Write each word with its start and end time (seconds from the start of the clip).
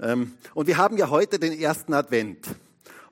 Ähm, 0.00 0.32
und 0.54 0.66
wir 0.66 0.76
haben 0.76 0.96
ja 0.96 1.10
heute 1.10 1.38
den 1.38 1.52
ersten 1.52 1.94
Advent. 1.94 2.46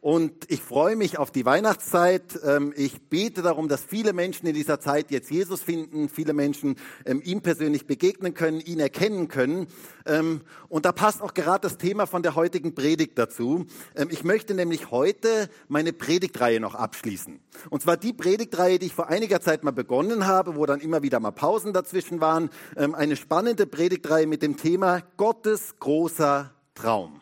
Und 0.04 0.50
ich 0.50 0.60
freue 0.60 0.96
mich 0.96 1.16
auf 1.18 1.30
die 1.30 1.46
Weihnachtszeit. 1.46 2.38
Ähm, 2.44 2.74
ich 2.76 3.08
bete 3.08 3.40
darum, 3.40 3.68
dass 3.68 3.82
viele 3.82 4.12
Menschen 4.12 4.46
in 4.46 4.52
dieser 4.52 4.78
Zeit 4.78 5.10
jetzt 5.10 5.30
Jesus 5.30 5.62
finden, 5.62 6.10
viele 6.10 6.34
Menschen 6.34 6.76
ähm, 7.06 7.22
ihm 7.24 7.40
persönlich 7.40 7.86
begegnen 7.86 8.34
können, 8.34 8.60
ihn 8.60 8.80
erkennen 8.80 9.28
können. 9.28 9.66
Und 10.68 10.84
da 10.84 10.92
passt 10.92 11.22
auch 11.22 11.32
gerade 11.32 11.62
das 11.62 11.78
Thema 11.78 12.04
von 12.04 12.22
der 12.22 12.34
heutigen 12.34 12.74
Predigt 12.74 13.18
dazu. 13.18 13.64
Ich 14.10 14.22
möchte 14.22 14.52
nämlich 14.52 14.90
heute 14.90 15.48
meine 15.68 15.94
Predigtreihe 15.94 16.60
noch 16.60 16.74
abschließen. 16.74 17.40
Und 17.70 17.82
zwar 17.82 17.96
die 17.96 18.12
Predigtreihe, 18.12 18.78
die 18.78 18.86
ich 18.86 18.94
vor 18.94 19.08
einiger 19.08 19.40
Zeit 19.40 19.64
mal 19.64 19.70
begonnen 19.70 20.26
habe, 20.26 20.56
wo 20.56 20.66
dann 20.66 20.80
immer 20.80 21.02
wieder 21.02 21.20
mal 21.20 21.30
Pausen 21.30 21.72
dazwischen 21.72 22.20
waren. 22.20 22.50
Eine 22.76 23.16
spannende 23.16 23.66
Predigtreihe 23.66 24.26
mit 24.26 24.42
dem 24.42 24.58
Thema 24.58 25.00
Gottes 25.16 25.76
großer 25.80 26.54
Traum. 26.74 27.20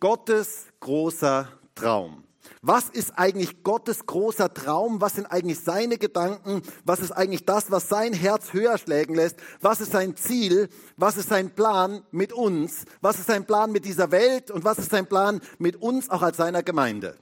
Gottes 0.00 0.66
großer 0.80 1.48
Traum. 1.74 2.24
Was 2.62 2.88
ist 2.88 3.18
eigentlich 3.18 3.62
Gottes 3.62 4.06
großer 4.06 4.52
Traum? 4.52 5.00
Was 5.00 5.14
sind 5.14 5.26
eigentlich 5.26 5.60
seine 5.60 5.98
Gedanken? 5.98 6.62
Was 6.84 7.00
ist 7.00 7.12
eigentlich 7.12 7.44
das, 7.44 7.70
was 7.70 7.88
sein 7.88 8.12
Herz 8.12 8.52
höher 8.52 8.76
schlägen 8.78 9.14
lässt? 9.14 9.36
Was 9.60 9.80
ist 9.80 9.92
sein 9.92 10.16
Ziel? 10.16 10.68
Was 10.96 11.16
ist 11.16 11.28
sein 11.28 11.54
Plan 11.54 12.02
mit 12.10 12.32
uns? 12.32 12.84
Was 13.00 13.18
ist 13.18 13.26
sein 13.26 13.46
Plan 13.46 13.72
mit 13.72 13.84
dieser 13.84 14.10
Welt? 14.10 14.50
Und 14.50 14.64
was 14.64 14.78
ist 14.78 14.90
sein 14.90 15.06
Plan 15.06 15.40
mit 15.58 15.76
uns 15.76 16.10
auch 16.10 16.22
als 16.22 16.36
seiner 16.36 16.62
Gemeinde? 16.62 17.16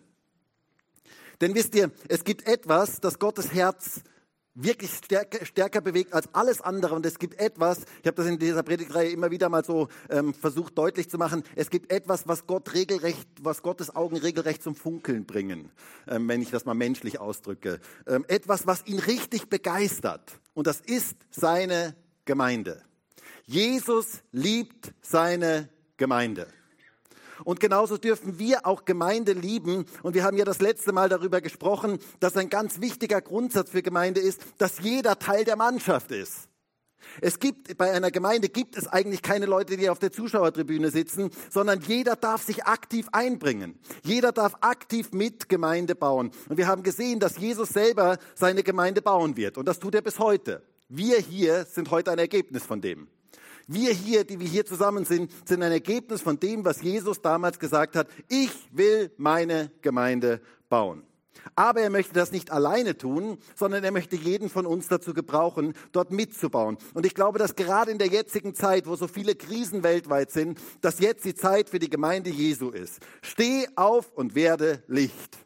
Denn 1.41 1.55
wisst 1.55 1.75
ihr, 1.75 1.91
es 2.09 2.25
gibt 2.25 2.47
etwas, 2.47 3.01
das 3.01 3.19
Gottes 3.19 3.53
Herz 3.53 4.03
wirklich 4.55 4.93
stärker, 4.93 5.45
stärker 5.45 5.81
bewegt 5.81 6.13
als 6.13 6.33
alles 6.33 6.61
andere. 6.61 6.95
Und 6.95 7.05
es 7.05 7.19
gibt 7.19 7.39
etwas, 7.41 7.81
ich 8.01 8.07
habe 8.07 8.17
das 8.17 8.27
in 8.27 8.39
dieser 8.39 8.63
Predigtreihe 8.63 9.11
immer 9.11 9.31
wieder 9.31 9.49
mal 9.49 9.65
so 9.65 9.89
ähm, 10.11 10.35
versucht 10.35 10.79
deutlich 10.79 11.11
zu 11.11 11.19
machen, 11.19 11.43
es 11.57 11.71
gibt 11.71 11.93
etwas, 11.93 12.27
was 12.29 12.47
Gott 12.47 12.75
regelrecht, 12.75 13.29
was 13.43 13.63
Gottes 13.63 13.95
Augen 13.95 14.17
regelrecht 14.17 14.63
zum 14.63 14.77
Funkeln 14.77 15.27
bringen, 15.27 15.71
ähm, 16.09 16.29
wenn 16.29 16.41
ich 16.43 16.51
das 16.51 16.65
mal 16.65 16.75
menschlich 16.75 17.21
ausdrücke. 17.21 17.81
Ähm, 18.07 18.25
etwas, 18.29 18.67
was 18.67 18.87
ihn 18.87 18.99
richtig 18.99 19.49
begeistert. 19.49 20.41
Und 20.55 20.67
das 20.67 20.81
ist 20.81 21.17
seine 21.31 21.97
Gemeinde. 22.25 22.83
Jesus 23.47 24.23
liebt 24.33 24.95
seine 25.03 25.69
Gemeinde. 25.97 26.47
Und 27.43 27.61
genauso 27.61 27.97
dürfen 27.97 28.39
wir 28.39 28.67
auch 28.67 28.85
Gemeinde 28.85 29.33
lieben. 29.33 29.87
Und 30.03 30.15
wir 30.15 30.25
haben 30.25 30.37
ja 30.37 30.45
das 30.45 30.61
letzte 30.61 30.93
Mal 30.93 31.09
darüber 31.09 31.41
gesprochen, 31.41 31.99
dass 32.21 32.37
ein 32.37 32.49
ganz 32.49 32.81
wichtiger 32.81 33.21
Grundsatz 33.21 33.71
für 33.71 33.83
Gemeinde 33.83 34.21
ist, 34.21 34.41
dass 34.59 34.81
jeder 34.81 35.19
Teil 35.19 35.45
der 35.45 35.57
Mannschaft 35.57 36.13
ist. 36.13 36.49
Es 37.21 37.39
gibt, 37.39 37.77
bei 37.77 37.93
einer 37.93 38.11
Gemeinde 38.11 38.49
gibt 38.49 38.77
es 38.77 38.87
eigentlich 38.87 39.23
keine 39.23 39.47
Leute, 39.47 39.77
die 39.77 39.89
auf 39.89 39.99
der 39.99 40.13
Zuschauertribüne 40.13 40.91
sitzen, 40.91 41.31
sondern 41.51 41.81
jeder 41.81 42.17
darf 42.17 42.43
sich 42.43 42.65
aktiv 42.65 43.09
einbringen. 43.13 43.79
Jeder 44.03 44.33
darf 44.33 44.55
aktiv 44.61 45.13
mit 45.13 45.49
Gemeinde 45.49 45.95
bauen. 45.95 46.31
Und 46.49 46.57
wir 46.57 46.67
haben 46.67 46.83
gesehen, 46.83 47.21
dass 47.21 47.39
Jesus 47.39 47.71
selber 47.71 48.19
seine 48.35 48.63
Gemeinde 48.63 49.03
bauen 49.03 49.37
wird. 49.37 49.59
Und 49.59 49.67
das 49.67 49.79
tut 49.79 49.95
er 49.95 50.03
bis 50.03 50.19
heute. 50.19 50.63
Wir 50.89 51.19
hier 51.19 51.65
sind 51.65 51.91
heute 51.91 52.11
ein 52.11 52.19
Ergebnis 52.19 52.65
von 52.65 52.81
dem. 52.81 53.09
Wir 53.67 53.93
hier, 53.93 54.25
die 54.25 54.41
wir 54.41 54.47
hier 54.47 54.67
zusammen 54.67 55.05
sind, 55.05 55.31
sind 55.47 55.63
ein 55.63 55.73
Ergebnis 55.73 56.23
von 56.23 56.39
dem, 56.39 56.65
was 56.65 56.83
Jesus 56.83 57.23
damals 57.23 57.59
gesagt 57.59 57.97
hat. 57.97 58.09
Ich 58.29 58.51
will 58.73 59.11
meine 59.17 59.71
Gemeinde 59.81 60.41
bauen. 60.69 61.05
Aber 61.57 61.81
er 61.81 61.91
möchte 61.91 62.15
das 62.15 62.33
nicht 62.33 62.51
alleine 62.51 62.97
tun, 62.97 63.39
sondern 63.55 63.85
er 63.85 63.93
möchte 63.93 64.17
jeden 64.17 64.49
von 64.49 64.67
uns 64.67 64.89
dazu 64.89 65.15
gebrauchen, 65.15 65.75
dort 65.93 66.11
mitzubauen. 66.11 66.79
Und 66.95 67.07
ich 67.07 67.15
glaube, 67.15 67.39
dass 67.39 67.55
gerade 67.55 67.91
in 67.91 67.99
der 67.99 68.09
jetzigen 68.09 68.55
Zeit, 68.55 68.87
wo 68.87 68.97
so 68.97 69.09
viele 69.09 69.35
Krisen 69.35 69.83
weltweit 69.83 70.31
sind, 70.31 70.59
dass 70.81 71.01
jetzt 71.01 71.25
die 71.25 71.35
Zeit 71.35 71.69
für 71.69 71.79
die 71.79 71.91
Gemeinde 71.91 72.31
Jesu 72.31 72.71
ist. 72.71 73.01
Steh 73.23 73.67
auf 73.77 74.13
und 74.15 74.35
werde 74.35 74.83
Licht. 74.87 75.44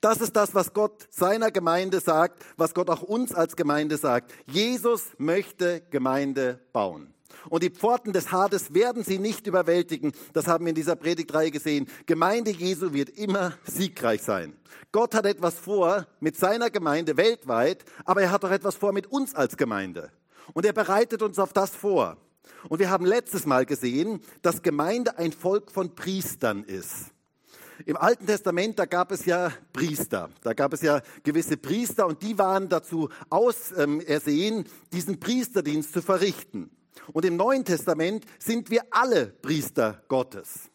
Das 0.00 0.20
ist 0.20 0.36
das, 0.36 0.54
was 0.54 0.72
Gott 0.72 1.08
seiner 1.10 1.50
Gemeinde 1.50 1.98
sagt, 2.00 2.44
was 2.56 2.72
Gott 2.72 2.88
auch 2.88 3.02
uns 3.02 3.34
als 3.34 3.56
Gemeinde 3.56 3.96
sagt. 3.96 4.32
Jesus 4.46 5.02
möchte 5.18 5.82
Gemeinde 5.90 6.60
bauen. 6.72 7.12
Und 7.48 7.62
die 7.62 7.70
Pforten 7.70 8.12
des 8.12 8.30
Hades 8.30 8.74
werden 8.74 9.02
sie 9.02 9.18
nicht 9.18 9.46
überwältigen. 9.46 10.12
Das 10.32 10.46
haben 10.46 10.64
wir 10.64 10.70
in 10.70 10.74
dieser 10.74 10.96
Predigtreihe 10.96 11.50
gesehen. 11.50 11.88
Gemeinde 12.06 12.50
Jesu 12.50 12.92
wird 12.92 13.10
immer 13.10 13.54
siegreich 13.64 14.22
sein. 14.22 14.56
Gott 14.92 15.14
hat 15.14 15.26
etwas 15.26 15.54
vor 15.54 16.06
mit 16.20 16.36
seiner 16.36 16.70
Gemeinde 16.70 17.16
weltweit, 17.16 17.84
aber 18.04 18.22
er 18.22 18.30
hat 18.30 18.44
auch 18.44 18.50
etwas 18.50 18.76
vor 18.76 18.92
mit 18.92 19.06
uns 19.08 19.34
als 19.34 19.56
Gemeinde. 19.56 20.10
Und 20.54 20.64
er 20.64 20.72
bereitet 20.72 21.22
uns 21.22 21.38
auf 21.38 21.52
das 21.52 21.70
vor. 21.70 22.16
Und 22.68 22.78
wir 22.78 22.90
haben 22.90 23.04
letztes 23.04 23.46
Mal 23.46 23.66
gesehen, 23.66 24.20
dass 24.42 24.62
Gemeinde 24.62 25.18
ein 25.18 25.32
Volk 25.32 25.70
von 25.70 25.94
Priestern 25.94 26.64
ist. 26.64 27.12
Im 27.86 27.96
Alten 27.96 28.26
Testament, 28.26 28.78
da 28.78 28.86
gab 28.86 29.12
es 29.12 29.24
ja 29.24 29.52
Priester. 29.72 30.30
Da 30.42 30.52
gab 30.52 30.72
es 30.72 30.82
ja 30.82 31.00
gewisse 31.22 31.56
Priester 31.56 32.06
und 32.06 32.22
die 32.22 32.36
waren 32.36 32.68
dazu 32.68 33.08
ausersehen, 33.30 34.64
diesen 34.92 35.20
Priesterdienst 35.20 35.92
zu 35.92 36.02
verrichten. 36.02 36.70
Und 37.12 37.24
im 37.24 37.36
Neuen 37.36 37.64
Testament 37.64 38.24
sind 38.38 38.70
wir 38.70 38.82
alle 38.90 39.26
Priester 39.26 40.02
Gottes. 40.08 40.70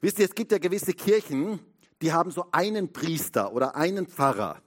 Wisst 0.00 0.18
ihr, 0.18 0.24
es 0.24 0.34
gibt 0.34 0.52
ja 0.52 0.58
gewisse 0.58 0.92
Kirchen, 0.92 1.60
die 2.02 2.12
haben 2.12 2.30
so 2.30 2.46
einen 2.52 2.92
Priester 2.92 3.52
oder 3.52 3.76
einen 3.76 4.06
Pfarrer. 4.06 4.60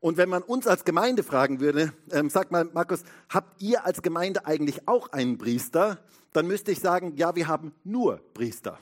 Und 0.00 0.18
wenn 0.18 0.28
man 0.28 0.42
uns 0.42 0.66
als 0.66 0.84
Gemeinde 0.84 1.22
fragen 1.22 1.60
würde, 1.60 1.92
ähm, 2.12 2.30
sag 2.30 2.50
mal, 2.50 2.64
Markus, 2.72 3.02
habt 3.28 3.60
ihr 3.62 3.84
als 3.84 4.02
Gemeinde 4.02 4.46
eigentlich 4.46 4.86
auch 4.86 5.08
einen 5.12 5.38
Priester? 5.38 5.98
Dann 6.32 6.46
müsste 6.46 6.72
ich 6.72 6.80
sagen, 6.80 7.14
ja, 7.16 7.34
wir 7.34 7.48
haben 7.48 7.72
nur 7.82 8.20
Priester. 8.34 8.78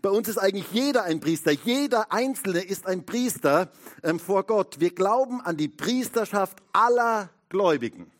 Bei 0.00 0.10
uns 0.10 0.28
ist 0.28 0.38
eigentlich 0.38 0.70
jeder 0.72 1.04
ein 1.04 1.20
Priester. 1.20 1.52
Jeder 1.52 2.12
Einzelne 2.12 2.60
ist 2.60 2.86
ein 2.86 3.04
Priester 3.04 3.70
ähm, 4.02 4.18
vor 4.18 4.44
Gott. 4.44 4.80
Wir 4.80 4.94
glauben 4.94 5.40
an 5.40 5.56
die 5.56 5.68
Priesterschaft 5.68 6.58
aller 6.72 7.30
Gläubigen. 7.48 8.10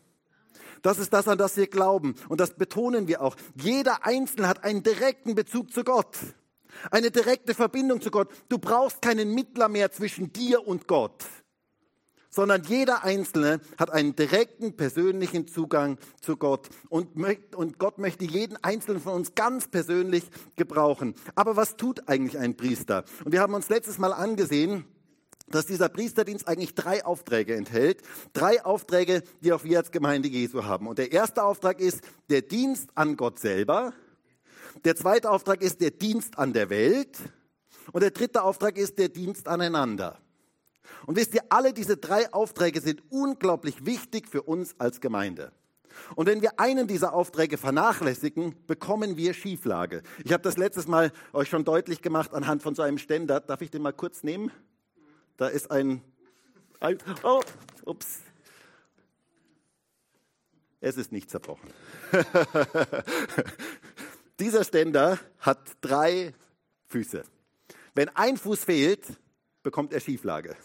Das 0.81 0.99
ist 0.99 1.13
das, 1.13 1.27
an 1.27 1.37
das 1.37 1.57
wir 1.57 1.67
glauben. 1.67 2.15
Und 2.29 2.41
das 2.41 2.55
betonen 2.55 3.07
wir 3.07 3.21
auch. 3.21 3.35
Jeder 3.55 4.05
Einzelne 4.05 4.47
hat 4.47 4.63
einen 4.63 4.83
direkten 4.83 5.33
Bezug 5.33 5.71
zu 5.71 5.83
Gott. 5.83 6.17
Eine 6.91 7.11
direkte 7.11 7.53
Verbindung 7.53 8.01
zu 8.01 8.11
Gott. 8.11 8.29
Du 8.49 8.57
brauchst 8.57 9.01
keinen 9.01 9.33
Mittler 9.33 9.69
mehr 9.69 9.91
zwischen 9.91 10.33
dir 10.33 10.67
und 10.67 10.87
Gott 10.87 11.23
sondern 12.33 12.63
jeder 12.63 13.03
Einzelne 13.03 13.61
hat 13.77 13.91
einen 13.91 14.15
direkten 14.15 14.75
persönlichen 14.75 15.47
Zugang 15.47 15.97
zu 16.19 16.35
Gott. 16.35 16.69
Und, 16.89 17.09
und 17.55 17.77
Gott 17.77 17.99
möchte 17.99 18.25
jeden 18.25 18.57
Einzelnen 18.63 18.99
von 18.99 19.13
uns 19.13 19.35
ganz 19.35 19.67
persönlich 19.67 20.23
gebrauchen. 20.55 21.13
Aber 21.35 21.55
was 21.55 21.77
tut 21.77 22.07
eigentlich 22.09 22.39
ein 22.39 22.57
Priester? 22.57 23.05
Und 23.23 23.33
wir 23.33 23.41
haben 23.41 23.53
uns 23.53 23.69
letztes 23.69 23.99
Mal 23.99 24.13
angesehen, 24.13 24.85
dass 25.47 25.67
dieser 25.67 25.89
Priesterdienst 25.89 26.47
eigentlich 26.47 26.73
drei 26.73 27.05
Aufträge 27.05 27.53
enthält. 27.55 28.01
Drei 28.31 28.65
Aufträge, 28.65 29.21
die 29.41 29.53
auch 29.53 29.63
wir 29.63 29.77
als 29.77 29.91
Gemeinde 29.91 30.27
Jesu 30.27 30.63
haben. 30.63 30.87
Und 30.87 30.97
der 30.97 31.11
erste 31.11 31.43
Auftrag 31.43 31.79
ist 31.79 32.01
der 32.29 32.41
Dienst 32.41 32.89
an 32.95 33.15
Gott 33.15 33.39
selber. 33.39 33.93
Der 34.85 34.95
zweite 34.95 35.29
Auftrag 35.29 35.61
ist 35.61 35.81
der 35.81 35.91
Dienst 35.91 36.39
an 36.39 36.53
der 36.53 36.71
Welt. 36.71 37.19
Und 37.91 38.01
der 38.01 38.11
dritte 38.11 38.41
Auftrag 38.41 38.77
ist 38.77 38.97
der 38.97 39.09
Dienst 39.09 39.47
aneinander. 39.47 40.17
Und 41.05 41.17
wisst 41.17 41.33
ihr, 41.33 41.41
alle 41.49 41.73
diese 41.73 41.97
drei 41.97 42.31
Aufträge 42.33 42.81
sind 42.81 43.01
unglaublich 43.09 43.85
wichtig 43.85 44.27
für 44.27 44.43
uns 44.43 44.75
als 44.79 45.01
Gemeinde. 45.01 45.51
Und 46.15 46.25
wenn 46.25 46.41
wir 46.41 46.59
einen 46.59 46.87
dieser 46.87 47.13
Aufträge 47.13 47.57
vernachlässigen, 47.57 48.55
bekommen 48.67 49.17
wir 49.17 49.33
Schieflage. 49.33 50.03
Ich 50.23 50.33
habe 50.33 50.43
das 50.43 50.57
letztes 50.57 50.87
Mal 50.87 51.11
euch 51.33 51.49
schon 51.49 51.65
deutlich 51.65 52.01
gemacht 52.01 52.33
anhand 52.33 52.63
von 52.63 52.75
so 52.75 52.81
einem 52.81 52.97
Ständer. 52.97 53.39
Darf 53.39 53.61
ich 53.61 53.71
den 53.71 53.81
mal 53.81 53.93
kurz 53.93 54.23
nehmen? 54.23 54.51
Da 55.37 55.47
ist 55.47 55.71
ein, 55.71 56.01
ein 56.79 56.97
oh, 57.23 57.41
ups. 57.85 58.19
Es 60.79 60.97
ist 60.97 61.11
nicht 61.11 61.29
zerbrochen. 61.29 61.69
Dieser 64.39 64.63
Ständer 64.63 65.19
hat 65.39 65.59
drei 65.81 66.33
Füße. 66.87 67.23
Wenn 67.95 68.09
ein 68.09 68.37
Fuß 68.37 68.65
fehlt, 68.65 69.05
bekommt 69.61 69.93
er 69.93 70.01
Schieflage. 70.01 70.57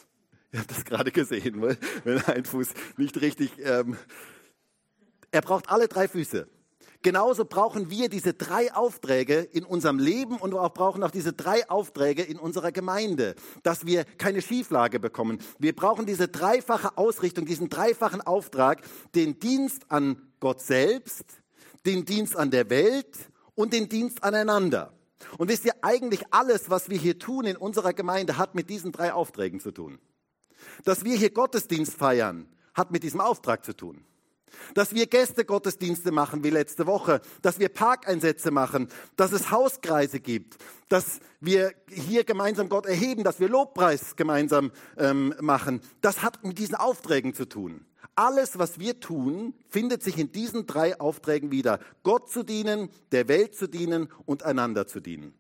Ihr 0.53 0.61
habt 0.61 0.71
das 0.71 0.85
gerade 0.85 1.13
gesehen, 1.13 1.63
wenn 2.05 2.25
ein 2.25 2.45
Fuß 2.45 2.69
nicht 2.97 3.21
richtig. 3.21 3.53
Ähm, 3.59 3.97
er 5.31 5.43
braucht 5.43 5.69
alle 5.69 5.89
drei 5.89 6.09
Füße. 6.09 6.49
Genauso 7.03 7.45
brauchen 7.45 7.91
wir 7.91 8.09
diese 8.09 8.35
drei 8.35 8.75
Aufträge 8.75 9.39
in 9.39 9.65
unserem 9.65 10.01
Leben 10.01 10.37
und 10.37 10.53
auch 10.55 10.75
brauchen 10.75 11.05
auch 11.05 11.13
diese 11.13 11.33
drei 11.33 11.69
Aufträge 11.71 12.23
in 12.23 12.39
unserer 12.41 12.73
Gemeinde, 12.73 13.37
dass 13.63 13.87
wir 13.87 14.05
keine 14.05 14.43
Schieflage 14.43 14.99
bekommen. 14.99 15.39
Wir 15.61 15.77
brauchen 15.77 16.07
diese 16.07 16.27
dreifache 16.27 16.99
Ausrichtung, 16.99 17.47
diesen 17.47 17.69
dreifachen 17.69 18.21
Auftrag, 18.21 18.83
den 19.15 19.39
Dienst 19.39 19.93
an 19.93 20.21
Gott 20.41 20.61
selbst, 20.61 21.25
den 21.87 22.05
Dienst 22.05 22.37
an 22.37 22.51
der 22.51 22.69
Welt 22.69 23.17
und 23.55 23.73
den 23.73 23.89
Dienst 23.89 24.25
aneinander. 24.25 24.93
Und 25.37 25.49
wisst 25.49 25.67
ihr, 25.67 25.75
eigentlich 25.83 26.25
alles, 26.33 26.69
was 26.69 26.91
wir 26.91 26.99
hier 26.99 27.19
tun 27.19 27.45
in 27.45 27.57
unserer 27.57 27.93
Gemeinde, 27.93 28.39
hat 28.39 28.57
mit 28.57 28.71
diesen 28.71 28.91
drei 28.91 29.13
Aufträgen 29.13 29.61
zu 29.61 29.71
tun. 29.71 30.01
Dass 30.85 31.05
wir 31.05 31.17
hier 31.17 31.31
Gottesdienst 31.31 31.95
feiern, 31.95 32.49
hat 32.75 32.91
mit 32.91 33.03
diesem 33.03 33.21
Auftrag 33.21 33.65
zu 33.65 33.75
tun. 33.75 34.05
dass 34.75 34.95
wir 34.95 35.07
Gästegottesdienste 35.07 36.11
machen 36.11 36.45
wie 36.45 36.51
letzte 36.51 36.87
Woche, 36.87 37.21
dass 37.43 37.59
wir 37.59 37.69
Parkeinsätze 37.69 38.51
machen, 38.51 38.89
dass 39.17 39.33
es 39.33 39.51
Hauskreise 39.51 40.21
gibt, 40.21 40.57
dass 40.89 41.21
wir 41.41 41.73
hier 41.91 42.25
gemeinsam 42.25 42.69
Gott 42.69 42.87
erheben, 42.87 43.25
dass 43.25 43.41
wir 43.41 43.49
Lobpreis 43.49 44.17
gemeinsam 44.17 44.73
ähm, 44.97 45.35
machen. 45.41 45.81
Das 46.01 46.23
hat 46.23 46.45
mit 46.45 46.59
diesen 46.59 46.75
Aufträgen 46.75 47.35
zu 47.35 47.47
tun. 47.47 47.85
Alles, 48.15 48.59
was 48.59 48.81
wir 48.81 48.99
tun, 48.99 49.55
findet 49.69 50.03
sich 50.03 50.19
in 50.19 50.33
diesen 50.33 50.67
drei 50.67 50.99
Aufträgen 50.99 51.53
wieder. 51.53 51.79
Gott 52.03 52.31
zu 52.31 52.43
dienen, 52.43 52.89
der 53.13 53.29
Welt 53.29 53.55
zu 53.55 53.69
dienen 53.69 54.09
und 54.27 54.43
einander 54.43 54.87
zu 54.89 55.01
dienen. 55.01 55.35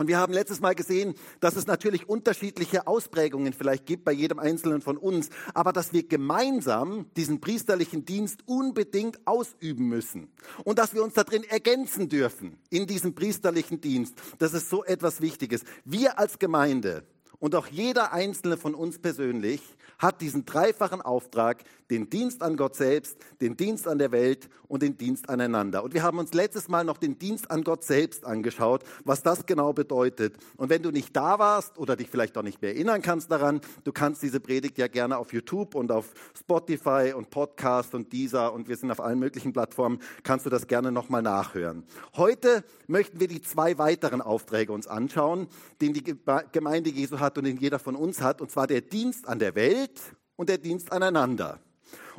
Und 0.00 0.06
wir 0.06 0.16
haben 0.16 0.32
letztes 0.32 0.60
Mal 0.60 0.74
gesehen, 0.74 1.12
dass 1.40 1.56
es 1.56 1.66
natürlich 1.66 2.08
unterschiedliche 2.08 2.86
Ausprägungen 2.86 3.52
vielleicht 3.52 3.84
gibt 3.84 4.02
bei 4.02 4.12
jedem 4.12 4.38
Einzelnen 4.38 4.80
von 4.80 4.96
uns, 4.96 5.28
aber 5.52 5.74
dass 5.74 5.92
wir 5.92 6.08
gemeinsam 6.08 7.04
diesen 7.18 7.42
priesterlichen 7.42 8.06
Dienst 8.06 8.40
unbedingt 8.46 9.20
ausüben 9.26 9.88
müssen 9.88 10.32
und 10.64 10.78
dass 10.78 10.94
wir 10.94 11.04
uns 11.04 11.12
darin 11.12 11.44
ergänzen 11.44 12.08
dürfen 12.08 12.56
in 12.70 12.86
diesem 12.86 13.14
priesterlichen 13.14 13.82
Dienst. 13.82 14.14
Das 14.38 14.54
ist 14.54 14.70
so 14.70 14.84
etwas 14.84 15.20
Wichtiges. 15.20 15.64
Wir 15.84 16.18
als 16.18 16.38
Gemeinde 16.38 17.04
und 17.40 17.54
auch 17.54 17.66
jeder 17.66 18.12
einzelne 18.12 18.56
von 18.56 18.74
uns 18.74 18.98
persönlich 18.98 19.62
hat 19.98 20.20
diesen 20.20 20.46
dreifachen 20.46 21.02
Auftrag, 21.02 21.62
den 21.90 22.08
Dienst 22.08 22.42
an 22.42 22.56
Gott 22.56 22.76
selbst, 22.76 23.18
den 23.40 23.56
Dienst 23.56 23.88
an 23.88 23.98
der 23.98 24.12
Welt 24.12 24.48
und 24.68 24.82
den 24.82 24.96
Dienst 24.96 25.28
aneinander. 25.28 25.82
Und 25.82 25.92
wir 25.92 26.02
haben 26.02 26.18
uns 26.18 26.32
letztes 26.32 26.68
Mal 26.68 26.84
noch 26.84 26.96
den 26.96 27.18
Dienst 27.18 27.50
an 27.50 27.64
Gott 27.64 27.82
selbst 27.84 28.24
angeschaut, 28.24 28.84
was 29.04 29.22
das 29.22 29.44
genau 29.44 29.72
bedeutet. 29.72 30.36
Und 30.56 30.70
wenn 30.70 30.82
du 30.82 30.90
nicht 30.90 31.16
da 31.16 31.38
warst 31.38 31.78
oder 31.78 31.96
dich 31.96 32.08
vielleicht 32.08 32.38
auch 32.38 32.42
nicht 32.42 32.62
mehr 32.62 32.74
erinnern 32.74 33.02
kannst 33.02 33.30
daran, 33.30 33.60
du 33.84 33.92
kannst 33.92 34.22
diese 34.22 34.40
Predigt 34.40 34.78
ja 34.78 34.86
gerne 34.86 35.18
auf 35.18 35.32
YouTube 35.32 35.74
und 35.74 35.90
auf 35.90 36.12
Spotify 36.38 37.12
und 37.14 37.30
Podcast 37.30 37.94
und 37.94 38.12
dieser 38.12 38.52
und 38.52 38.68
wir 38.68 38.76
sind 38.76 38.90
auf 38.90 39.00
allen 39.00 39.18
möglichen 39.18 39.52
Plattformen, 39.52 39.98
kannst 40.22 40.46
du 40.46 40.50
das 40.50 40.66
gerne 40.66 40.92
nochmal 40.92 41.22
nachhören. 41.22 41.84
Heute 42.16 42.64
möchten 42.86 43.18
wir 43.20 43.28
die 43.28 43.42
zwei 43.42 43.78
weiteren 43.78 44.22
Aufträge 44.22 44.72
uns 44.72 44.86
anschauen, 44.86 45.48
den 45.80 45.92
die 45.92 46.04
Gemeinde 46.52 46.90
Jesu 46.90 47.18
hat 47.18 47.29
und 47.38 47.44
den 47.44 47.56
jeder 47.56 47.78
von 47.78 47.96
uns 47.96 48.20
hat, 48.20 48.40
und 48.40 48.50
zwar 48.50 48.66
der 48.66 48.80
Dienst 48.80 49.28
an 49.28 49.38
der 49.38 49.54
Welt 49.54 50.00
und 50.36 50.48
der 50.48 50.58
Dienst 50.58 50.92
aneinander. 50.92 51.60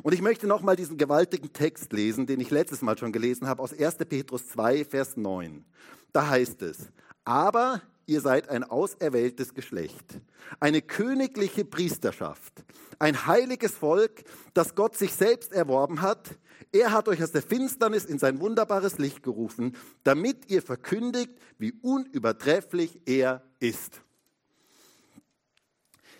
Und 0.02 0.14
ich 0.14 0.22
möchte 0.22 0.46
nochmal 0.46 0.76
diesen 0.76 0.98
gewaltigen 0.98 1.52
Text 1.52 1.92
lesen, 1.92 2.26
den 2.26 2.40
ich 2.40 2.50
letztes 2.50 2.82
Mal 2.82 2.98
schon 2.98 3.12
gelesen 3.12 3.46
habe, 3.46 3.62
aus 3.62 3.72
1. 3.72 3.96
Petrus 4.08 4.48
2, 4.48 4.84
Vers 4.84 5.16
9. 5.16 5.64
Da 6.12 6.28
heißt 6.28 6.62
es, 6.62 6.90
aber 7.24 7.80
ihr 8.06 8.20
seid 8.20 8.48
ein 8.48 8.64
auserwähltes 8.64 9.54
Geschlecht, 9.54 10.20
eine 10.60 10.82
königliche 10.82 11.64
Priesterschaft, 11.64 12.64
ein 12.98 13.26
heiliges 13.26 13.72
Volk, 13.72 14.24
das 14.54 14.74
Gott 14.74 14.96
sich 14.96 15.12
selbst 15.14 15.52
erworben 15.52 16.02
hat. 16.02 16.36
Er 16.72 16.92
hat 16.92 17.08
euch 17.08 17.22
aus 17.22 17.32
der 17.32 17.42
Finsternis 17.42 18.04
in 18.04 18.18
sein 18.18 18.40
wunderbares 18.40 18.98
Licht 18.98 19.22
gerufen, 19.22 19.76
damit 20.04 20.50
ihr 20.50 20.62
verkündigt, 20.62 21.32
wie 21.58 21.72
unübertrefflich 21.72 23.00
er 23.06 23.42
ist. 23.60 24.02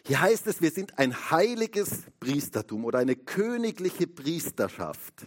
Hier 0.04 0.20
heißt 0.20 0.46
es, 0.48 0.60
wir 0.60 0.70
sind 0.70 0.98
ein 0.98 1.30
heiliges 1.30 2.02
Priestertum 2.18 2.84
oder 2.84 2.98
eine 2.98 3.14
königliche 3.14 4.06
Priesterschaft. 4.06 5.26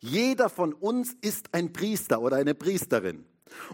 Jeder 0.00 0.48
von 0.48 0.72
uns 0.72 1.14
ist 1.20 1.46
ein 1.52 1.72
Priester 1.72 2.20
oder 2.20 2.36
eine 2.36 2.54
Priesterin. 2.54 3.24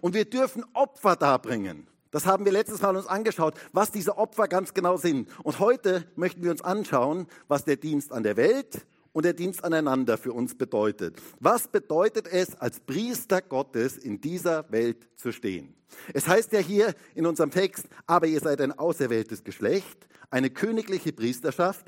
Und 0.00 0.14
wir 0.14 0.24
dürfen 0.26 0.64
Opfer 0.74 1.16
darbringen. 1.16 1.86
Das 2.10 2.26
haben 2.26 2.44
wir 2.44 2.52
letztes 2.52 2.80
Mal 2.80 2.96
uns 2.96 3.06
angeschaut, 3.06 3.54
was 3.72 3.90
diese 3.90 4.16
Opfer 4.18 4.46
ganz 4.46 4.72
genau 4.72 4.96
sind. 4.96 5.28
Und 5.42 5.58
heute 5.58 6.06
möchten 6.14 6.42
wir 6.42 6.50
uns 6.50 6.62
anschauen, 6.62 7.26
was 7.48 7.64
der 7.64 7.76
Dienst 7.76 8.12
an 8.12 8.22
der 8.22 8.36
Welt 8.36 8.86
und 9.14 9.24
der 9.24 9.32
Dienst 9.32 9.64
aneinander 9.64 10.18
für 10.18 10.32
uns 10.32 10.56
bedeutet. 10.56 11.22
Was 11.38 11.68
bedeutet 11.68 12.26
es, 12.26 12.54
als 12.56 12.80
Priester 12.80 13.40
Gottes 13.40 13.96
in 13.96 14.20
dieser 14.20 14.70
Welt 14.70 15.08
zu 15.16 15.32
stehen? 15.32 15.74
Es 16.12 16.26
heißt 16.26 16.52
ja 16.52 16.58
hier 16.58 16.94
in 17.14 17.24
unserem 17.24 17.52
Text, 17.52 17.86
aber 18.06 18.26
ihr 18.26 18.40
seid 18.40 18.60
ein 18.60 18.76
auserwähltes 18.76 19.44
Geschlecht, 19.44 20.08
eine 20.30 20.50
königliche 20.50 21.12
Priesterschaft, 21.12 21.86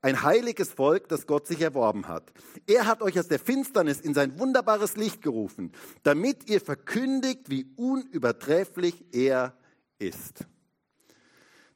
ein 0.00 0.22
heiliges 0.22 0.70
Volk, 0.70 1.06
das 1.08 1.26
Gott 1.26 1.46
sich 1.46 1.60
erworben 1.60 2.08
hat. 2.08 2.32
Er 2.66 2.86
hat 2.86 3.02
euch 3.02 3.18
aus 3.18 3.28
der 3.28 3.38
Finsternis 3.38 4.00
in 4.00 4.14
sein 4.14 4.38
wunderbares 4.38 4.96
Licht 4.96 5.20
gerufen, 5.20 5.70
damit 6.02 6.48
ihr 6.48 6.62
verkündigt, 6.62 7.50
wie 7.50 7.66
unübertrefflich 7.76 9.04
er 9.12 9.54
ist. 9.98 10.46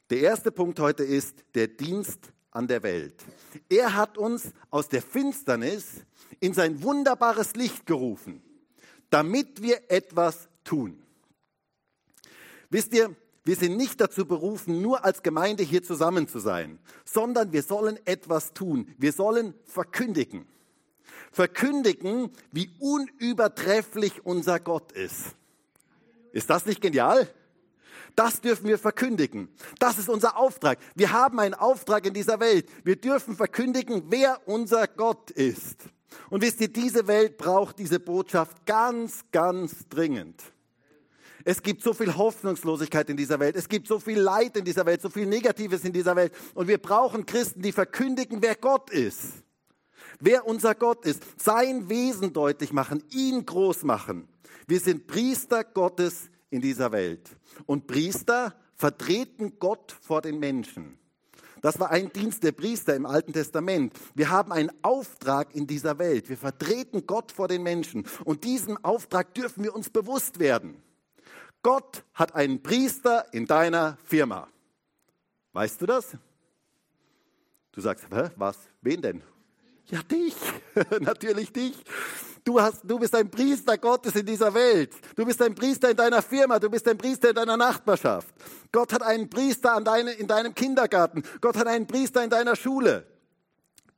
Der 0.09 0.21
erste 0.21 0.51
Punkt 0.51 0.79
heute 0.79 1.03
ist 1.03 1.45
der 1.53 1.67
Dienst 1.67 2.33
an 2.51 2.67
der 2.67 2.83
Welt. 2.83 3.15
Er 3.69 3.95
hat 3.95 4.17
uns 4.17 4.51
aus 4.69 4.89
der 4.89 5.01
Finsternis 5.01 6.03
in 6.39 6.53
sein 6.53 6.83
wunderbares 6.83 7.55
Licht 7.55 7.85
gerufen, 7.85 8.41
damit 9.09 9.61
wir 9.61 9.89
etwas 9.89 10.49
tun. 10.63 11.01
Wisst 12.69 12.93
ihr, 12.93 13.15
wir 13.43 13.55
sind 13.55 13.75
nicht 13.75 13.99
dazu 13.99 14.25
berufen, 14.25 14.81
nur 14.81 15.03
als 15.03 15.23
Gemeinde 15.23 15.63
hier 15.63 15.81
zusammen 15.81 16.27
zu 16.27 16.39
sein, 16.39 16.79
sondern 17.05 17.51
wir 17.51 17.63
sollen 17.63 17.99
etwas 18.05 18.53
tun. 18.53 18.93
Wir 18.97 19.11
sollen 19.13 19.55
verkündigen. 19.65 20.45
Verkündigen, 21.31 22.31
wie 22.51 22.69
unübertrefflich 22.79 24.25
unser 24.25 24.59
Gott 24.59 24.91
ist. 24.91 25.35
Ist 26.33 26.49
das 26.49 26.65
nicht 26.65 26.81
genial? 26.81 27.27
Das 28.15 28.41
dürfen 28.41 28.67
wir 28.67 28.77
verkündigen. 28.77 29.49
Das 29.79 29.97
ist 29.97 30.09
unser 30.09 30.37
Auftrag. 30.37 30.79
Wir 30.95 31.11
haben 31.11 31.39
einen 31.39 31.53
Auftrag 31.53 32.05
in 32.05 32.13
dieser 32.13 32.39
Welt. 32.39 32.67
Wir 32.83 32.95
dürfen 32.95 33.35
verkündigen, 33.35 34.03
wer 34.09 34.39
unser 34.47 34.87
Gott 34.87 35.31
ist. 35.31 35.77
Und 36.29 36.41
wisst 36.41 36.61
ihr, 36.61 36.67
diese 36.67 37.07
Welt 37.07 37.37
braucht 37.37 37.79
diese 37.79 37.99
Botschaft 37.99 38.65
ganz, 38.65 39.23
ganz 39.31 39.87
dringend. 39.89 40.41
Es 41.43 41.61
gibt 41.61 41.81
so 41.81 41.93
viel 41.93 42.15
Hoffnungslosigkeit 42.15 43.09
in 43.09 43.17
dieser 43.17 43.39
Welt. 43.39 43.55
Es 43.55 43.67
gibt 43.67 43.87
so 43.87 43.99
viel 43.99 44.19
Leid 44.19 44.57
in 44.57 44.65
dieser 44.65 44.85
Welt, 44.85 45.01
so 45.01 45.09
viel 45.09 45.25
Negatives 45.25 45.83
in 45.83 45.93
dieser 45.93 46.15
Welt. 46.15 46.33
Und 46.53 46.67
wir 46.67 46.77
brauchen 46.77 47.25
Christen, 47.25 47.61
die 47.61 47.71
verkündigen, 47.71 48.41
wer 48.41 48.55
Gott 48.55 48.89
ist. 48.91 49.43
Wer 50.19 50.45
unser 50.45 50.75
Gott 50.75 51.05
ist. 51.05 51.23
Sein 51.41 51.89
Wesen 51.89 52.33
deutlich 52.33 52.73
machen, 52.73 53.03
ihn 53.09 53.45
groß 53.45 53.83
machen. 53.83 54.27
Wir 54.67 54.79
sind 54.79 55.07
Priester 55.07 55.63
Gottes 55.63 56.30
in 56.51 56.61
dieser 56.61 56.91
Welt. 56.91 57.27
Und 57.65 57.87
Priester 57.87 58.53
vertreten 58.75 59.57
Gott 59.57 59.97
vor 60.01 60.21
den 60.21 60.39
Menschen. 60.39 60.99
Das 61.61 61.79
war 61.79 61.91
ein 61.91 62.11
Dienst 62.11 62.43
der 62.43 62.51
Priester 62.51 62.95
im 62.95 63.05
Alten 63.05 63.33
Testament. 63.33 63.93
Wir 64.15 64.29
haben 64.29 64.51
einen 64.51 64.71
Auftrag 64.83 65.55
in 65.55 65.67
dieser 65.67 65.99
Welt. 65.99 66.27
Wir 66.27 66.37
vertreten 66.37 67.05
Gott 67.05 67.31
vor 67.31 67.47
den 67.47 67.63
Menschen. 67.63 68.05
Und 68.25 68.43
diesen 68.43 68.83
Auftrag 68.83 69.33
dürfen 69.35 69.63
wir 69.63 69.75
uns 69.75 69.89
bewusst 69.89 70.39
werden. 70.39 70.81
Gott 71.61 72.03
hat 72.15 72.33
einen 72.33 72.63
Priester 72.63 73.31
in 73.31 73.45
deiner 73.45 73.97
Firma. 74.03 74.47
Weißt 75.53 75.81
du 75.81 75.85
das? 75.85 76.17
Du 77.71 77.81
sagst, 77.81 78.05
Hä, 78.11 78.29
was? 78.35 78.57
Wen 78.81 79.01
denn? 79.01 79.23
Ja, 79.91 80.01
dich. 80.03 80.35
Natürlich 81.01 81.51
dich. 81.51 81.75
Du, 82.43 82.59
hast, 82.59 82.81
du 82.83 82.97
bist 82.97 83.13
ein 83.13 83.29
Priester 83.29 83.77
Gottes 83.77 84.15
in 84.15 84.25
dieser 84.25 84.51
Welt. 84.53 84.95
Du 85.15 85.25
bist 85.25 85.41
ein 85.41 85.53
Priester 85.53 85.91
in 85.91 85.97
deiner 85.97 86.21
Firma. 86.21 86.57
Du 86.57 86.69
bist 86.69 86.87
ein 86.87 86.97
Priester 86.97 87.29
in 87.29 87.35
deiner 87.35 87.57
Nachbarschaft. 87.57 88.33
Gott 88.71 88.93
hat 88.93 89.03
einen 89.03 89.29
Priester 89.29 89.73
an 89.73 89.83
deine, 89.83 90.13
in 90.13 90.27
deinem 90.27 90.55
Kindergarten. 90.55 91.23
Gott 91.41 91.57
hat 91.57 91.67
einen 91.67 91.85
Priester 91.85 92.23
in 92.23 92.29
deiner 92.29 92.55
Schule. 92.55 93.05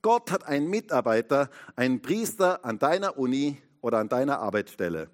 Gott 0.02 0.32
hat 0.32 0.46
einen 0.46 0.68
Mitarbeiter, 0.68 1.50
einen 1.78 2.02
Priester 2.02 2.66
an 2.66 2.80
deiner 2.80 3.18
Uni 3.18 3.62
oder 3.82 4.00
an 4.00 4.10
deiner 4.10 4.40
Arbeitsstelle. 4.40 5.10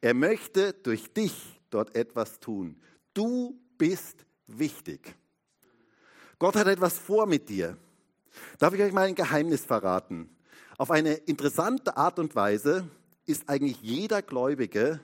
Er 0.00 0.14
möchte 0.14 0.74
durch 0.74 1.12
dich 1.12 1.58
dort 1.70 1.96
etwas 1.96 2.38
tun. 2.38 2.80
Du 3.14 3.58
bist 3.78 4.24
wichtig. 4.46 5.16
Gott 6.38 6.54
hat 6.54 6.68
etwas 6.68 6.98
vor 6.98 7.26
mit 7.26 7.48
dir. 7.48 7.76
Darf 8.58 8.74
ich 8.74 8.82
euch 8.82 8.92
mal 8.92 9.06
ein 9.06 9.14
Geheimnis 9.14 9.64
verraten? 9.64 10.28
Auf 10.76 10.90
eine 10.90 11.14
interessante 11.14 11.96
Art 11.96 12.18
und 12.18 12.34
Weise 12.36 12.88
ist 13.26 13.48
eigentlich 13.48 13.82
jeder 13.82 14.22
Gläubige 14.22 15.00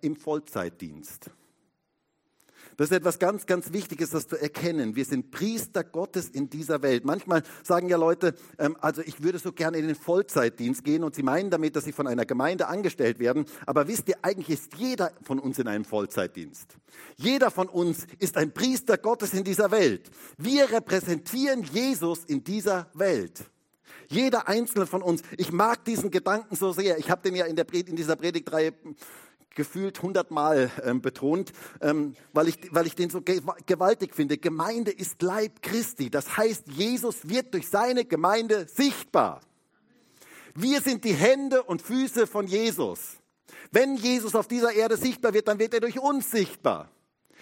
im 0.00 0.16
Vollzeitdienst. 0.16 1.30
Das 2.76 2.90
ist 2.90 2.96
etwas 2.96 3.18
ganz, 3.18 3.46
ganz 3.46 3.72
Wichtiges, 3.72 4.10
das 4.10 4.26
zu 4.26 4.36
erkennen. 4.36 4.96
Wir 4.96 5.04
sind 5.04 5.30
Priester 5.30 5.84
Gottes 5.84 6.28
in 6.28 6.50
dieser 6.50 6.82
Welt. 6.82 7.04
Manchmal 7.04 7.42
sagen 7.62 7.88
ja 7.88 7.96
Leute, 7.96 8.34
ähm, 8.58 8.76
also 8.80 9.02
ich 9.02 9.22
würde 9.22 9.38
so 9.38 9.52
gerne 9.52 9.78
in 9.78 9.86
den 9.86 9.96
Vollzeitdienst 9.96 10.82
gehen 10.84 11.04
und 11.04 11.14
sie 11.14 11.22
meinen 11.22 11.50
damit, 11.50 11.76
dass 11.76 11.84
sie 11.84 11.92
von 11.92 12.06
einer 12.06 12.24
Gemeinde 12.24 12.66
angestellt 12.66 13.18
werden. 13.18 13.44
Aber 13.66 13.86
wisst 13.86 14.08
ihr, 14.08 14.16
eigentlich 14.22 14.50
ist 14.50 14.74
jeder 14.76 15.12
von 15.22 15.38
uns 15.38 15.58
in 15.58 15.68
einem 15.68 15.84
Vollzeitdienst. 15.84 16.76
Jeder 17.16 17.50
von 17.50 17.68
uns 17.68 18.06
ist 18.18 18.36
ein 18.36 18.52
Priester 18.52 18.98
Gottes 18.98 19.34
in 19.34 19.44
dieser 19.44 19.70
Welt. 19.70 20.10
Wir 20.36 20.70
repräsentieren 20.70 21.62
Jesus 21.62 22.24
in 22.24 22.42
dieser 22.42 22.90
Welt. 22.94 23.44
Jeder 24.08 24.48
einzelne 24.48 24.86
von 24.86 25.02
uns. 25.02 25.22
Ich 25.38 25.52
mag 25.52 25.84
diesen 25.84 26.10
Gedanken 26.10 26.56
so 26.56 26.72
sehr. 26.72 26.98
Ich 26.98 27.10
habe 27.10 27.22
den 27.22 27.36
ja 27.36 27.46
in, 27.46 27.56
der, 27.56 27.72
in 27.72 27.96
dieser 27.96 28.16
Predigtreihe 28.16 28.74
gefühlt 29.54 30.02
hundertmal 30.02 30.70
ähm, 30.84 31.00
betont, 31.00 31.52
ähm, 31.80 32.14
weil, 32.32 32.48
ich, 32.48 32.58
weil 32.70 32.86
ich 32.86 32.94
den 32.94 33.10
so 33.10 33.22
gewaltig 33.66 34.14
finde. 34.14 34.38
Gemeinde 34.38 34.90
ist 34.90 35.22
Leib 35.22 35.62
Christi. 35.62 36.10
Das 36.10 36.36
heißt, 36.36 36.68
Jesus 36.68 37.28
wird 37.28 37.54
durch 37.54 37.68
seine 37.68 38.04
Gemeinde 38.04 38.66
sichtbar. 38.66 39.40
Wir 40.54 40.80
sind 40.80 41.04
die 41.04 41.14
Hände 41.14 41.62
und 41.62 41.82
Füße 41.82 42.26
von 42.26 42.46
Jesus. 42.46 43.18
Wenn 43.72 43.96
Jesus 43.96 44.34
auf 44.34 44.46
dieser 44.46 44.72
Erde 44.72 44.96
sichtbar 44.96 45.34
wird, 45.34 45.48
dann 45.48 45.58
wird 45.58 45.74
er 45.74 45.80
durch 45.80 45.98
uns 45.98 46.30
sichtbar. 46.30 46.90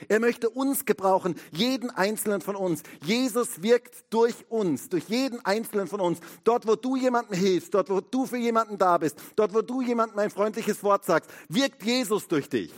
Er 0.09 0.21
möchte 0.21 0.51
uns 0.51 0.85
gebrauchen, 0.85 1.35
jeden 1.51 1.91
einzelnen 1.91 2.41
von 2.41 2.57
uns. 2.57 2.83
Jesus 3.05 3.63
wirkt 3.63 4.05
durch 4.11 4.35
uns, 4.49 4.89
durch 4.89 5.05
jeden 5.09 5.45
einzelnen 5.45 5.87
von 5.87 6.01
uns. 6.01 6.19
Dort, 6.45 6.67
wo 6.67 6.77
du 6.77 6.97
jemandem 6.97 7.39
hilfst, 7.39 7.75
dort, 7.75 7.91
wo 7.91 8.01
du 8.01 8.27
für 8.27 8.39
jemanden 8.39 8.79
da 8.79 8.99
bist, 8.99 9.17
dort, 9.37 9.55
wo 9.55 9.63
du 9.63 9.83
jemandem 9.83 10.19
ein 10.19 10.31
freundliches 10.31 10.83
Wort 10.83 11.05
sagst, 11.05 11.31
wirkt 11.49 11.83
Jesus 11.83 12.29
durch 12.29 12.49
dich. 12.49 12.73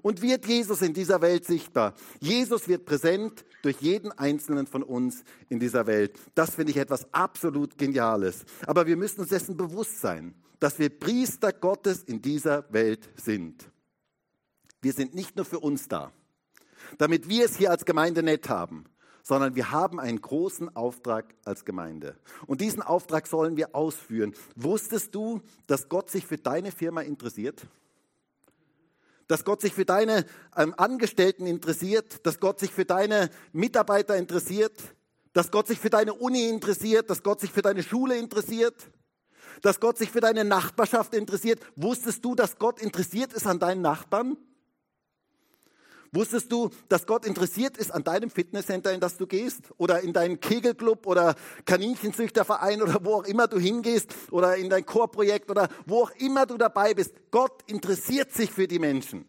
Und 0.00 0.22
wird 0.22 0.46
Jesus 0.46 0.80
in 0.80 0.94
dieser 0.94 1.20
Welt 1.20 1.44
sichtbar? 1.44 1.94
Jesus 2.18 2.66
wird 2.66 2.86
präsent 2.86 3.44
durch 3.60 3.76
jeden 3.80 4.10
einzelnen 4.12 4.66
von 4.66 4.82
uns 4.82 5.22
in 5.50 5.60
dieser 5.60 5.86
Welt. 5.86 6.18
Das 6.34 6.54
finde 6.54 6.70
ich 6.70 6.78
etwas 6.78 7.12
absolut 7.12 7.76
Geniales. 7.76 8.44
Aber 8.66 8.86
wir 8.86 8.96
müssen 8.96 9.20
uns 9.20 9.28
dessen 9.28 9.56
bewusst 9.56 10.00
sein, 10.00 10.34
dass 10.60 10.78
wir 10.78 10.88
Priester 10.88 11.52
Gottes 11.52 12.02
in 12.04 12.22
dieser 12.22 12.72
Welt 12.72 13.10
sind. 13.16 13.70
Wir 14.80 14.92
sind 14.92 15.14
nicht 15.14 15.36
nur 15.36 15.44
für 15.44 15.58
uns 15.58 15.88
da 15.88 16.12
damit 16.98 17.28
wir 17.28 17.44
es 17.44 17.56
hier 17.56 17.70
als 17.70 17.84
Gemeinde 17.84 18.22
nett 18.22 18.48
haben, 18.48 18.84
sondern 19.22 19.54
wir 19.54 19.70
haben 19.70 20.00
einen 20.00 20.20
großen 20.20 20.74
Auftrag 20.74 21.34
als 21.44 21.64
Gemeinde. 21.64 22.16
Und 22.46 22.60
diesen 22.60 22.82
Auftrag 22.82 23.26
sollen 23.26 23.56
wir 23.56 23.74
ausführen. 23.74 24.34
Wusstest 24.56 25.14
du, 25.14 25.40
dass 25.66 25.88
Gott 25.88 26.10
sich 26.10 26.26
für 26.26 26.38
deine 26.38 26.72
Firma 26.72 27.02
interessiert? 27.02 27.62
Dass 29.28 29.44
Gott 29.44 29.60
sich 29.60 29.72
für 29.72 29.84
deine 29.84 30.26
ähm, 30.56 30.74
Angestellten 30.76 31.46
interessiert? 31.46 32.26
Dass 32.26 32.40
Gott 32.40 32.58
sich 32.58 32.72
für 32.72 32.84
deine 32.84 33.30
Mitarbeiter 33.52 34.16
interessiert? 34.16 34.74
Dass 35.32 35.50
Gott 35.50 35.68
sich 35.68 35.78
für 35.78 35.90
deine 35.90 36.14
Uni 36.14 36.48
interessiert? 36.48 37.08
Dass 37.08 37.22
Gott 37.22 37.40
sich 37.40 37.52
für 37.52 37.62
deine 37.62 37.82
Schule 37.82 38.18
interessiert? 38.18 38.74
Dass 39.62 39.78
Gott 39.78 39.96
sich 39.96 40.10
für 40.10 40.20
deine 40.20 40.44
Nachbarschaft 40.44 41.14
interessiert? 41.14 41.60
Wusstest 41.76 42.24
du, 42.24 42.34
dass 42.34 42.58
Gott 42.58 42.82
interessiert 42.82 43.32
ist 43.32 43.46
an 43.46 43.60
deinen 43.60 43.80
Nachbarn? 43.80 44.36
Wusstest 46.14 46.52
du, 46.52 46.68
dass 46.90 47.06
Gott 47.06 47.24
interessiert 47.24 47.78
ist 47.78 47.90
an 47.90 48.04
deinem 48.04 48.28
Fitnesscenter, 48.28 48.92
in 48.92 49.00
das 49.00 49.16
du 49.16 49.26
gehst? 49.26 49.62
Oder 49.78 50.02
in 50.02 50.12
deinen 50.12 50.40
Kegelclub 50.40 51.06
oder 51.06 51.34
Kaninchenzüchterverein 51.64 52.82
oder 52.82 53.02
wo 53.02 53.14
auch 53.14 53.24
immer 53.24 53.48
du 53.48 53.58
hingehst 53.58 54.14
oder 54.30 54.56
in 54.56 54.68
dein 54.68 54.84
Chorprojekt 54.84 55.50
oder 55.50 55.68
wo 55.86 56.02
auch 56.02 56.10
immer 56.18 56.44
du 56.44 56.58
dabei 56.58 56.92
bist. 56.92 57.14
Gott 57.30 57.62
interessiert 57.66 58.30
sich 58.30 58.52
für 58.52 58.68
die 58.68 58.78
Menschen. 58.78 59.24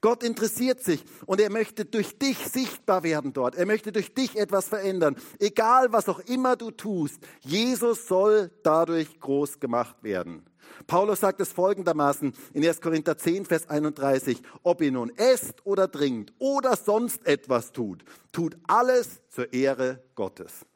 Gott 0.00 0.24
interessiert 0.24 0.82
sich 0.82 1.04
und 1.26 1.40
er 1.40 1.50
möchte 1.50 1.84
durch 1.84 2.18
dich 2.18 2.38
sichtbar 2.38 3.04
werden 3.04 3.32
dort. 3.32 3.54
Er 3.54 3.66
möchte 3.66 3.92
durch 3.92 4.12
dich 4.12 4.36
etwas 4.36 4.66
verändern. 4.66 5.16
Egal 5.38 5.92
was 5.92 6.08
auch 6.08 6.20
immer 6.20 6.56
du 6.56 6.72
tust, 6.72 7.20
Jesus 7.40 8.08
soll 8.08 8.50
dadurch 8.64 9.20
groß 9.20 9.60
gemacht 9.60 10.02
werden. 10.02 10.49
Paulus 10.86 11.20
sagt 11.20 11.40
es 11.40 11.52
folgendermaßen 11.52 12.32
in 12.54 12.66
1. 12.66 12.80
Korinther 12.80 13.16
10, 13.16 13.44
Vers 13.44 13.68
31, 13.68 14.40
ob 14.62 14.80
ihr 14.82 14.92
nun 14.92 15.10
esst 15.16 15.64
oder 15.64 15.90
trinkt 15.90 16.32
oder 16.38 16.76
sonst 16.76 17.26
etwas 17.26 17.72
tut, 17.72 18.04
tut 18.32 18.56
alles 18.66 19.20
zur 19.28 19.52
Ehre 19.52 20.02
Gottes. 20.14 20.66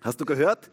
Hast 0.00 0.20
du 0.20 0.24
gehört? 0.24 0.70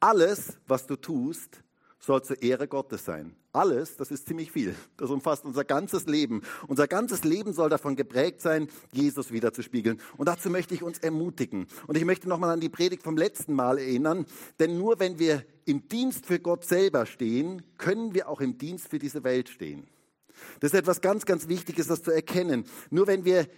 Alles, 0.00 0.58
was 0.66 0.86
du 0.86 0.96
tust, 0.96 1.62
soll 1.98 2.22
zur 2.22 2.42
Ehre 2.42 2.68
Gottes 2.68 3.04
sein. 3.04 3.34
Alles, 3.52 3.96
das 3.96 4.10
ist 4.10 4.26
ziemlich 4.26 4.52
viel. 4.52 4.74
Das 4.98 5.08
umfasst 5.08 5.44
unser 5.44 5.64
ganzes 5.64 6.06
Leben. 6.06 6.42
Unser 6.66 6.86
ganzes 6.86 7.24
Leben 7.24 7.54
soll 7.54 7.70
davon 7.70 7.96
geprägt 7.96 8.42
sein, 8.42 8.68
Jesus 8.92 9.32
wieder 9.32 9.54
zu 9.54 9.62
spiegeln. 9.62 10.00
Und 10.18 10.26
dazu 10.26 10.50
möchte 10.50 10.74
ich 10.74 10.82
uns 10.82 10.98
ermutigen. 10.98 11.66
Und 11.86 11.96
ich 11.96 12.04
möchte 12.04 12.28
nochmal 12.28 12.50
an 12.50 12.60
die 12.60 12.68
Predigt 12.68 13.02
vom 13.02 13.16
letzten 13.16 13.54
Mal 13.54 13.78
erinnern. 13.78 14.26
Denn 14.60 14.76
nur 14.76 15.00
wenn 15.00 15.18
wir 15.18 15.44
im 15.64 15.88
Dienst 15.88 16.26
für 16.26 16.38
Gott 16.38 16.64
selber 16.64 17.06
stehen, 17.06 17.62
können 17.78 18.12
wir 18.12 18.28
auch 18.28 18.42
im 18.42 18.58
Dienst 18.58 18.88
für 18.88 18.98
diese 18.98 19.24
Welt 19.24 19.48
stehen. 19.48 19.86
Das 20.60 20.72
ist 20.72 20.78
etwas 20.78 21.00
ganz, 21.00 21.24
ganz 21.24 21.48
Wichtiges, 21.48 21.86
das 21.86 22.02
zu 22.02 22.10
erkennen. 22.10 22.64
Nur 22.90 23.06
wenn 23.06 23.24
wir 23.24 23.48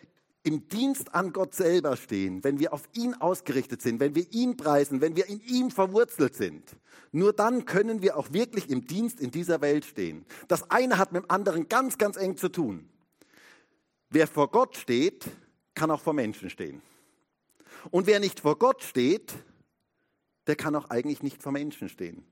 im 0.43 0.69
Dienst 0.69 1.15
an 1.15 1.33
Gott 1.33 1.55
selber 1.55 1.97
stehen, 1.97 2.43
wenn 2.45 2.59
wir 2.59 2.73
auf 2.73 2.89
ihn 2.95 3.15
ausgerichtet 3.15 3.83
sind, 3.83 4.01
wenn 4.01 4.15
wir 4.15 4.33
ihn 4.33 4.57
preisen, 4.57 5.01
wenn 5.01 5.17
wir 5.17 5.29
in 5.29 5.41
ihm 5.41 5.71
verwurzelt 5.71 6.35
sind, 6.35 6.77
nur 7.13 7.33
dann 7.33 7.67
können 7.67 8.03
wir 8.03 8.17
auch 8.17 8.33
wirklich 8.33 8.71
im 8.71 8.87
Dienst 8.87 9.21
in 9.21 9.31
dieser 9.31 9.61
Welt 9.61 9.85
stehen. 9.85 10.25
Das 10.49 10.71
eine 10.71 10.97
hat 10.97 11.13
mit 11.13 11.25
dem 11.25 11.31
anderen 11.31 11.69
ganz, 11.69 11.99
ganz 11.99 12.17
eng 12.17 12.37
zu 12.37 12.49
tun. 12.49 12.89
Wer 14.09 14.27
vor 14.27 14.51
Gott 14.51 14.77
steht, 14.77 15.27
kann 15.75 15.91
auch 15.91 16.01
vor 16.01 16.15
Menschen 16.15 16.51
stehen. 16.51 16.83
Und 17.91 18.07
wer 18.07 18.21
nicht 18.21 18.41
vor 18.41 18.59
Gott 18.59 18.83
steht, 18.83 19.35
der 20.47 20.57
kann 20.57 20.75
auch 20.75 20.91
eigentlich 20.91 21.23
nicht 21.23 21.43
vor 21.43 21.53
Menschen 21.53 21.89
stehen. 21.89 22.25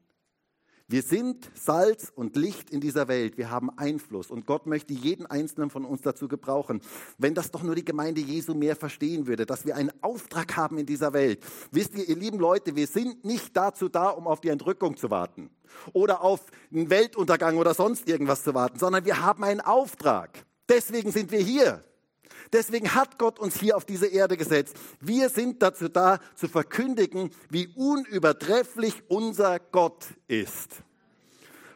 Wir 0.90 1.02
sind 1.02 1.50
Salz 1.52 2.10
und 2.14 2.34
Licht 2.34 2.70
in 2.70 2.80
dieser 2.80 3.08
Welt. 3.08 3.36
Wir 3.36 3.50
haben 3.50 3.68
Einfluss 3.76 4.30
und 4.30 4.46
Gott 4.46 4.64
möchte 4.64 4.94
jeden 4.94 5.26
einzelnen 5.26 5.68
von 5.68 5.84
uns 5.84 6.00
dazu 6.00 6.28
gebrauchen. 6.28 6.80
Wenn 7.18 7.34
das 7.34 7.50
doch 7.50 7.62
nur 7.62 7.74
die 7.74 7.84
Gemeinde 7.84 8.22
Jesu 8.22 8.54
mehr 8.54 8.74
verstehen 8.74 9.26
würde, 9.26 9.44
dass 9.44 9.66
wir 9.66 9.76
einen 9.76 9.92
Auftrag 10.00 10.56
haben 10.56 10.78
in 10.78 10.86
dieser 10.86 11.12
Welt. 11.12 11.44
Wisst 11.72 11.94
ihr, 11.94 12.08
ihr 12.08 12.16
lieben 12.16 12.38
Leute, 12.38 12.74
wir 12.74 12.86
sind 12.86 13.22
nicht 13.22 13.54
dazu 13.54 13.90
da, 13.90 14.08
um 14.08 14.26
auf 14.26 14.40
die 14.40 14.48
Entrückung 14.48 14.96
zu 14.96 15.10
warten 15.10 15.50
oder 15.92 16.22
auf 16.22 16.40
einen 16.72 16.88
Weltuntergang 16.88 17.58
oder 17.58 17.74
sonst 17.74 18.08
irgendwas 18.08 18.42
zu 18.42 18.54
warten, 18.54 18.78
sondern 18.78 19.04
wir 19.04 19.20
haben 19.20 19.44
einen 19.44 19.60
Auftrag. 19.60 20.46
Deswegen 20.70 21.12
sind 21.12 21.30
wir 21.30 21.40
hier. 21.40 21.84
Deswegen 22.52 22.94
hat 22.94 23.18
Gott 23.18 23.38
uns 23.38 23.58
hier 23.58 23.76
auf 23.76 23.84
diese 23.84 24.06
Erde 24.06 24.36
gesetzt. 24.36 24.76
Wir 25.00 25.28
sind 25.28 25.62
dazu 25.62 25.88
da, 25.88 26.18
zu 26.34 26.48
verkündigen, 26.48 27.30
wie 27.50 27.68
unübertrefflich 27.68 29.02
unser 29.08 29.58
Gott 29.58 30.06
ist. 30.26 30.70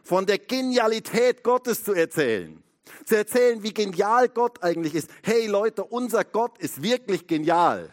Von 0.03 0.25
der 0.25 0.39
Genialität 0.39 1.43
Gottes 1.43 1.83
zu 1.83 1.93
erzählen. 1.93 2.61
Zu 3.05 3.17
erzählen, 3.17 3.63
wie 3.63 3.73
genial 3.73 4.29
Gott 4.29 4.63
eigentlich 4.63 4.95
ist. 4.95 5.09
Hey 5.21 5.47
Leute, 5.47 5.83
unser 5.83 6.23
Gott 6.23 6.57
ist 6.57 6.81
wirklich 6.81 7.27
genial. 7.27 7.91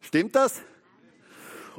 Stimmt 0.00 0.36
das? 0.36 0.60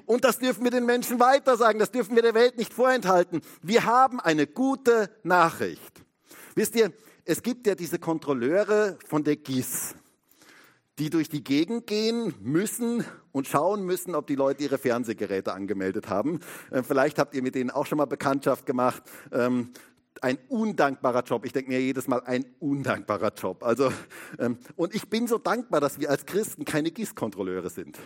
Und 0.05 0.23
das 0.23 0.39
dürfen 0.39 0.63
wir 0.63 0.71
den 0.71 0.85
Menschen 0.85 1.19
weiter 1.19 1.57
sagen, 1.57 1.79
das 1.79 1.91
dürfen 1.91 2.15
wir 2.15 2.23
der 2.23 2.33
Welt 2.33 2.57
nicht 2.57 2.73
vorenthalten. 2.73 3.41
Wir 3.61 3.83
haben 3.85 4.21
eine 4.21 4.47
gute 4.47 5.09
Nachricht. 5.23 6.01
Wisst 6.55 6.75
ihr, 6.75 6.93
es 7.27 7.43
gibt 7.43 7.67
ja 7.67 7.75
diese 7.75 7.99
Kontrolleure 7.99 8.97
von 9.05 9.25
der 9.25 9.35
GIS, 9.35 9.95
die 10.97 11.09
durch 11.09 11.27
die 11.27 11.43
Gegend 11.43 11.85
gehen 11.85 12.33
müssen 12.39 13.03
und 13.33 13.47
schauen 13.47 13.85
müssen, 13.85 14.15
ob 14.15 14.27
die 14.27 14.35
Leute 14.35 14.63
ihre 14.63 14.77
Fernsehgeräte 14.77 15.53
angemeldet 15.53 16.07
haben. 16.07 16.39
Äh, 16.71 16.83
vielleicht 16.83 17.19
habt 17.19 17.35
ihr 17.35 17.43
mit 17.43 17.53
denen 17.53 17.69
auch 17.69 17.85
schon 17.85 17.97
mal 17.97 18.05
Bekanntschaft 18.05 18.65
gemacht. 18.65 19.03
Ähm, 19.33 19.71
ein 20.21 20.39
undankbarer 20.47 21.23
Job. 21.23 21.45
Ich 21.45 21.51
denke 21.51 21.69
mir 21.69 21.81
jedes 21.81 22.07
Mal, 22.07 22.21
ein 22.21 22.45
undankbarer 22.59 23.33
Job. 23.33 23.61
Also, 23.61 23.91
ähm, 24.39 24.57
und 24.77 24.95
ich 24.95 25.09
bin 25.09 25.27
so 25.27 25.37
dankbar, 25.37 25.81
dass 25.81 25.99
wir 25.99 26.09
als 26.09 26.25
Christen 26.25 26.63
keine 26.63 26.91
GIS-Kontrolleure 26.91 27.69
sind. 27.69 27.99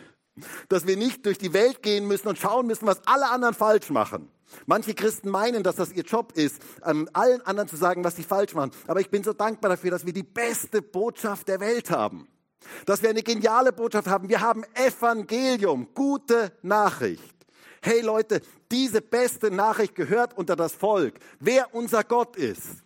Dass 0.69 0.87
wir 0.87 0.97
nicht 0.97 1.25
durch 1.25 1.37
die 1.37 1.53
Welt 1.53 1.83
gehen 1.83 2.07
müssen 2.07 2.27
und 2.27 2.37
schauen 2.37 2.67
müssen, 2.67 2.87
was 2.87 3.05
alle 3.05 3.29
anderen 3.29 3.53
falsch 3.53 3.89
machen. 3.89 4.29
Manche 4.65 4.93
Christen 4.93 5.29
meinen, 5.29 5.63
dass 5.63 5.75
das 5.75 5.91
ihr 5.91 6.03
Job 6.03 6.33
ist, 6.33 6.61
allen 6.81 7.41
anderen 7.41 7.69
zu 7.69 7.77
sagen, 7.77 8.03
was 8.03 8.15
sie 8.15 8.23
falsch 8.23 8.53
machen. 8.53 8.71
Aber 8.87 8.99
ich 8.99 9.09
bin 9.09 9.23
so 9.23 9.33
dankbar 9.33 9.69
dafür, 9.69 9.91
dass 9.91 10.05
wir 10.05 10.13
die 10.13 10.23
beste 10.23 10.81
Botschaft 10.81 11.47
der 11.47 11.59
Welt 11.59 11.89
haben. 11.89 12.27
Dass 12.85 13.01
wir 13.01 13.09
eine 13.09 13.23
geniale 13.23 13.73
Botschaft 13.73 14.07
haben. 14.07 14.29
Wir 14.29 14.41
haben 14.41 14.63
Evangelium, 14.73 15.87
gute 15.93 16.51
Nachricht. 16.61 17.35
Hey 17.81 18.01
Leute, 18.01 18.41
diese 18.71 19.01
beste 19.01 19.49
Nachricht 19.49 19.95
gehört 19.95 20.37
unter 20.37 20.55
das 20.55 20.73
Volk. 20.73 21.15
Wer 21.39 21.73
unser 21.73 22.03
Gott 22.03 22.35
ist. 22.35 22.83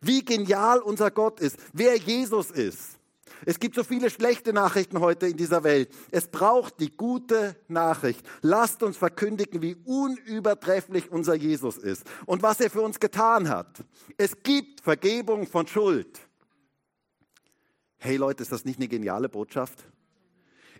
Wie 0.00 0.24
genial 0.24 0.80
unser 0.80 1.10
Gott 1.10 1.40
ist. 1.40 1.56
Wer 1.72 1.96
Jesus 1.96 2.50
ist. 2.50 2.95
Es 3.44 3.60
gibt 3.60 3.74
so 3.74 3.84
viele 3.84 4.10
schlechte 4.10 4.52
Nachrichten 4.52 5.00
heute 5.00 5.26
in 5.26 5.36
dieser 5.36 5.62
Welt. 5.64 5.90
Es 6.10 6.28
braucht 6.28 6.80
die 6.80 6.96
gute 6.96 7.56
Nachricht. 7.68 8.26
Lasst 8.42 8.82
uns 8.82 8.96
verkündigen, 8.96 9.62
wie 9.62 9.76
unübertrefflich 9.84 11.10
unser 11.12 11.34
Jesus 11.34 11.76
ist 11.76 12.04
und 12.24 12.42
was 12.42 12.60
er 12.60 12.70
für 12.70 12.80
uns 12.80 12.98
getan 12.98 13.48
hat. 13.48 13.84
Es 14.16 14.42
gibt 14.42 14.80
Vergebung 14.80 15.46
von 15.46 15.66
Schuld. 15.66 16.20
Hey 17.98 18.16
Leute, 18.16 18.42
ist 18.42 18.52
das 18.52 18.64
nicht 18.64 18.78
eine 18.78 18.88
geniale 18.88 19.28
Botschaft? 19.28 19.84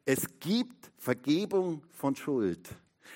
Es 0.05 0.27
gibt 0.41 0.93
Vergebung 0.97 1.83
von 1.93 2.15
Schuld. 2.15 2.69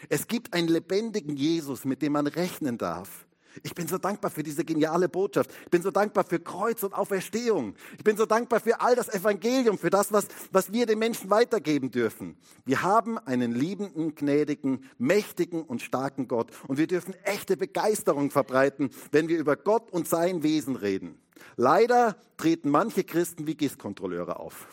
Es 0.09 0.27
gibt 0.27 0.53
einen 0.53 0.69
lebendigen 0.69 1.37
Jesus, 1.37 1.85
mit 1.85 2.03
dem 2.03 2.13
man 2.13 2.27
rechnen 2.27 2.79
darf. 2.79 3.27
Ich 3.63 3.75
bin 3.75 3.89
so 3.89 3.99
dankbar 3.99 4.31
für 4.31 4.43
diese 4.43 4.65
geniale 4.65 5.09
Botschaft. 5.09 5.51
Ich 5.65 5.71
bin 5.71 5.83
so 5.83 5.91
dankbar 5.91 6.25
für 6.25 6.39
Kreuz 6.39 6.83
und 6.83 6.95
Auferstehung. 6.95 7.75
Ich 7.99 8.05
bin 8.05 8.17
so 8.17 8.27
dankbar 8.27 8.61
für 8.61 8.81
all 8.81 8.95
das 8.95 9.09
Evangelium, 9.09 9.79
für 9.79 9.91
das, 9.91 10.13
was, 10.13 10.27
was 10.53 10.73
wir 10.73 10.87
den 10.87 10.99
Menschen 10.99 11.31
weitergeben 11.31 11.91
dürfen. 11.91 12.37
Wir 12.65 12.83
haben 12.83 13.19
einen 13.19 13.53
liebenden, 13.53 14.15
gnädigen, 14.15 14.85
mächtigen 14.99 15.63
und 15.63 15.83
starken 15.83 16.29
Gott. 16.29 16.51
Und 16.69 16.79
wir 16.79 16.87
dürfen 16.87 17.15
echte 17.25 17.57
Begeisterung 17.57 18.31
verbreiten, 18.31 18.91
wenn 19.11 19.29
wir 19.29 19.39
über 19.39 19.57
Gott 19.57 19.91
und 19.91 20.09
sein 20.09 20.43
Wesen 20.43 20.77
reden. 20.77 21.19
Leider 21.57 22.17
treten 22.37 22.71
manche 22.71 23.05
Christen 23.05 23.47
wie 23.47 23.55
GIS-Kontrolleure 23.55 24.39
auf 24.39 24.69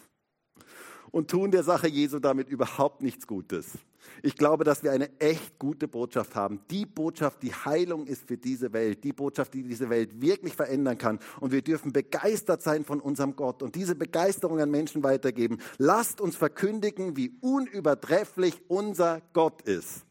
und 1.11 1.29
tun 1.29 1.51
der 1.51 1.63
Sache 1.63 1.87
Jesu 1.87 2.19
damit 2.19 2.49
überhaupt 2.49 3.01
nichts 3.01 3.27
Gutes. 3.27 3.79
Ich 4.23 4.35
glaube, 4.35 4.63
dass 4.63 4.83
wir 4.83 4.91
eine 4.91 5.09
echt 5.19 5.59
gute 5.59 5.87
Botschaft 5.87 6.35
haben. 6.35 6.61
Die 6.71 6.85
Botschaft, 6.85 7.43
die 7.43 7.53
Heilung 7.53 8.07
ist 8.07 8.27
für 8.27 8.37
diese 8.37 8.73
Welt. 8.73 9.03
Die 9.03 9.13
Botschaft, 9.13 9.53
die 9.53 9.63
diese 9.63 9.89
Welt 9.89 10.21
wirklich 10.21 10.55
verändern 10.55 10.97
kann. 10.97 11.19
Und 11.39 11.51
wir 11.51 11.61
dürfen 11.61 11.93
begeistert 11.93 12.61
sein 12.61 12.83
von 12.83 12.99
unserem 12.99 13.35
Gott 13.35 13.61
und 13.63 13.75
diese 13.75 13.95
Begeisterung 13.95 14.59
an 14.59 14.71
Menschen 14.71 15.03
weitergeben. 15.03 15.59
Lasst 15.77 16.21
uns 16.21 16.35
verkündigen, 16.35 17.15
wie 17.15 17.37
unübertrefflich 17.41 18.61
unser 18.67 19.21
Gott 19.33 19.61
ist. 19.63 20.05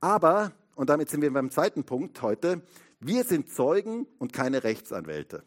Aber, 0.00 0.52
und 0.74 0.90
damit 0.90 1.08
sind 1.08 1.22
wir 1.22 1.32
beim 1.32 1.50
zweiten 1.50 1.84
Punkt 1.84 2.20
heute, 2.22 2.62
wir 3.00 3.24
sind 3.24 3.50
Zeugen 3.50 4.06
und 4.18 4.32
keine 4.32 4.64
Rechtsanwälte. 4.64 5.42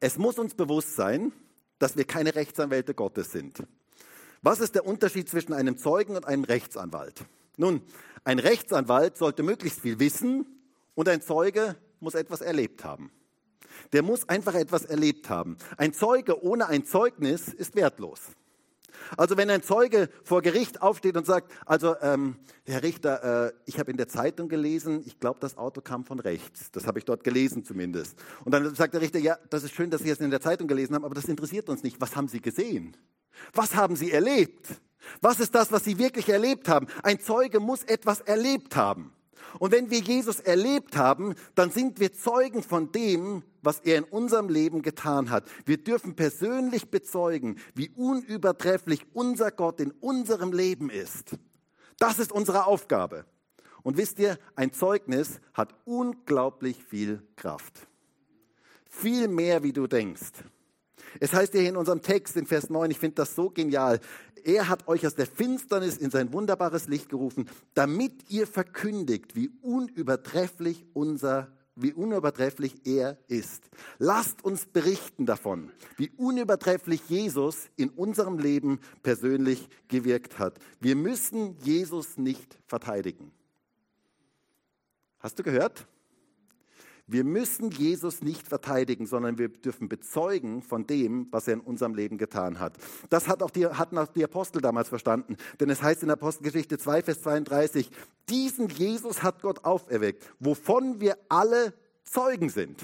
Es 0.00 0.18
muss 0.18 0.38
uns 0.38 0.54
bewusst 0.54 0.96
sein, 0.96 1.32
dass 1.78 1.96
wir 1.96 2.04
keine 2.04 2.34
Rechtsanwälte 2.34 2.94
Gottes 2.94 3.32
sind. 3.32 3.62
Was 4.44 4.60
ist 4.60 4.74
der 4.74 4.84
Unterschied 4.84 5.26
zwischen 5.26 5.54
einem 5.54 5.78
Zeugen 5.78 6.16
und 6.16 6.26
einem 6.26 6.44
Rechtsanwalt? 6.44 7.24
Nun, 7.56 7.80
ein 8.24 8.38
Rechtsanwalt 8.38 9.16
sollte 9.16 9.42
möglichst 9.42 9.80
viel 9.80 9.98
wissen 9.98 10.44
und 10.94 11.08
ein 11.08 11.22
Zeuge 11.22 11.76
muss 11.98 12.14
etwas 12.14 12.42
erlebt 12.42 12.84
haben. 12.84 13.10
Der 13.94 14.02
muss 14.02 14.28
einfach 14.28 14.52
etwas 14.52 14.84
erlebt 14.84 15.30
haben. 15.30 15.56
Ein 15.78 15.94
Zeuge 15.94 16.44
ohne 16.44 16.68
ein 16.68 16.84
Zeugnis 16.84 17.48
ist 17.48 17.74
wertlos. 17.74 18.20
Also 19.16 19.36
wenn 19.36 19.50
ein 19.50 19.62
Zeuge 19.62 20.08
vor 20.22 20.42
Gericht 20.42 20.82
aufsteht 20.82 21.16
und 21.16 21.26
sagt, 21.26 21.52
also 21.66 21.96
ähm, 22.00 22.36
Herr 22.66 22.82
Richter, 22.82 23.48
äh, 23.48 23.52
ich 23.66 23.78
habe 23.78 23.90
in 23.90 23.96
der 23.96 24.08
Zeitung 24.08 24.48
gelesen, 24.48 25.02
ich 25.06 25.18
glaube, 25.20 25.40
das 25.40 25.56
Auto 25.56 25.80
kam 25.80 26.04
von 26.04 26.18
rechts. 26.18 26.70
Das 26.72 26.86
habe 26.86 26.98
ich 26.98 27.04
dort 27.04 27.24
gelesen 27.24 27.64
zumindest. 27.64 28.18
Und 28.44 28.52
dann 28.52 28.74
sagt 28.74 28.94
der 28.94 29.00
Richter, 29.00 29.18
ja, 29.18 29.38
das 29.50 29.64
ist 29.64 29.74
schön, 29.74 29.90
dass 29.90 30.02
Sie 30.02 30.10
es 30.10 30.20
in 30.20 30.30
der 30.30 30.40
Zeitung 30.40 30.68
gelesen 30.68 30.94
haben, 30.94 31.04
aber 31.04 31.14
das 31.14 31.26
interessiert 31.26 31.68
uns 31.68 31.82
nicht. 31.82 32.00
Was 32.00 32.16
haben 32.16 32.28
Sie 32.28 32.40
gesehen? 32.40 32.96
Was 33.52 33.74
haben 33.74 33.96
Sie 33.96 34.12
erlebt? 34.12 34.66
Was 35.20 35.40
ist 35.40 35.54
das, 35.54 35.70
was 35.70 35.84
Sie 35.84 35.98
wirklich 35.98 36.28
erlebt 36.28 36.68
haben? 36.68 36.86
Ein 37.02 37.20
Zeuge 37.20 37.60
muss 37.60 37.84
etwas 37.84 38.20
erlebt 38.20 38.76
haben. 38.76 39.12
Und 39.58 39.72
wenn 39.72 39.90
wir 39.90 40.00
Jesus 40.00 40.40
erlebt 40.40 40.96
haben, 40.96 41.34
dann 41.54 41.70
sind 41.70 42.00
wir 42.00 42.12
Zeugen 42.12 42.62
von 42.62 42.92
dem, 42.92 43.42
was 43.62 43.80
er 43.80 43.98
in 43.98 44.04
unserem 44.04 44.48
Leben 44.48 44.82
getan 44.82 45.30
hat. 45.30 45.48
Wir 45.64 45.78
dürfen 45.78 46.16
persönlich 46.16 46.90
bezeugen, 46.90 47.58
wie 47.74 47.90
unübertrefflich 47.90 49.06
unser 49.12 49.50
Gott 49.50 49.80
in 49.80 49.90
unserem 49.92 50.52
Leben 50.52 50.90
ist. 50.90 51.36
Das 51.98 52.18
ist 52.18 52.32
unsere 52.32 52.66
Aufgabe. 52.66 53.24
Und 53.82 53.96
wisst 53.96 54.18
ihr, 54.18 54.38
ein 54.56 54.72
Zeugnis 54.72 55.40
hat 55.52 55.74
unglaublich 55.84 56.82
viel 56.82 57.22
Kraft. 57.36 57.86
Viel 58.88 59.28
mehr, 59.28 59.62
wie 59.62 59.72
du 59.72 59.86
denkst. 59.86 60.32
Es 61.20 61.32
heißt 61.32 61.54
ja 61.54 61.60
hier 61.60 61.68
in 61.68 61.76
unserem 61.76 62.02
Text 62.02 62.36
in 62.36 62.46
Vers 62.46 62.70
9, 62.70 62.90
ich 62.90 62.98
finde 62.98 63.16
das 63.16 63.34
so 63.34 63.50
genial, 63.50 64.00
er 64.44 64.68
hat 64.68 64.86
euch 64.88 65.06
aus 65.06 65.14
der 65.14 65.26
Finsternis 65.26 65.96
in 65.96 66.10
sein 66.10 66.32
wunderbares 66.32 66.88
Licht 66.88 67.08
gerufen, 67.08 67.48
damit 67.74 68.30
ihr 68.30 68.46
verkündigt, 68.46 69.34
wie 69.34 69.50
unübertrefflich 69.62 70.86
unser 70.92 71.50
wie 71.76 71.92
unübertrefflich 71.92 72.86
er 72.86 73.18
ist. 73.26 73.68
Lasst 73.98 74.44
uns 74.44 74.66
berichten 74.66 75.26
davon, 75.26 75.72
wie 75.96 76.10
unübertrefflich 76.10 77.00
Jesus 77.08 77.68
in 77.76 77.90
unserem 77.90 78.38
Leben 78.38 78.78
persönlich 79.02 79.68
gewirkt 79.88 80.38
hat. 80.38 80.58
Wir 80.80 80.94
müssen 80.94 81.56
Jesus 81.64 82.16
nicht 82.16 82.58
verteidigen. 82.66 83.32
Hast 85.18 85.38
du 85.38 85.42
gehört? 85.42 85.86
Wir 87.06 87.22
müssen 87.22 87.70
Jesus 87.70 88.22
nicht 88.22 88.48
verteidigen, 88.48 89.06
sondern 89.06 89.36
wir 89.36 89.48
dürfen 89.48 89.90
bezeugen 89.90 90.62
von 90.62 90.86
dem, 90.86 91.28
was 91.30 91.46
er 91.46 91.54
in 91.54 91.60
unserem 91.60 91.94
Leben 91.94 92.16
getan 92.16 92.58
hat. 92.58 92.78
Das 93.10 93.28
hat 93.28 93.42
auch 93.42 93.50
die, 93.50 93.66
hatten 93.66 93.98
auch 93.98 94.08
die 94.08 94.24
Apostel 94.24 94.62
damals 94.62 94.88
verstanden. 94.88 95.36
Denn 95.60 95.68
es 95.68 95.82
heißt 95.82 96.02
in 96.02 96.10
Apostelgeschichte 96.10 96.78
2, 96.78 97.02
Vers 97.02 97.20
32, 97.22 97.90
diesen 98.30 98.68
Jesus 98.68 99.22
hat 99.22 99.42
Gott 99.42 99.66
auferweckt, 99.66 100.24
wovon 100.40 101.00
wir 101.00 101.18
alle 101.28 101.74
Zeugen 102.04 102.48
sind. 102.48 102.82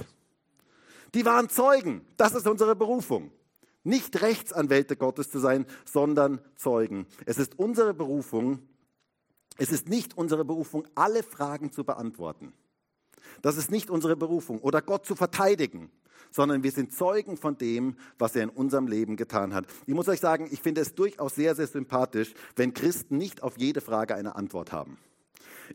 Die 1.14 1.24
waren 1.24 1.48
Zeugen. 1.48 2.02
Das 2.18 2.34
ist 2.34 2.46
unsere 2.46 2.76
Berufung. 2.76 3.32
Nicht 3.84 4.20
Rechtsanwälte 4.20 4.96
Gottes 4.96 5.30
zu 5.30 5.38
sein, 5.38 5.64
sondern 5.86 6.40
Zeugen. 6.56 7.06
Es 7.24 7.38
ist 7.38 7.58
unsere 7.58 7.94
Berufung, 7.94 8.60
es 9.56 9.72
ist 9.72 9.88
nicht 9.88 10.18
unsere 10.18 10.44
Berufung, 10.44 10.86
alle 10.94 11.22
Fragen 11.22 11.72
zu 11.72 11.84
beantworten. 11.84 12.52
Das 13.42 13.56
ist 13.56 13.70
nicht 13.70 13.90
unsere 13.90 14.16
Berufung 14.16 14.60
oder 14.60 14.82
Gott 14.82 15.06
zu 15.06 15.14
verteidigen, 15.14 15.90
sondern 16.30 16.62
wir 16.62 16.70
sind 16.70 16.92
Zeugen 16.92 17.36
von 17.36 17.56
dem, 17.58 17.96
was 18.18 18.36
er 18.36 18.44
in 18.44 18.50
unserem 18.50 18.86
Leben 18.86 19.16
getan 19.16 19.54
hat. 19.54 19.66
Ich 19.86 19.94
muss 19.94 20.08
euch 20.08 20.20
sagen, 20.20 20.48
ich 20.50 20.60
finde 20.60 20.80
es 20.80 20.94
durchaus 20.94 21.34
sehr, 21.34 21.54
sehr 21.54 21.66
sympathisch, 21.66 22.34
wenn 22.56 22.74
Christen 22.74 23.18
nicht 23.18 23.42
auf 23.42 23.58
jede 23.58 23.80
Frage 23.80 24.14
eine 24.14 24.36
Antwort 24.36 24.72
haben. 24.72 24.98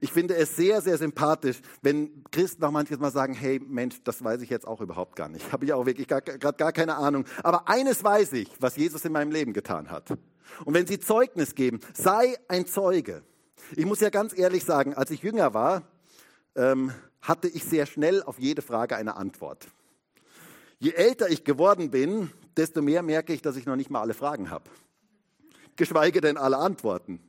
Ich 0.01 0.11
finde 0.11 0.35
es 0.35 0.55
sehr, 0.55 0.81
sehr 0.81 0.97
sympathisch, 0.97 1.61
wenn 1.81 2.23
Christen 2.31 2.63
auch 2.65 2.71
manches 2.71 2.99
Mal 2.99 3.11
sagen, 3.11 3.33
hey 3.33 3.61
Mensch, 3.65 4.03
das 4.03 4.23
weiß 4.23 4.41
ich 4.41 4.49
jetzt 4.49 4.67
auch 4.67 4.81
überhaupt 4.81 5.15
gar 5.15 5.29
nicht. 5.29 5.51
Habe 5.53 5.65
ich 5.65 5.73
auch 5.73 5.85
wirklich 5.85 6.07
gerade 6.07 6.37
gar, 6.37 6.51
gar 6.51 6.73
keine 6.73 6.95
Ahnung. 6.95 7.25
Aber 7.43 7.69
eines 7.69 8.03
weiß 8.03 8.33
ich, 8.33 8.49
was 8.59 8.75
Jesus 8.75 9.05
in 9.05 9.13
meinem 9.13 9.31
Leben 9.31 9.53
getan 9.53 9.89
hat. 9.89 10.11
Und 10.65 10.73
wenn 10.73 10.85
sie 10.85 10.99
Zeugnis 10.99 11.55
geben, 11.55 11.79
sei 11.93 12.35
ein 12.47 12.65
Zeuge. 12.65 13.23
Ich 13.75 13.85
muss 13.85 13.99
ja 13.99 14.09
ganz 14.09 14.37
ehrlich 14.37 14.63
sagen, 14.63 14.93
als 14.93 15.11
ich 15.11 15.23
jünger 15.23 15.53
war, 15.53 15.83
ähm, 16.55 16.91
hatte 17.27 17.47
ich 17.47 17.63
sehr 17.63 17.85
schnell 17.85 18.23
auf 18.23 18.39
jede 18.39 18.61
Frage 18.61 18.95
eine 18.95 19.15
Antwort. 19.15 19.67
Je 20.79 20.91
älter 20.91 21.29
ich 21.29 21.43
geworden 21.43 21.89
bin, 21.91 22.31
desto 22.57 22.81
mehr 22.81 23.01
merke 23.01 23.33
ich, 23.33 23.41
dass 23.41 23.55
ich 23.55 23.65
noch 23.65 23.75
nicht 23.75 23.89
mal 23.89 24.01
alle 24.01 24.13
Fragen 24.13 24.49
habe. 24.49 24.69
Geschweige 25.75 26.21
denn 26.21 26.37
alle 26.37 26.57
Antworten. 26.57 27.19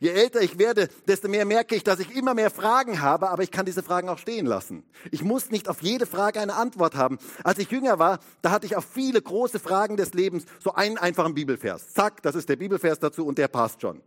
Je 0.00 0.10
älter 0.10 0.40
ich 0.40 0.58
werde, 0.58 0.88
desto 1.06 1.28
mehr 1.28 1.44
merke 1.44 1.74
ich, 1.74 1.84
dass 1.84 2.00
ich 2.00 2.14
immer 2.16 2.34
mehr 2.34 2.50
Fragen 2.50 3.00
habe, 3.00 3.30
aber 3.30 3.42
ich 3.42 3.50
kann 3.50 3.66
diese 3.66 3.82
Fragen 3.82 4.08
auch 4.08 4.18
stehen 4.18 4.46
lassen. 4.46 4.84
Ich 5.10 5.22
muss 5.22 5.50
nicht 5.50 5.68
auf 5.68 5.82
jede 5.82 6.06
Frage 6.06 6.40
eine 6.40 6.54
Antwort 6.54 6.94
haben. 6.94 7.18
Als 7.42 7.58
ich 7.58 7.70
jünger 7.70 7.98
war, 7.98 8.20
da 8.42 8.50
hatte 8.50 8.66
ich 8.66 8.76
auf 8.76 8.84
viele 8.84 9.20
große 9.20 9.58
Fragen 9.58 9.96
des 9.96 10.14
Lebens 10.14 10.44
so 10.60 10.74
einen 10.74 10.98
einfachen 10.98 11.34
Bibelvers. 11.34 11.92
Zack, 11.92 12.22
das 12.22 12.34
ist 12.34 12.48
der 12.48 12.56
Bibelvers 12.56 12.98
dazu 12.98 13.26
und 13.26 13.38
der 13.38 13.48
passt 13.48 13.80
schon. 13.80 14.00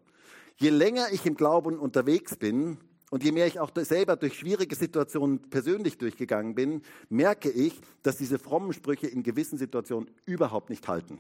Je 0.56 0.70
länger 0.70 1.08
ich 1.12 1.26
im 1.26 1.36
Glauben 1.36 1.78
unterwegs 1.78 2.36
bin, 2.36 2.78
und 3.10 3.24
je 3.24 3.32
mehr 3.32 3.48
ich 3.48 3.60
auch 3.60 3.72
selber 3.76 4.15
durch 4.17 4.38
schwierige 4.38 4.76
Situationen 4.76 5.50
persönlich 5.50 5.98
durchgegangen 5.98 6.56
bin, 6.56 6.82
merke 7.10 7.50
ich, 7.50 7.80
dass 8.04 8.17
diese 8.17 8.38
frommen 8.38 8.74
Sprüche 8.74 9.08
in 9.08 9.24
gewissen 9.24 9.58
Situationen 9.58 10.10
überhaupt 10.26 10.70
nicht 10.70 10.88
halten. 10.88 11.20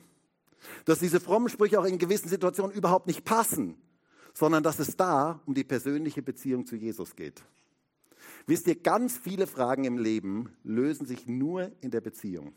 Dass 0.85 0.99
diese 0.99 1.19
frommen 1.19 1.49
Sprüche 1.49 1.79
auch 1.79 1.85
in 1.85 1.97
gewissen 1.97 2.27
Situationen 2.27 2.75
überhaupt 2.75 3.07
nicht 3.07 3.23
passen, 3.23 3.77
sondern 4.33 4.63
dass 4.63 4.79
es 4.79 4.97
da 4.97 5.41
um 5.45 5.53
die 5.53 5.63
persönliche 5.63 6.21
Beziehung 6.21 6.65
zu 6.65 6.75
Jesus 6.75 7.15
geht. 7.15 7.41
Wisst 8.45 8.67
ihr, 8.67 8.75
ganz 8.75 9.17
viele 9.17 9.47
Fragen 9.47 9.85
im 9.85 9.97
Leben 9.97 10.49
lösen 10.63 11.05
sich 11.05 11.25
nur 11.27 11.71
in 11.81 11.91
der 11.91 12.01
Beziehung. 12.01 12.53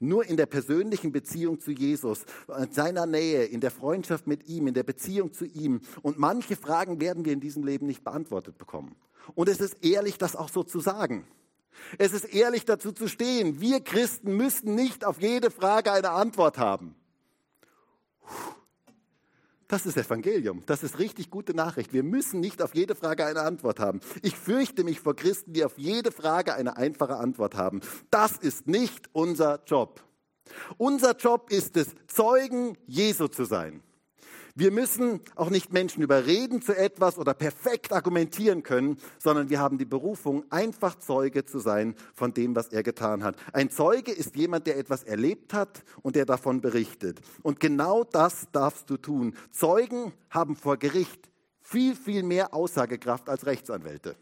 Nur 0.00 0.24
in 0.26 0.36
der 0.36 0.46
persönlichen 0.46 1.12
Beziehung 1.12 1.60
zu 1.60 1.70
Jesus, 1.70 2.24
in 2.56 2.72
seiner 2.72 3.06
Nähe, 3.06 3.44
in 3.44 3.60
der 3.60 3.70
Freundschaft 3.70 4.26
mit 4.26 4.48
ihm, 4.48 4.66
in 4.66 4.74
der 4.74 4.82
Beziehung 4.82 5.32
zu 5.32 5.44
ihm. 5.44 5.80
Und 6.02 6.18
manche 6.18 6.56
Fragen 6.56 7.00
werden 7.00 7.24
wir 7.24 7.32
in 7.32 7.40
diesem 7.40 7.64
Leben 7.64 7.86
nicht 7.86 8.04
beantwortet 8.04 8.58
bekommen. 8.58 8.96
Und 9.34 9.48
es 9.48 9.60
ist 9.60 9.84
ehrlich, 9.84 10.18
das 10.18 10.36
auch 10.36 10.48
so 10.48 10.62
zu 10.62 10.80
sagen. 10.80 11.26
Es 11.98 12.12
ist 12.12 12.24
ehrlich 12.24 12.64
dazu 12.64 12.92
zu 12.92 13.08
stehen. 13.08 13.60
Wir 13.60 13.80
Christen 13.80 14.36
müssen 14.36 14.74
nicht 14.74 15.04
auf 15.04 15.20
jede 15.20 15.50
Frage 15.50 15.92
eine 15.92 16.10
Antwort 16.10 16.58
haben. 16.58 16.94
Puh. 18.22 18.57
Das 19.68 19.84
ist 19.84 19.98
Evangelium. 19.98 20.62
Das 20.64 20.82
ist 20.82 20.98
richtig 20.98 21.30
gute 21.30 21.52
Nachricht. 21.54 21.92
Wir 21.92 22.02
müssen 22.02 22.40
nicht 22.40 22.62
auf 22.62 22.74
jede 22.74 22.94
Frage 22.94 23.26
eine 23.26 23.42
Antwort 23.42 23.78
haben. 23.78 24.00
Ich 24.22 24.34
fürchte 24.34 24.82
mich 24.82 25.00
vor 25.00 25.14
Christen, 25.14 25.52
die 25.52 25.62
auf 25.62 25.76
jede 25.76 26.10
Frage 26.10 26.54
eine 26.54 26.78
einfache 26.78 27.16
Antwort 27.16 27.54
haben. 27.54 27.82
Das 28.10 28.38
ist 28.38 28.66
nicht 28.66 29.10
unser 29.12 29.62
Job. 29.66 30.02
Unser 30.78 31.14
Job 31.14 31.50
ist 31.50 31.76
es, 31.76 31.88
Zeugen 32.06 32.78
Jesu 32.86 33.28
zu 33.28 33.44
sein. 33.44 33.82
Wir 34.58 34.72
müssen 34.72 35.20
auch 35.36 35.50
nicht 35.50 35.72
Menschen 35.72 36.02
überreden 36.02 36.60
zu 36.60 36.76
etwas 36.76 37.16
oder 37.16 37.32
perfekt 37.32 37.92
argumentieren 37.92 38.64
können, 38.64 38.98
sondern 39.20 39.50
wir 39.50 39.60
haben 39.60 39.78
die 39.78 39.84
Berufung, 39.84 40.42
einfach 40.50 40.98
Zeuge 40.98 41.44
zu 41.44 41.60
sein 41.60 41.94
von 42.12 42.34
dem, 42.34 42.56
was 42.56 42.66
er 42.66 42.82
getan 42.82 43.22
hat. 43.22 43.36
Ein 43.52 43.70
Zeuge 43.70 44.10
ist 44.10 44.34
jemand, 44.34 44.66
der 44.66 44.76
etwas 44.76 45.04
erlebt 45.04 45.54
hat 45.54 45.84
und 46.02 46.16
der 46.16 46.26
davon 46.26 46.60
berichtet. 46.60 47.20
Und 47.44 47.60
genau 47.60 48.02
das 48.02 48.48
darfst 48.50 48.90
du 48.90 48.96
tun. 48.96 49.36
Zeugen 49.52 50.12
haben 50.28 50.56
vor 50.56 50.76
Gericht 50.76 51.30
viel, 51.60 51.94
viel 51.94 52.24
mehr 52.24 52.52
Aussagekraft 52.52 53.28
als 53.28 53.46
Rechtsanwälte. 53.46 54.16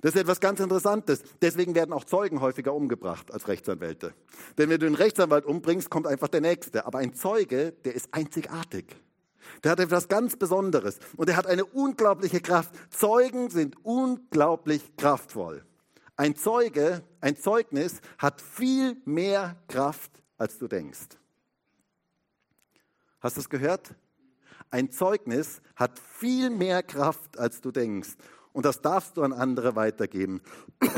Das 0.00 0.16
ist 0.16 0.22
etwas 0.22 0.40
ganz 0.40 0.58
Interessantes. 0.58 1.22
Deswegen 1.40 1.76
werden 1.76 1.92
auch 1.92 2.02
Zeugen 2.02 2.40
häufiger 2.40 2.74
umgebracht 2.74 3.32
als 3.32 3.46
Rechtsanwälte. 3.46 4.12
Denn 4.58 4.70
wenn 4.70 4.80
du 4.80 4.86
einen 4.86 4.96
Rechtsanwalt 4.96 5.46
umbringst, 5.46 5.88
kommt 5.88 6.08
einfach 6.08 6.26
der 6.26 6.40
Nächste. 6.40 6.84
Aber 6.84 6.98
ein 6.98 7.14
Zeuge, 7.14 7.74
der 7.84 7.94
ist 7.94 8.08
einzigartig. 8.10 9.05
Der 9.62 9.72
hat 9.72 9.80
etwas 9.80 10.08
ganz 10.08 10.36
Besonderes 10.36 10.98
und 11.16 11.28
er 11.28 11.36
hat 11.36 11.46
eine 11.46 11.64
unglaubliche 11.64 12.40
Kraft. 12.40 12.72
Zeugen 12.90 13.50
sind 13.50 13.76
unglaublich 13.84 14.96
kraftvoll. 14.96 15.64
Ein 16.16 16.34
Zeuge, 16.36 17.02
ein 17.20 17.36
Zeugnis 17.36 18.00
hat 18.18 18.40
viel 18.40 18.96
mehr 19.04 19.56
Kraft, 19.68 20.10
als 20.38 20.58
du 20.58 20.68
denkst. 20.68 21.18
Hast 23.20 23.36
du 23.36 23.40
es 23.40 23.50
gehört? 23.50 23.94
ein 24.70 24.90
Zeugnis 24.90 25.60
hat 25.74 25.98
viel 25.98 26.50
mehr 26.50 26.82
Kraft, 26.82 27.38
als 27.38 27.60
du 27.60 27.70
denkst. 27.70 28.16
Und 28.52 28.64
das 28.64 28.80
darfst 28.80 29.16
du 29.16 29.22
an 29.22 29.32
andere 29.32 29.76
weitergeben. 29.76 30.40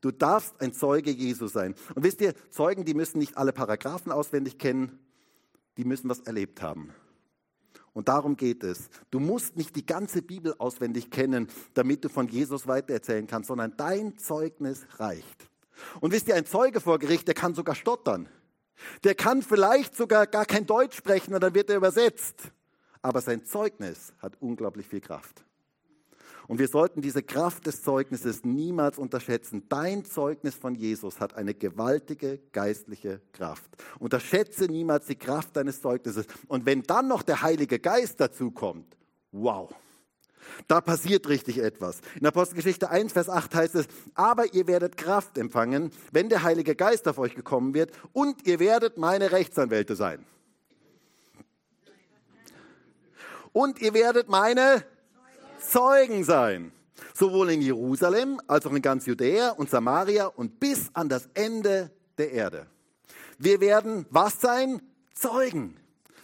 Du 0.00 0.10
darfst 0.10 0.60
ein 0.60 0.74
Zeuge 0.74 1.10
Jesu 1.10 1.46
sein. 1.46 1.74
Und 1.94 2.04
wisst 2.04 2.20
ihr, 2.20 2.34
Zeugen, 2.50 2.84
die 2.84 2.92
müssen 2.92 3.16
nicht 3.16 3.38
alle 3.38 3.54
Paragraphen 3.54 4.12
auswendig 4.12 4.58
kennen, 4.58 4.98
die 5.78 5.84
müssen 5.86 6.10
was 6.10 6.20
erlebt 6.20 6.60
haben. 6.60 6.90
Und 7.94 8.08
darum 8.08 8.36
geht 8.36 8.64
es. 8.64 8.90
Du 9.10 9.20
musst 9.20 9.56
nicht 9.56 9.74
die 9.76 9.86
ganze 9.86 10.20
Bibel 10.20 10.54
auswendig 10.58 11.10
kennen, 11.10 11.48
damit 11.74 12.04
du 12.04 12.08
von 12.08 12.28
Jesus 12.28 12.66
weitererzählen 12.66 13.26
kannst, 13.26 13.48
sondern 13.48 13.76
dein 13.76 14.18
Zeugnis 14.18 14.84
reicht. 14.98 15.48
Und 16.00 16.12
wisst 16.12 16.28
ihr, 16.28 16.34
ein 16.34 16.44
Zeuge 16.44 16.80
vor 16.80 16.98
Gericht, 16.98 17.26
der 17.28 17.34
kann 17.34 17.54
sogar 17.54 17.76
stottern. 17.76 18.28
Der 19.04 19.14
kann 19.14 19.42
vielleicht 19.42 19.96
sogar 19.96 20.26
gar 20.26 20.44
kein 20.44 20.66
Deutsch 20.66 20.96
sprechen 20.96 21.34
und 21.34 21.40
dann 21.40 21.54
wird 21.54 21.70
er 21.70 21.76
übersetzt. 21.76 22.50
Aber 23.00 23.20
sein 23.20 23.44
Zeugnis 23.44 24.12
hat 24.18 24.34
unglaublich 24.40 24.88
viel 24.88 25.00
Kraft. 25.00 25.43
Und 26.46 26.58
wir 26.58 26.68
sollten 26.68 27.00
diese 27.00 27.22
Kraft 27.22 27.66
des 27.66 27.82
Zeugnisses 27.82 28.44
niemals 28.44 28.98
unterschätzen. 28.98 29.64
Dein 29.68 30.04
Zeugnis 30.04 30.54
von 30.54 30.74
Jesus 30.74 31.20
hat 31.20 31.34
eine 31.34 31.54
gewaltige 31.54 32.38
geistliche 32.52 33.20
Kraft. 33.32 33.70
Unterschätze 33.98 34.66
niemals 34.66 35.06
die 35.06 35.16
Kraft 35.16 35.56
deines 35.56 35.80
Zeugnisses. 35.80 36.26
Und 36.48 36.66
wenn 36.66 36.82
dann 36.82 37.08
noch 37.08 37.22
der 37.22 37.42
Heilige 37.42 37.78
Geist 37.78 38.20
dazu 38.20 38.50
kommt, 38.50 38.96
wow. 39.32 39.74
Da 40.68 40.82
passiert 40.82 41.28
richtig 41.28 41.58
etwas. 41.58 42.00
In 42.20 42.26
Apostelgeschichte 42.26 42.90
1, 42.90 43.12
Vers 43.14 43.28
8 43.28 43.54
heißt 43.54 43.74
es, 43.76 43.86
aber 44.14 44.52
ihr 44.52 44.66
werdet 44.66 44.96
Kraft 44.98 45.38
empfangen, 45.38 45.90
wenn 46.12 46.28
der 46.28 46.42
Heilige 46.42 46.74
Geist 46.74 47.08
auf 47.08 47.18
euch 47.18 47.34
gekommen 47.34 47.74
wird 47.74 47.92
und 48.12 48.46
ihr 48.46 48.60
werdet 48.60 48.98
meine 48.98 49.32
Rechtsanwälte 49.32 49.96
sein. 49.96 50.24
Und 53.52 53.80
ihr 53.80 53.94
werdet 53.94 54.28
meine 54.28 54.84
Zeugen 55.68 56.24
sein. 56.24 56.72
Sowohl 57.12 57.50
in 57.50 57.62
Jerusalem 57.62 58.40
als 58.46 58.66
auch 58.66 58.72
in 58.72 58.82
ganz 58.82 59.06
Judäa 59.06 59.50
und 59.50 59.70
Samaria 59.70 60.26
und 60.26 60.60
bis 60.60 60.90
an 60.94 61.08
das 61.08 61.28
Ende 61.34 61.90
der 62.18 62.32
Erde. 62.32 62.66
Wir 63.38 63.60
werden 63.60 64.06
was 64.10 64.40
sein? 64.40 64.80
Zeugen. 65.12 65.76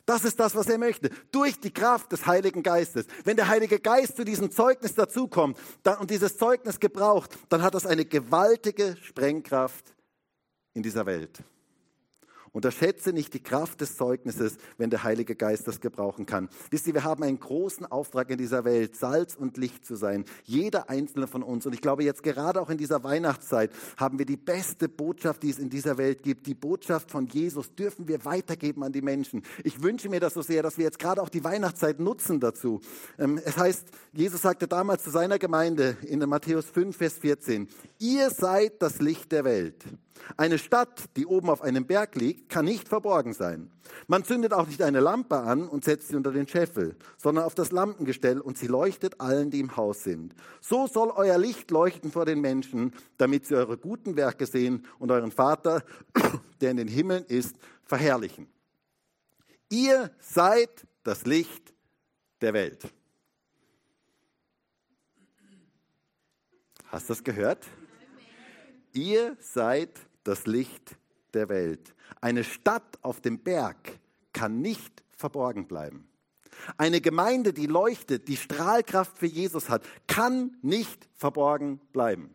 Das 0.07 0.25
ist 0.25 0.41
das, 0.41 0.57
was 0.57 0.67
er 0.67 0.79
möchte. 0.79 1.11
Durch 1.31 1.61
die 1.61 1.73
Kraft 1.73 2.11
des 2.11 2.27
Heiligen 2.27 2.63
Geistes. 2.63 3.07
Wenn 3.25 3.37
der 3.37 3.49
Heilige 3.49 3.79
Geist 3.79 4.17
zu 4.17 4.25
diesem 4.25 4.51
Zeugnis 4.51 4.95
dazukommt 4.95 5.57
und 6.01 6.11
dieses 6.11 6.37
Zeugnis 6.37 6.81
gebraucht, 6.81 7.39
dann 7.49 7.63
hat 7.63 7.75
das 7.75 7.87
eine 7.87 8.05
gewaltige 8.05 8.97
Sprengkraft 9.03 9.95
in 10.75 10.83
dieser 10.83 11.07
Welt. 11.07 11.43
Unterschätze 12.53 13.13
nicht 13.13 13.33
die 13.35 13.43
Kraft 13.43 13.81
des 13.81 13.97
Zeugnisses, 13.97 14.57
wenn 14.77 14.91
der 14.91 15.05
Heilige 15.05 15.37
Geist 15.37 15.69
das 15.69 15.81
gebrauchen 15.81 16.27
kann. 16.27 16.49
Wisst 16.71 16.87
ihr, 16.87 16.95
wir 16.95 17.05
haben 17.05 17.23
einen 17.23 17.39
großen 17.39 17.87
Auftrag 17.87 18.31
in 18.31 18.39
dieser 18.39 18.65
Welt, 18.65 18.97
Salz 18.97 19.37
und 19.37 19.57
Licht 19.57 19.87
zu 19.87 19.95
sein. 19.95 20.25
Jeder 20.45 20.91
einzelne 20.91 21.27
von 21.27 21.43
uns. 21.43 21.67
Und 21.67 21.75
ich 21.75 21.81
glaube, 21.81 22.03
jetzt 22.03 22.23
gerade 22.23 22.61
auch 22.61 22.71
in 22.71 22.79
dieser 22.79 23.05
Weihnachtszeit 23.05 23.71
haben 23.97 24.19
wir 24.19 24.27
die 24.27 24.37
beste 24.37 24.89
Botschaft, 24.89 25.43
die 25.43 25.51
es 25.51 25.59
in 25.59 25.71
dieser 25.71 25.97
Welt 25.99 26.23
gibt. 26.23 26.47
Die 26.47 26.55
Botschaft 26.55 27.11
von 27.11 27.27
Jesus 27.27 27.75
dürfen 27.75 28.09
wir 28.09 28.25
weitergeben 28.25 28.83
an 28.83 28.93
die 28.93 29.03
Menschen. 29.03 29.43
Ich 29.63 29.83
wünsche 29.83 30.09
mir 30.09 30.21
das 30.21 30.35
so 30.35 30.43
sehr, 30.43 30.63
dass 30.63 30.77
wir 30.77 30.85
jetzt 30.85 30.99
gerade 30.99 31.23
auch 31.23 31.29
die 31.29 31.45
Weihnachtszeit 31.45 32.01
nutzen 32.01 32.41
dazu. 32.41 32.81
Ähm, 33.19 33.41
es 33.45 33.57
heißt, 33.57 33.89
Jesus 34.13 34.43
sagte 34.43 34.67
damals 34.67 35.05
zu 35.05 35.11
seiner 35.11 35.39
Gemeinde 35.39 35.97
in 36.03 36.19
Matthäus 36.21 36.67
5, 36.67 36.97
Vers 36.97 37.15
14, 37.15 37.69
ihr 37.99 38.31
seid 38.31 38.83
das 38.83 39.01
Licht 39.01 39.33
der 39.33 39.45
Welt. 39.45 39.85
Eine 40.37 40.59
Stadt, 40.59 41.05
die 41.17 41.27
oben 41.27 41.51
auf 41.51 41.63
einem 41.63 41.87
Berg 41.87 42.15
liegt, 42.15 42.49
kann 42.49 42.65
nicht 42.65 42.89
verborgen 42.89 43.33
sein. 43.33 43.71
Man 44.07 44.25
zündet 44.25 44.53
auch 44.53 44.67
nicht 44.67 44.83
eine 44.83 45.01
Lampe 45.01 45.39
an 45.39 45.69
und 45.69 45.85
setzt 45.85 46.09
sie 46.09 46.17
unter 46.17 46.33
den 46.33 46.47
Scheffel, 46.47 46.97
sondern 47.17 47.45
auf 47.45 47.55
das 47.55 47.73
Lampengestell 47.73 48.41
und 48.41 48.59
sie 48.59 48.67
leuchtet 48.67 49.21
allen, 49.21 49.51
die 49.51 49.61
im 49.61 49.77
Haus 49.77 50.05
sind. 50.05 50.35
So 50.61 50.87
soll 50.87 51.11
euer 51.11 51.39
Licht 51.39 51.71
leuchten 51.71 52.11
vor 52.13 52.25
den 52.25 52.41
Menschen, 52.41 52.93
damit 53.19 53.47
sie 53.47 53.55
eure 53.55 53.77
guten 53.77 54.17
Werke 54.17 54.47
sehen 54.47 54.87
und 54.99 55.11
euren 55.11 55.33
Vater, 55.33 55.83
der 56.61 56.71
in 56.71 56.77
den 56.77 56.89
Himmeln 56.89 57.25
ist, 57.25 57.57
verherrlichen. 57.85 58.49
Ihr 59.69 60.11
seid 60.19 60.87
das 61.03 61.27
Licht 61.27 61.75
der 62.41 62.53
Welt. 62.55 62.93
Hast 66.87 67.09
du 67.09 67.13
das 67.13 67.23
gehört? 67.23 67.67
Ihr 68.93 69.37
seid 69.39 69.91
das 70.31 70.47
Licht 70.47 70.97
der 71.35 71.49
Welt. 71.49 71.95
Eine 72.21 72.45
Stadt 72.45 72.99
auf 73.03 73.21
dem 73.21 73.41
Berg 73.41 73.99
kann 74.33 74.61
nicht 74.61 75.03
verborgen 75.17 75.67
bleiben. 75.67 76.07
Eine 76.77 77.01
Gemeinde, 77.01 77.53
die 77.53 77.67
leuchtet, 77.67 78.29
die 78.29 78.37
Strahlkraft 78.37 79.19
für 79.19 79.27
Jesus 79.27 79.69
hat, 79.69 79.83
kann 80.07 80.57
nicht 80.63 81.09
verborgen 81.15 81.81
bleiben. 81.93 82.31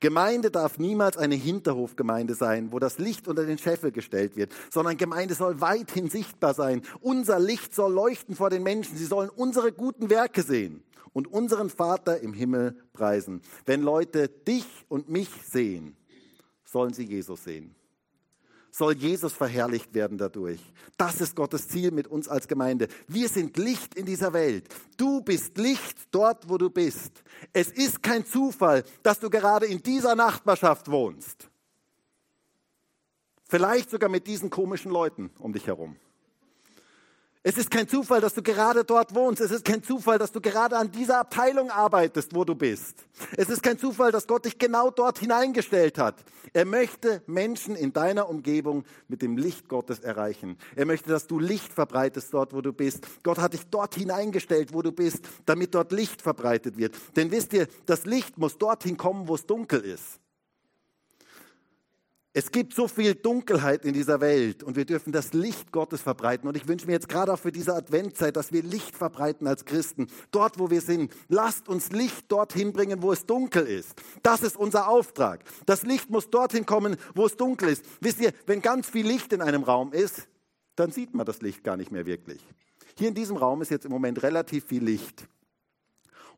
Gemeinde 0.00 0.50
darf 0.50 0.80
niemals 0.80 1.16
eine 1.16 1.36
Hinterhofgemeinde 1.36 2.34
sein, 2.34 2.72
wo 2.72 2.80
das 2.80 2.98
Licht 2.98 3.28
unter 3.28 3.46
den 3.46 3.58
Scheffel 3.58 3.92
gestellt 3.92 4.34
wird, 4.34 4.52
sondern 4.68 4.96
Gemeinde 4.96 5.34
soll 5.34 5.60
weithin 5.60 6.10
sichtbar 6.10 6.54
sein. 6.54 6.82
Unser 7.00 7.38
Licht 7.38 7.72
soll 7.72 7.92
leuchten 7.92 8.34
vor 8.34 8.50
den 8.50 8.64
Menschen. 8.64 8.96
Sie 8.96 9.06
sollen 9.06 9.28
unsere 9.28 9.70
guten 9.70 10.10
Werke 10.10 10.42
sehen 10.42 10.82
und 11.12 11.28
unseren 11.28 11.70
Vater 11.70 12.18
im 12.20 12.32
Himmel 12.32 12.76
preisen. 12.92 13.42
Wenn 13.66 13.82
Leute 13.82 14.28
dich 14.28 14.66
und 14.88 15.08
mich 15.08 15.30
sehen, 15.48 15.96
sollen 16.72 16.94
sie 16.94 17.04
Jesus 17.04 17.44
sehen. 17.44 17.74
Soll 18.70 18.94
Jesus 18.94 19.34
verherrlicht 19.34 19.92
werden 19.92 20.16
dadurch. 20.16 20.60
Das 20.96 21.20
ist 21.20 21.36
Gottes 21.36 21.68
Ziel 21.68 21.90
mit 21.90 22.08
uns 22.08 22.26
als 22.26 22.48
Gemeinde. 22.48 22.88
Wir 23.06 23.28
sind 23.28 23.58
Licht 23.58 23.94
in 23.94 24.06
dieser 24.06 24.32
Welt. 24.32 24.66
Du 24.96 25.20
bist 25.20 25.58
Licht 25.58 25.98
dort, 26.10 26.48
wo 26.48 26.56
du 26.56 26.70
bist. 26.70 27.22
Es 27.52 27.68
ist 27.68 28.02
kein 28.02 28.24
Zufall, 28.24 28.84
dass 29.02 29.20
du 29.20 29.28
gerade 29.28 29.66
in 29.66 29.82
dieser 29.82 30.14
Nachbarschaft 30.14 30.90
wohnst. 30.90 31.50
Vielleicht 33.44 33.90
sogar 33.90 34.08
mit 34.08 34.26
diesen 34.26 34.48
komischen 34.48 34.90
Leuten 34.90 35.30
um 35.38 35.52
dich 35.52 35.66
herum. 35.66 35.96
Es 37.44 37.58
ist 37.58 37.72
kein 37.72 37.88
Zufall, 37.88 38.20
dass 38.20 38.34
du 38.34 38.42
gerade 38.42 38.84
dort 38.84 39.16
wohnst. 39.16 39.40
Es 39.40 39.50
ist 39.50 39.64
kein 39.64 39.82
Zufall, 39.82 40.16
dass 40.16 40.30
du 40.30 40.40
gerade 40.40 40.76
an 40.76 40.92
dieser 40.92 41.18
Abteilung 41.18 41.72
arbeitest, 41.72 42.36
wo 42.36 42.44
du 42.44 42.54
bist. 42.54 43.04
Es 43.36 43.48
ist 43.48 43.64
kein 43.64 43.76
Zufall, 43.76 44.12
dass 44.12 44.28
Gott 44.28 44.44
dich 44.44 44.58
genau 44.58 44.92
dort 44.92 45.18
hineingestellt 45.18 45.98
hat. 45.98 46.22
Er 46.52 46.64
möchte 46.64 47.20
Menschen 47.26 47.74
in 47.74 47.92
deiner 47.92 48.28
Umgebung 48.28 48.84
mit 49.08 49.22
dem 49.22 49.36
Licht 49.36 49.68
Gottes 49.68 49.98
erreichen. 49.98 50.56
Er 50.76 50.86
möchte, 50.86 51.10
dass 51.10 51.26
du 51.26 51.40
Licht 51.40 51.72
verbreitest 51.72 52.32
dort, 52.32 52.52
wo 52.52 52.60
du 52.60 52.72
bist. 52.72 53.08
Gott 53.24 53.38
hat 53.38 53.54
dich 53.54 53.66
dort 53.66 53.96
hineingestellt, 53.96 54.72
wo 54.72 54.80
du 54.82 54.92
bist, 54.92 55.28
damit 55.44 55.74
dort 55.74 55.90
Licht 55.90 56.22
verbreitet 56.22 56.76
wird. 56.76 56.94
Denn 57.16 57.32
wisst 57.32 57.54
ihr, 57.54 57.66
das 57.86 58.06
Licht 58.06 58.38
muss 58.38 58.56
dorthin 58.56 58.96
kommen, 58.96 59.26
wo 59.26 59.34
es 59.34 59.46
dunkel 59.46 59.80
ist. 59.80 60.20
Es 62.34 62.50
gibt 62.50 62.72
so 62.74 62.88
viel 62.88 63.14
Dunkelheit 63.14 63.84
in 63.84 63.92
dieser 63.92 64.22
Welt 64.22 64.62
und 64.62 64.74
wir 64.74 64.86
dürfen 64.86 65.12
das 65.12 65.34
Licht 65.34 65.70
Gottes 65.70 66.00
verbreiten. 66.00 66.48
Und 66.48 66.56
ich 66.56 66.66
wünsche 66.66 66.86
mir 66.86 66.92
jetzt 66.92 67.10
gerade 67.10 67.30
auch 67.30 67.38
für 67.38 67.52
diese 67.52 67.74
Adventzeit, 67.74 68.36
dass 68.36 68.52
wir 68.52 68.62
Licht 68.62 68.96
verbreiten 68.96 69.46
als 69.46 69.66
Christen. 69.66 70.06
Dort, 70.30 70.58
wo 70.58 70.70
wir 70.70 70.80
sind. 70.80 71.12
Lasst 71.28 71.68
uns 71.68 71.92
Licht 71.92 72.32
dorthin 72.32 72.72
bringen, 72.72 73.02
wo 73.02 73.12
es 73.12 73.26
dunkel 73.26 73.66
ist. 73.66 74.00
Das 74.22 74.42
ist 74.42 74.56
unser 74.56 74.88
Auftrag. 74.88 75.44
Das 75.66 75.82
Licht 75.82 76.08
muss 76.08 76.30
dorthin 76.30 76.64
kommen, 76.64 76.96
wo 77.14 77.26
es 77.26 77.36
dunkel 77.36 77.68
ist. 77.68 77.84
Wisst 78.00 78.20
ihr, 78.20 78.32
wenn 78.46 78.62
ganz 78.62 78.88
viel 78.88 79.06
Licht 79.06 79.34
in 79.34 79.42
einem 79.42 79.62
Raum 79.62 79.92
ist, 79.92 80.26
dann 80.74 80.90
sieht 80.90 81.12
man 81.12 81.26
das 81.26 81.42
Licht 81.42 81.62
gar 81.62 81.76
nicht 81.76 81.92
mehr 81.92 82.06
wirklich. 82.06 82.42
Hier 82.96 83.08
in 83.08 83.14
diesem 83.14 83.36
Raum 83.36 83.60
ist 83.60 83.70
jetzt 83.70 83.84
im 83.84 83.92
Moment 83.92 84.22
relativ 84.22 84.64
viel 84.64 84.82
Licht. 84.82 85.28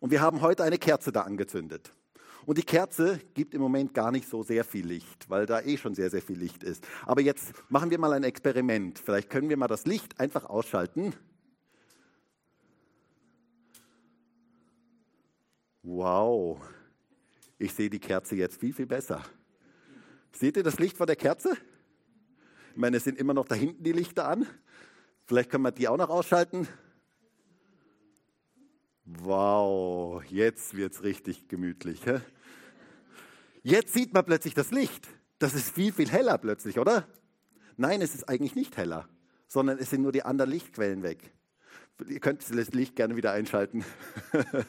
Und 0.01 0.11
wir 0.11 0.21
haben 0.21 0.41
heute 0.41 0.65
eine 0.65 0.79
Kerze 0.79 1.13
da 1.13 1.21
angezündet. 1.21 1.93
Und 2.47 2.59
die 2.59 2.63
Kerze 2.63 3.21
gibt 3.33 3.55
im 3.55 3.61
Moment 3.61 3.95
gar 3.95 4.11
nicht 4.11 4.29
so 4.29 4.43
sehr 4.43 4.65
viel 4.65 4.87
Licht, 4.87 5.29
weil 5.31 5.47
da 5.47 5.61
eh 5.61 5.77
schon 5.77 5.95
sehr, 5.95 6.11
sehr 6.11 6.23
viel 6.23 6.39
Licht 6.39 6.63
ist. 6.63 6.87
Aber 7.07 7.21
jetzt 7.21 7.53
machen 7.71 7.91
wir 7.91 7.99
mal 7.99 8.13
ein 8.13 8.25
Experiment. 8.25 8.99
Vielleicht 8.99 9.31
können 9.31 9.49
wir 9.49 9.57
mal 9.57 9.69
das 9.69 9.87
Licht 9.87 10.21
einfach 10.21 10.45
ausschalten. 10.45 11.15
Wow, 15.83 16.61
ich 17.59 17.73
sehe 17.75 17.91
die 17.91 17.99
Kerze 17.99 18.37
jetzt 18.37 18.59
viel, 18.59 18.73
viel 18.73 18.87
besser. 18.87 19.23
Seht 20.33 20.57
ihr 20.57 20.63
das 20.63 20.79
Licht 20.79 20.97
von 20.97 21.07
der 21.07 21.17
Kerze? 21.17 21.57
Ich 22.73 22.77
meine, 22.77 22.97
es 22.97 23.05
sind 23.05 23.19
immer 23.19 23.35
noch 23.35 23.47
da 23.47 23.55
hinten 23.55 23.85
die 23.85 23.93
Lichter 23.93 24.27
an. 24.27 24.47
Vielleicht 25.27 25.51
können 25.51 25.63
wir 25.63 25.73
die 25.73 25.87
auch 25.89 25.97
noch 25.97 26.09
ausschalten. 26.09 26.67
Wow, 29.05 30.25
jetzt 30.25 30.75
wird 30.75 30.95
es 30.95 31.03
richtig 31.03 31.49
gemütlich. 31.49 32.05
Hä? 32.07 32.21
Jetzt 33.65 33.95
sieht 33.95 34.13
man 34.13 34.27
plötzlich 34.27 34.53
das 34.53 34.71
Licht. 34.71 35.09
Das 35.39 35.55
ist 35.55 35.71
viel, 35.71 35.91
viel 35.91 36.11
heller 36.11 36.37
plötzlich, 36.37 36.79
oder? 36.79 37.09
Nein, 37.79 38.03
es 38.03 38.15
ist 38.15 38.29
eigentlich 38.29 38.55
nicht 38.55 38.77
heller, 38.77 39.09
sondern 39.49 39.79
es 39.79 39.89
sind 39.91 40.03
nur 40.03 40.13
die 40.13 40.23
anderen 40.23 40.51
Lichtquellen 40.51 41.03
weg. 41.03 41.33
Ihr 42.07 42.21
könnt 42.21 42.43
das 42.49 42.73
Licht 42.73 42.95
gerne 42.95 43.17
wieder 43.17 43.33
einschalten. 43.33 43.85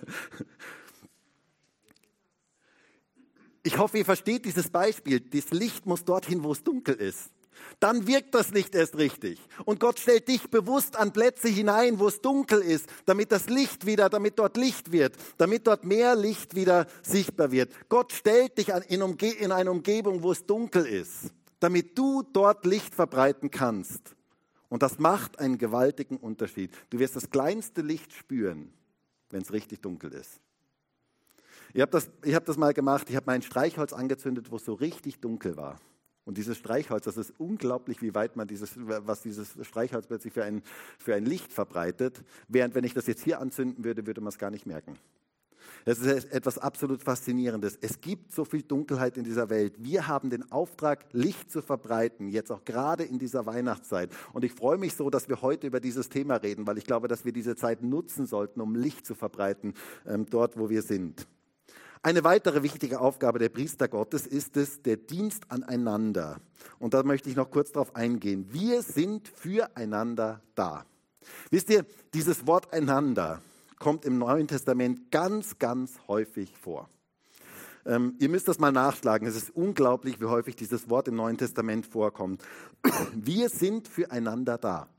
Ich 3.68 3.80
hoffe, 3.80 3.98
ihr 3.98 4.06
versteht 4.06 4.46
dieses 4.46 4.70
Beispiel. 4.70 5.20
Das 5.20 5.50
Licht 5.50 5.88
muss 5.88 6.06
dorthin, 6.06 6.44
wo 6.44 6.52
es 6.52 6.64
dunkel 6.64 6.94
ist. 6.94 7.32
Dann 7.80 8.08
wirkt 8.08 8.36
das 8.36 8.52
Licht 8.52 8.76
erst 8.76 8.98
richtig. 8.98 9.40
Und 9.66 9.80
Gott 9.80 10.00
stellt 10.00 10.28
dich 10.28 10.50
bewusst 10.50 10.96
an 10.96 11.14
Plätze 11.14 11.48
hinein, 11.48 12.00
wo 12.00 12.08
es 12.08 12.22
dunkel 12.22 12.62
ist, 12.62 12.88
damit 13.06 13.32
das 13.32 13.50
Licht 13.50 13.86
wieder, 13.86 14.10
damit 14.10 14.40
dort 14.40 14.58
Licht 14.58 14.92
wird, 14.92 15.16
damit 15.38 15.68
dort 15.68 15.84
mehr 15.84 16.16
Licht 16.16 16.56
wieder 16.56 16.88
sichtbar 17.04 17.52
wird. 17.52 17.72
Gott 17.90 18.14
stellt 18.14 18.58
dich 18.58 18.70
in, 18.70 19.02
in 19.20 19.52
eine 19.52 19.72
Umgebung, 19.72 20.24
wo 20.24 20.32
es 20.32 20.46
dunkel 20.46 20.86
ist, 20.86 21.32
damit 21.60 21.98
du 21.98 22.24
dort 22.24 22.66
Licht 22.66 22.96
verbreiten 22.96 23.52
kannst. 23.52 24.16
Und 24.70 24.84
das 24.84 25.00
macht 25.00 25.40
einen 25.40 25.58
gewaltigen 25.58 26.18
Unterschied. 26.18 26.72
Du 26.90 27.00
wirst 27.00 27.16
das 27.16 27.30
kleinste 27.30 27.82
Licht 27.82 28.14
spüren, 28.14 28.74
wenn 29.30 29.42
es 29.42 29.54
richtig 29.54 29.82
dunkel 29.82 30.12
ist. 30.14 30.40
Ich 31.74 31.82
habe 31.82 31.92
das, 31.92 32.10
hab 32.34 32.46
das 32.46 32.58
mal 32.58 32.74
gemacht, 32.74 33.10
ich 33.10 33.16
habe 33.16 33.26
mein 33.26 33.42
Streichholz 33.42 33.92
angezündet, 33.92 34.50
wo 34.50 34.56
es 34.56 34.66
so 34.66 34.74
richtig 34.74 35.20
dunkel 35.20 35.58
war. 35.58 35.78
Und 36.26 36.38
dieses 36.38 36.58
Streichholz, 36.58 37.06
das 37.06 37.18
ist 37.18 37.34
unglaublich, 37.40 38.02
wie 38.02 38.16
weit 38.16 38.36
man 38.36 38.48
dieses, 38.48 38.72
was 38.76 39.22
dieses 39.22 39.56
Streichholz 39.62 40.08
plötzlich 40.08 40.34
für 40.34 40.44
ein, 40.44 40.64
für 40.98 41.16
ein 41.16 41.26
Licht 41.26 41.54
verbreitet. 41.54 42.24
Während 42.48 42.74
wenn 42.74 42.84
ich 42.84 42.94
das 42.94 43.06
jetzt 43.06 43.24
hier 43.24 43.40
anzünden 43.40 43.84
würde, 43.84 44.08
würde 44.08 44.22
man 44.22 44.30
es 44.30 44.40
gar 44.40 44.50
nicht 44.50 44.66
merken. 44.66 44.98
Das 45.86 46.00
ist 46.00 46.32
etwas 46.32 46.58
absolut 46.58 47.04
Faszinierendes. 47.04 47.78
Es 47.80 48.02
gibt 48.02 48.32
so 48.32 48.44
viel 48.44 48.64
Dunkelheit 48.64 49.18
in 49.18 49.24
dieser 49.24 49.52
Welt. 49.52 49.76
Wir 49.78 50.08
haben 50.08 50.32
den 50.32 50.52
Auftrag, 50.52 51.06
Licht 51.12 51.52
zu 51.52 51.62
verbreiten, 51.62 52.28
jetzt 52.28 52.52
auch 52.52 52.66
gerade 52.66 53.04
in 53.04 53.20
dieser 53.20 53.46
Weihnachtszeit. 53.46 54.10
Und 54.34 54.44
ich 54.44 54.54
freue 54.54 54.80
mich 54.80 54.96
so, 54.96 55.12
dass 55.12 55.30
wir 55.30 55.44
heute 55.44 55.68
über 55.68 55.80
dieses 55.80 56.10
Thema 56.10 56.38
reden, 56.38 56.66
weil 56.66 56.80
ich 56.80 56.86
glaube, 56.86 57.08
dass 57.08 57.24
wir 57.24 57.34
diese 57.34 57.56
Zeit 57.56 57.84
nutzen 57.84 58.26
sollten, 58.26 58.62
um 58.62 58.76
Licht 58.76 59.06
zu 59.06 59.14
verbreiten, 59.14 59.76
ähm, 60.08 60.26
dort, 60.28 60.58
wo 60.58 60.70
wir 60.70 60.82
sind. 60.82 61.28
Eine 62.06 62.24
weitere 62.24 62.62
wichtige 62.62 63.02
Aufgabe 63.02 63.40
der 63.40 63.50
Priester 63.50 63.88
Gottes 63.88 64.28
ist 64.28 64.58
es, 64.58 64.84
der 64.84 64.96
Dienst 64.96 65.50
aneinander. 65.50 66.40
Und 66.78 66.94
da 66.94 67.02
möchte 67.02 67.32
ich 67.32 67.36
noch 67.36 67.50
kurz 67.50 67.72
darauf 67.72 67.96
eingehen. 67.96 68.46
Wir 68.52 68.84
sind 68.84 69.28
füreinander 69.28 70.40
da. 70.54 70.86
Wisst 71.50 71.72
ihr, 71.72 71.84
dieses 72.14 72.46
Wort 72.46 72.72
einander 72.74 73.42
kommt 73.80 74.06
im 74.06 74.20
Neuen 74.20 74.48
Testament 74.48 75.10
ganz, 75.10 75.58
ganz 75.58 75.94
häufig 76.08 76.56
vor. 76.56 76.92
Ähm, 77.88 78.14
ihr 78.20 78.30
müsst 78.30 78.48
das 78.48 78.60
mal 78.60 78.72
nachschlagen. 78.72 79.28
Es 79.28 79.36
ist 79.36 79.50
unglaublich, 79.56 80.22
wie 80.22 80.26
häufig 80.26 80.56
dieses 80.56 80.88
Wort 80.92 81.08
im 81.08 81.16
Neuen 81.16 81.40
Testament 81.40 81.88
vorkommt. 81.88 82.44
Wir 83.16 83.50
sind 83.50 83.88
füreinander 83.88 84.60
da. 84.60 84.90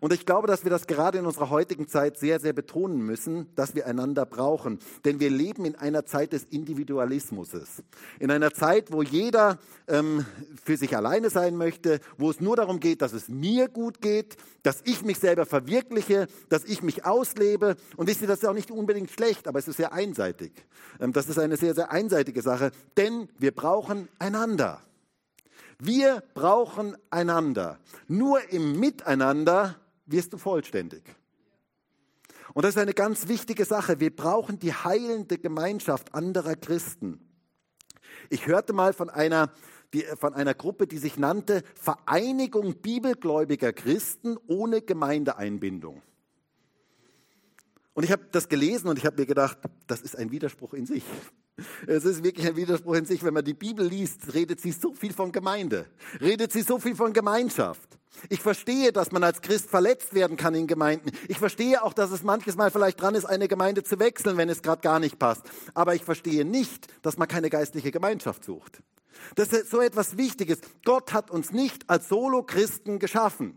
Und 0.00 0.12
ich 0.12 0.26
glaube, 0.26 0.46
dass 0.46 0.64
wir 0.64 0.70
das 0.70 0.86
gerade 0.86 1.18
in 1.18 1.26
unserer 1.26 1.50
heutigen 1.50 1.88
Zeit 1.88 2.18
sehr, 2.18 2.40
sehr 2.40 2.52
betonen 2.52 2.98
müssen, 2.98 3.46
dass 3.54 3.74
wir 3.74 3.86
einander 3.86 4.26
brauchen. 4.26 4.78
Denn 5.04 5.20
wir 5.20 5.30
leben 5.30 5.64
in 5.64 5.76
einer 5.76 6.06
Zeit 6.06 6.32
des 6.32 6.44
Individualismus. 6.44 7.48
In 8.18 8.30
einer 8.30 8.52
Zeit, 8.52 8.92
wo 8.92 9.02
jeder 9.02 9.58
ähm, 9.88 10.24
für 10.62 10.76
sich 10.76 10.96
alleine 10.96 11.30
sein 11.30 11.56
möchte, 11.56 12.00
wo 12.18 12.30
es 12.30 12.40
nur 12.40 12.56
darum 12.56 12.80
geht, 12.80 13.02
dass 13.02 13.12
es 13.12 13.28
mir 13.28 13.68
gut 13.68 14.00
geht, 14.00 14.36
dass 14.62 14.82
ich 14.84 15.02
mich 15.02 15.18
selber 15.18 15.46
verwirkliche, 15.46 16.26
dass 16.48 16.64
ich 16.64 16.82
mich 16.82 17.04
auslebe. 17.04 17.76
Und 17.96 18.08
wisst 18.08 18.22
ihr, 18.22 18.28
das 18.28 18.38
ist 18.38 18.48
auch 18.48 18.54
nicht 18.54 18.70
unbedingt 18.70 19.10
schlecht, 19.10 19.48
aber 19.48 19.58
es 19.58 19.68
ist 19.68 19.76
sehr 19.76 19.92
einseitig. 19.92 20.52
Ähm, 21.00 21.12
das 21.12 21.28
ist 21.28 21.38
eine 21.38 21.56
sehr, 21.56 21.74
sehr 21.74 21.90
einseitige 21.90 22.42
Sache, 22.42 22.70
denn 22.96 23.28
wir 23.38 23.52
brauchen 23.52 24.08
einander. 24.18 24.80
Wir 25.84 26.22
brauchen 26.34 26.96
einander. 27.10 27.80
Nur 28.06 28.52
im 28.52 28.78
Miteinander 28.78 29.80
wirst 30.06 30.32
du 30.32 30.38
vollständig. 30.38 31.02
Und 32.54 32.62
das 32.62 32.76
ist 32.76 32.80
eine 32.80 32.94
ganz 32.94 33.26
wichtige 33.26 33.64
Sache. 33.64 33.98
Wir 33.98 34.14
brauchen 34.14 34.60
die 34.60 34.72
heilende 34.72 35.38
Gemeinschaft 35.38 36.14
anderer 36.14 36.54
Christen. 36.54 37.18
Ich 38.30 38.46
hörte 38.46 38.72
mal 38.72 38.92
von 38.92 39.10
einer, 39.10 39.50
die, 39.92 40.02
von 40.20 40.34
einer 40.34 40.54
Gruppe, 40.54 40.86
die 40.86 40.98
sich 40.98 41.18
nannte 41.18 41.64
Vereinigung 41.74 42.76
bibelgläubiger 42.76 43.72
Christen 43.72 44.36
ohne 44.46 44.82
Gemeindeeinbindung. 44.82 46.00
Und 47.92 48.04
ich 48.04 48.12
habe 48.12 48.28
das 48.30 48.48
gelesen 48.48 48.86
und 48.86 48.98
ich 48.98 49.04
habe 49.04 49.20
mir 49.20 49.26
gedacht, 49.26 49.58
das 49.88 50.00
ist 50.00 50.16
ein 50.16 50.30
Widerspruch 50.30 50.74
in 50.74 50.86
sich. 50.86 51.02
Es 51.86 52.04
ist 52.04 52.24
wirklich 52.24 52.46
ein 52.46 52.56
Widerspruch 52.56 52.94
in 52.94 53.04
sich. 53.04 53.22
Wenn 53.22 53.34
man 53.34 53.44
die 53.44 53.54
Bibel 53.54 53.86
liest, 53.86 54.34
redet 54.34 54.60
sie 54.60 54.72
so 54.72 54.94
viel 54.94 55.12
von 55.12 55.32
Gemeinde, 55.32 55.86
redet 56.20 56.52
sie 56.52 56.62
so 56.62 56.78
viel 56.78 56.96
von 56.96 57.12
Gemeinschaft. 57.12 57.98
Ich 58.28 58.40
verstehe, 58.40 58.92
dass 58.92 59.10
man 59.10 59.24
als 59.24 59.40
Christ 59.40 59.70
verletzt 59.70 60.14
werden 60.14 60.36
kann 60.36 60.54
in 60.54 60.66
Gemeinden. 60.66 61.10
Ich 61.28 61.38
verstehe 61.38 61.82
auch, 61.82 61.92
dass 61.92 62.10
es 62.10 62.22
manches 62.22 62.56
Mal 62.56 62.70
vielleicht 62.70 63.00
dran 63.00 63.14
ist, 63.14 63.24
eine 63.24 63.48
Gemeinde 63.48 63.82
zu 63.82 63.98
wechseln, 63.98 64.36
wenn 64.36 64.48
es 64.48 64.62
gerade 64.62 64.82
gar 64.82 65.00
nicht 65.00 65.18
passt. 65.18 65.42
Aber 65.74 65.94
ich 65.94 66.04
verstehe 66.04 66.44
nicht, 66.44 66.88
dass 67.02 67.16
man 67.16 67.28
keine 67.28 67.50
geistliche 67.50 67.90
Gemeinschaft 67.90 68.44
sucht. 68.44 68.82
Das 69.34 69.48
ist 69.48 69.70
so 69.70 69.80
etwas 69.80 70.16
Wichtiges. 70.16 70.60
Gott 70.84 71.12
hat 71.12 71.30
uns 71.30 71.52
nicht 71.52 71.88
als 71.88 72.08
Solo-Christen 72.08 72.98
geschaffen. 72.98 73.56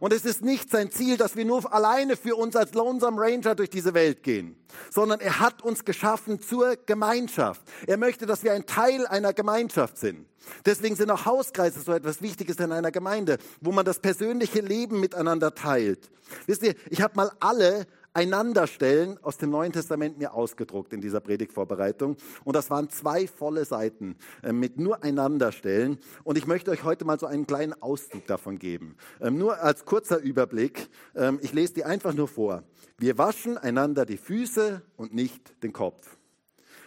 Und 0.00 0.12
es 0.12 0.24
ist 0.24 0.42
nicht 0.42 0.70
sein 0.70 0.90
Ziel, 0.90 1.16
dass 1.16 1.36
wir 1.36 1.44
nur 1.44 1.72
alleine 1.72 2.16
für 2.16 2.36
uns 2.36 2.56
als 2.56 2.74
Lonesome 2.74 3.20
Ranger 3.20 3.54
durch 3.54 3.70
diese 3.70 3.94
Welt 3.94 4.22
gehen, 4.22 4.56
sondern 4.90 5.20
er 5.20 5.40
hat 5.40 5.62
uns 5.62 5.84
geschaffen 5.84 6.40
zur 6.40 6.76
Gemeinschaft. 6.86 7.62
Er 7.86 7.96
möchte, 7.96 8.26
dass 8.26 8.42
wir 8.42 8.52
ein 8.52 8.66
Teil 8.66 9.06
einer 9.06 9.32
Gemeinschaft 9.32 9.98
sind. 9.98 10.26
Deswegen 10.64 10.96
sind 10.96 11.10
auch 11.10 11.24
Hauskreise 11.24 11.80
so 11.80 11.92
etwas 11.92 12.22
Wichtiges 12.22 12.56
in 12.56 12.72
einer 12.72 12.92
Gemeinde, 12.92 13.38
wo 13.60 13.72
man 13.72 13.84
das 13.84 13.98
persönliche 13.98 14.60
Leben 14.60 15.00
miteinander 15.00 15.54
teilt. 15.54 16.10
Wisst 16.46 16.62
ihr, 16.62 16.74
ich 16.90 17.00
habe 17.00 17.14
mal 17.16 17.30
alle 17.40 17.86
Einanderstellen 18.16 19.18
aus 19.22 19.36
dem 19.36 19.50
Neuen 19.50 19.72
Testament 19.72 20.16
mir 20.16 20.32
ausgedruckt 20.32 20.94
in 20.94 21.02
dieser 21.02 21.20
Predigtvorbereitung. 21.20 22.16
Und 22.44 22.56
das 22.56 22.70
waren 22.70 22.88
zwei 22.88 23.26
volle 23.26 23.66
Seiten 23.66 24.16
äh, 24.42 24.54
mit 24.54 24.80
nur 24.80 25.04
Einanderstellen. 25.04 25.98
Und 26.24 26.38
ich 26.38 26.46
möchte 26.46 26.70
euch 26.70 26.82
heute 26.82 27.04
mal 27.04 27.20
so 27.20 27.26
einen 27.26 27.46
kleinen 27.46 27.74
Auszug 27.82 28.26
davon 28.26 28.58
geben. 28.58 28.96
Ähm, 29.20 29.36
nur 29.36 29.58
als 29.60 29.84
kurzer 29.84 30.18
Überblick. 30.18 30.88
Ähm, 31.14 31.38
ich 31.42 31.52
lese 31.52 31.74
die 31.74 31.84
einfach 31.84 32.14
nur 32.14 32.26
vor. 32.26 32.62
Wir 32.96 33.18
waschen 33.18 33.58
einander 33.58 34.06
die 34.06 34.16
Füße 34.16 34.80
und 34.96 35.14
nicht 35.14 35.62
den 35.62 35.74
Kopf. 35.74 36.16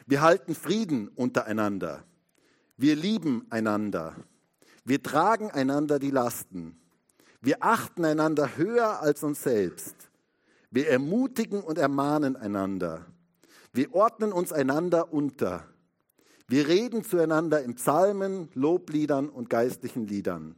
Wir 0.07 0.21
halten 0.21 0.55
Frieden 0.55 1.09
untereinander. 1.09 2.05
Wir 2.75 2.95
lieben 2.95 3.45
einander. 3.51 4.15
Wir 4.83 5.03
tragen 5.03 5.51
einander 5.51 5.99
die 5.99 6.09
Lasten. 6.09 6.79
Wir 7.39 7.57
achten 7.59 8.03
einander 8.03 8.57
höher 8.57 8.99
als 9.03 9.21
uns 9.21 9.43
selbst. 9.43 10.08
Wir 10.71 10.87
ermutigen 10.89 11.61
und 11.61 11.77
ermahnen 11.77 12.35
einander. 12.35 13.05
Wir 13.73 13.93
ordnen 13.93 14.31
uns 14.31 14.51
einander 14.51 15.13
unter. 15.13 15.65
Wir 16.47 16.67
reden 16.67 17.03
zueinander 17.03 17.63
in 17.63 17.75
Psalmen, 17.75 18.49
Lobliedern 18.53 19.29
und 19.29 19.49
geistlichen 19.49 20.07
Liedern. 20.07 20.55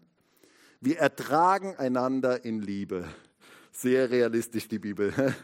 Wir 0.80 1.00
ertragen 1.00 1.76
einander 1.76 2.43
in 2.43 2.62
Liebe. 2.62 3.06
Sehr 3.71 4.10
realistisch 4.10 4.67
die 4.67 4.80
Bibel. 4.80 5.13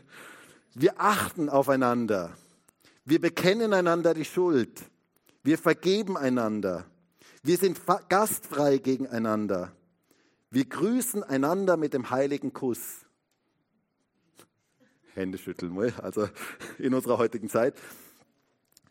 Wir 0.73 0.93
achten 0.97 1.49
aufeinander. 1.49 2.38
Wir 3.03 3.19
bekennen 3.19 3.73
einander 3.73 4.13
die 4.13 4.25
Schuld. 4.25 4.84
Wir 5.43 5.58
vergeben 5.58 6.17
einander. 6.17 6.86
Wir 7.41 7.58
sind 7.58 7.80
gastfrei 8.10 8.77
gegeneinander. 8.77 9.71
Wir 10.51 10.65
grüßen 10.65 11.23
einander 11.23 11.77
mit 11.77 11.93
dem 11.93 12.10
heiligen 12.10 12.53
Kuss. 12.53 13.07
Hände 15.17 15.38
schütteln, 15.38 15.77
also 16.01 16.30
in 16.77 16.93
unserer 16.93 17.17
heutigen 17.17 17.49
Zeit. 17.49 17.73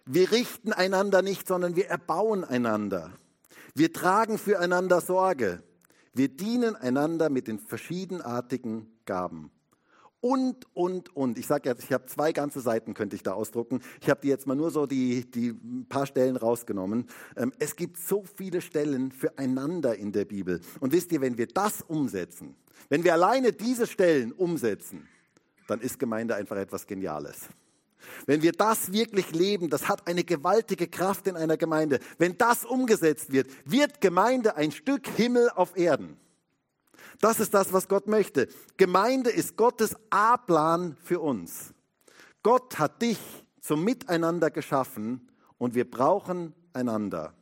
Wir 0.05 0.31
richten 0.31 0.73
einander 0.73 1.23
nicht, 1.23 1.49
sondern 1.49 1.75
wir 1.75 1.89
erbauen 1.89 2.45
einander. 2.45 3.13
Wir 3.75 3.93
tragen 3.93 4.39
füreinander 4.39 5.01
Sorge. 5.01 5.63
Wir 6.15 6.29
dienen 6.29 6.77
einander 6.77 7.29
mit 7.29 7.49
den 7.49 7.59
verschiedenartigen 7.59 8.87
Gaben. 9.05 9.51
Und, 10.21 10.67
und, 10.75 11.15
und. 11.15 11.39
Ich 11.39 11.47
sage 11.47 11.69
jetzt, 11.69 11.85
ich 11.85 11.93
habe 11.93 12.07
zwei 12.07 12.33
ganze 12.33 12.61
Seiten, 12.61 12.95
könnte 12.95 13.17
ich 13.17 13.23
da 13.23 13.35
ausdrucken. 13.35 13.81
Ich 14.01 14.09
habe 14.09 14.21
die 14.23 14.29
jetzt 14.29 14.47
mal 14.47 14.55
nur 14.55 14.71
so 14.71 14.87
die, 14.87 15.31
die 15.31 15.53
paar 15.89 16.07
Stellen 16.07 16.37
rausgenommen. 16.37 17.07
Ähm, 17.37 17.53
es 17.59 17.77
gibt 17.77 17.99
so 17.99 18.25
viele 18.37 18.61
Stellen 18.61 19.13
füreinander 19.13 19.97
in 19.97 20.13
der 20.13 20.25
Bibel. 20.25 20.61
Und 20.81 20.93
wisst 20.93 21.13
ihr, 21.13 21.21
wenn 21.21 21.37
wir 21.37 21.47
das 21.47 21.83
umsetzen, 21.83 22.57
wenn 22.89 23.05
wir 23.05 23.13
alleine 23.13 23.53
diese 23.53 23.87
Stellen 23.87 24.33
umsetzen, 24.33 25.07
dann 25.67 25.81
ist 25.81 25.99
Gemeinde 25.99 26.35
einfach 26.35 26.57
etwas 26.57 26.87
Geniales. 26.87 27.49
Wenn 28.27 28.43
wir 28.43 28.53
das 28.53 28.93
wirklich 28.93 29.33
leben, 29.33 29.69
das 29.69 29.89
hat 29.89 30.07
eine 30.07 30.25
gewaltige 30.25 30.87
Kraft 30.87 31.27
in 31.27 31.37
einer 31.37 31.57
Gemeinde. 31.57 31.99
Wenn 32.19 32.39
das 32.39 32.65
umgesetzt 32.65 33.33
wird, 33.33 33.49
wird 33.65 34.01
Gemeinde 34.01 34.57
ein 34.57 34.71
Stück 34.71 35.09
Himmel 35.09 35.51
auf 35.55 35.77
Erden. 35.77 36.17
Das 37.21 37.41
ist 37.41 37.55
das, 37.55 37.73
was 37.73 37.89
Gott 37.89 38.07
möchte. 38.07 38.49
Gemeinde 38.77 39.31
ist 39.31 39.57
Gottes 39.57 39.97
A-Plan 40.11 40.97
für 41.03 41.21
uns. 41.21 41.73
Gott 42.43 42.79
hat 42.79 43.03
dich 43.03 43.19
zum 43.61 43.83
Miteinander 43.85 44.51
geschaffen 44.51 45.29
und 45.59 45.75
wir 45.75 45.91
brauchen 45.91 46.55
einander. 46.73 47.35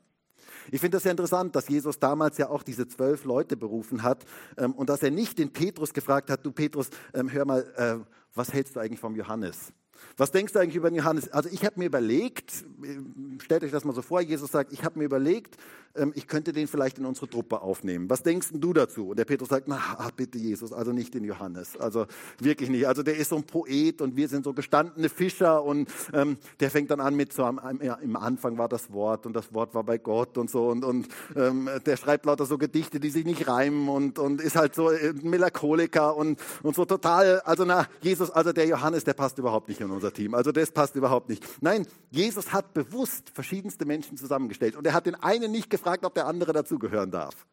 Ich 0.71 0.81
finde 0.81 0.97
das 0.97 1.03
sehr 1.03 1.13
interessant, 1.13 1.55
dass 1.57 1.69
Jesus 1.69 1.99
damals 1.99 2.39
ja 2.39 2.49
auch 2.49 2.63
diese 2.63 2.89
zwölf 2.89 3.25
Leute 3.25 3.57
berufen 3.57 4.03
hat 4.03 4.25
ähm, 4.57 4.73
und 4.73 4.89
dass 4.89 5.03
er 5.03 5.11
nicht 5.11 5.39
den 5.39 5.53
Petrus 5.53 5.93
gefragt 5.93 6.31
hat, 6.31 6.45
du 6.45 6.53
Petrus, 6.53 6.91
ähm, 7.13 7.31
hör 7.31 7.45
mal, 7.45 7.65
äh, 7.77 8.05
was 8.35 8.53
hältst 8.53 8.77
du 8.77 8.81
eigentlich 8.81 9.01
vom 9.01 9.15
Johannes? 9.15 9.73
Was 10.17 10.31
denkst 10.31 10.53
du 10.53 10.61
eigentlich 10.61 10.77
über 10.77 10.91
den 10.91 10.97
Johannes? 10.97 11.29
Also 11.33 11.49
ich 11.53 11.65
habe 11.65 11.79
mir 11.79 11.87
überlegt, 11.87 12.65
äh, 12.83 13.41
stellt 13.43 13.65
euch 13.65 13.73
das 13.73 13.85
mal 13.85 13.95
so 13.95 14.03
vor, 14.03 14.21
Jesus 14.21 14.51
sagt, 14.51 14.73
ich 14.73 14.85
habe 14.85 14.99
mir 14.99 15.05
überlegt, 15.05 15.57
ähm, 15.97 16.13
ich 16.15 16.27
könnte 16.27 16.53
den 16.53 16.67
vielleicht 16.67 16.99
in 16.99 17.07
unsere 17.07 17.29
Truppe 17.29 17.63
aufnehmen. 17.63 18.11
Was 18.11 18.23
denkst 18.23 18.49
du 18.53 18.73
dazu? 18.73 19.11
Und 19.11 19.19
der 19.19 19.25
Petrus 19.25 19.49
sagt, 19.49 19.69
na 19.69 19.77
ah, 19.77 20.11
bitte 20.17 20.39
Jesus, 20.39 20.73
also 20.73 20.93
nicht 20.93 21.15
den 21.15 21.25
Johannes, 21.25 21.77
also 21.77 22.07
wirklich 22.39 22.69
nicht. 22.69 22.87
Also 22.87 23.03
der 23.03 23.17
ist 23.17 23.31
so 23.31 23.37
ein 23.37 23.45
Poet 23.45 24.01
und 24.03 24.17
wir 24.17 24.29
sind 24.29 24.45
so 24.45 24.53
gestandene 24.53 25.09
Fischer 25.09 25.63
und 25.63 25.89
ähm, 26.13 26.37
der 26.61 26.71
fängt 26.71 26.91
dann 26.91 27.01
an 27.01 27.15
mit 27.15 27.33
so, 27.33 27.45
am, 27.45 27.81
ja, 27.83 27.95
im 27.95 28.17
Anfang 28.17 28.59
war 28.59 28.69
das 28.69 28.93
Wort 28.93 29.27
und 29.27 29.35
das 29.35 29.53
Wort 29.55 29.75
war 29.75 29.85
bei 29.85 29.99
Gott 29.99 30.37
und 30.39 30.51
so 30.51 30.69
und, 30.69 30.85
und 30.85 31.09
ähm, 31.37 31.69
der 31.87 31.97
schreibt 31.97 32.27
lauter 32.27 32.47
so 32.47 32.59
Gedichte, 32.59 33.01
die 33.01 33.11
sich 33.11 33.25
nicht 33.25 33.47
reimen 33.49 33.89
und, 33.89 34.19
und 34.19 34.41
ist 34.41 34.57
halt 34.57 34.75
so 34.75 34.89
ein 34.89 35.21
Melancholiker 35.23 36.17
und, 36.17 36.41
und 36.63 36.75
so 36.75 36.85
total, 36.85 37.41
also 37.41 37.65
na, 37.65 37.87
Jesus, 38.01 38.31
also 38.31 38.53
der 38.53 38.67
Johannes, 38.67 39.05
der 39.05 39.15
passt 39.15 39.39
überhaupt 39.39 39.69
nicht 39.69 39.81
in 39.85 39.91
unser 39.91 40.13
Team. 40.13 40.35
Also 40.35 40.53
das 40.53 40.71
passt 40.71 40.97
überhaupt 40.97 41.29
nicht. 41.29 41.45
Nein, 41.61 41.87
Jesus 42.11 42.53
hat 42.53 42.75
bewusst 42.75 43.31
verschiedenste 43.31 43.85
Menschen 43.85 44.17
zusammengestellt 44.17 44.77
und 44.77 44.87
er 44.87 44.93
hat 44.95 45.07
den 45.07 45.15
einen 45.15 45.53
nicht 45.53 45.71
gefragt, 45.71 46.05
ob 46.05 46.15
der 46.15 46.27
andere 46.27 46.53
dazugehören 46.53 47.11
darf, 47.11 47.47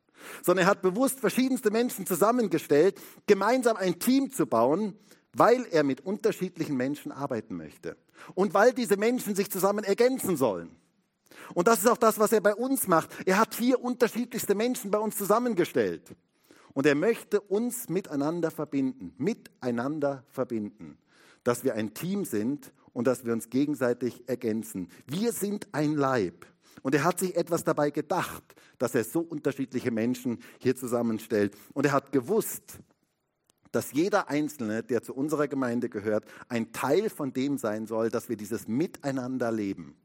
sondern 0.43 0.65
er 0.65 0.69
hat 0.69 0.81
bewusst 0.81 1.19
verschiedenste 1.19 1.71
Menschen 1.71 2.05
zusammengestellt, 2.05 2.99
gemeinsam 3.27 3.77
ein 3.77 3.99
Team 3.99 4.31
zu 4.31 4.45
bauen, 4.45 4.95
weil 5.33 5.65
er 5.71 5.83
mit 5.83 6.01
unterschiedlichen 6.01 6.75
Menschen 6.75 7.11
arbeiten 7.11 7.55
möchte 7.55 7.97
und 8.35 8.53
weil 8.53 8.73
diese 8.73 8.97
Menschen 8.97 9.35
sich 9.35 9.49
zusammen 9.49 9.83
ergänzen 9.83 10.37
sollen. 10.37 10.75
Und 11.53 11.67
das 11.67 11.79
ist 11.79 11.89
auch 11.89 11.97
das, 11.97 12.19
was 12.19 12.31
er 12.31 12.41
bei 12.41 12.55
uns 12.55 12.87
macht. 12.87 13.09
Er 13.25 13.37
hat 13.37 13.55
hier 13.55 13.81
unterschiedlichste 13.81 14.55
Menschen 14.55 14.91
bei 14.91 14.99
uns 14.99 15.17
zusammengestellt. 15.17 16.15
Und 16.73 16.85
er 16.85 16.95
möchte 16.95 17.41
uns 17.41 17.89
miteinander 17.89 18.51
verbinden, 18.51 19.13
miteinander 19.17 20.23
verbinden, 20.29 20.97
dass 21.43 21.63
wir 21.63 21.75
ein 21.75 21.93
Team 21.93 22.25
sind 22.25 22.71
und 22.93 23.07
dass 23.07 23.25
wir 23.25 23.33
uns 23.33 23.49
gegenseitig 23.49 24.27
ergänzen. 24.27 24.89
Wir 25.07 25.31
sind 25.31 25.67
ein 25.71 25.95
Leib. 25.95 26.45
Und 26.81 26.95
er 26.95 27.03
hat 27.03 27.19
sich 27.19 27.35
etwas 27.35 27.63
dabei 27.63 27.91
gedacht, 27.91 28.43
dass 28.77 28.95
er 28.95 29.03
so 29.03 29.19
unterschiedliche 29.19 29.91
Menschen 29.91 30.39
hier 30.59 30.75
zusammenstellt. 30.75 31.55
Und 31.73 31.85
er 31.85 31.91
hat 31.91 32.11
gewusst, 32.11 32.79
dass 33.71 33.93
jeder 33.93 34.29
Einzelne, 34.29 34.83
der 34.83 35.01
zu 35.01 35.13
unserer 35.13 35.47
Gemeinde 35.47 35.89
gehört, 35.89 36.25
ein 36.49 36.73
Teil 36.73 37.09
von 37.09 37.33
dem 37.33 37.57
sein 37.57 37.87
soll, 37.87 38.09
dass 38.09 38.29
wir 38.29 38.35
dieses 38.35 38.67
Miteinander 38.67 39.51
leben. 39.51 39.95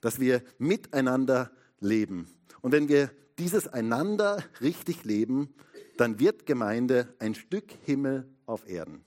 Dass 0.00 0.20
wir 0.20 0.42
miteinander 0.58 1.50
leben. 1.80 2.28
Und 2.62 2.72
wenn 2.72 2.88
wir 2.88 3.10
dieses 3.38 3.68
Einander 3.68 4.42
richtig 4.60 5.04
leben, 5.04 5.54
dann 5.96 6.18
wird 6.18 6.46
Gemeinde 6.46 7.14
ein 7.18 7.34
Stück 7.34 7.72
Himmel 7.84 8.28
auf 8.46 8.68
Erden. 8.68 9.04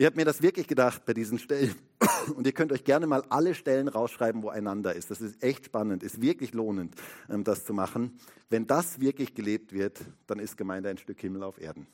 Ihr 0.00 0.06
habt 0.06 0.16
mir 0.16 0.24
das 0.24 0.42
wirklich 0.42 0.68
gedacht 0.68 1.04
bei 1.06 1.12
diesen 1.12 1.40
Stellen. 1.40 1.74
Und 2.36 2.46
ihr 2.46 2.52
könnt 2.52 2.70
euch 2.70 2.84
gerne 2.84 3.08
mal 3.08 3.24
alle 3.30 3.52
Stellen 3.52 3.88
rausschreiben, 3.88 4.44
wo 4.44 4.48
einander 4.48 4.94
ist. 4.94 5.10
Das 5.10 5.20
ist 5.20 5.42
echt 5.42 5.66
spannend, 5.66 6.04
ist 6.04 6.22
wirklich 6.22 6.54
lohnend, 6.54 6.94
ähm, 7.28 7.42
das 7.42 7.64
zu 7.64 7.74
machen. 7.74 8.16
Wenn 8.48 8.68
das 8.68 9.00
wirklich 9.00 9.34
gelebt 9.34 9.72
wird, 9.72 10.00
dann 10.28 10.38
ist 10.38 10.56
Gemeinde 10.56 10.88
ein 10.88 10.98
Stück 10.98 11.20
Himmel 11.20 11.42
auf 11.42 11.60
Erden. 11.60 11.88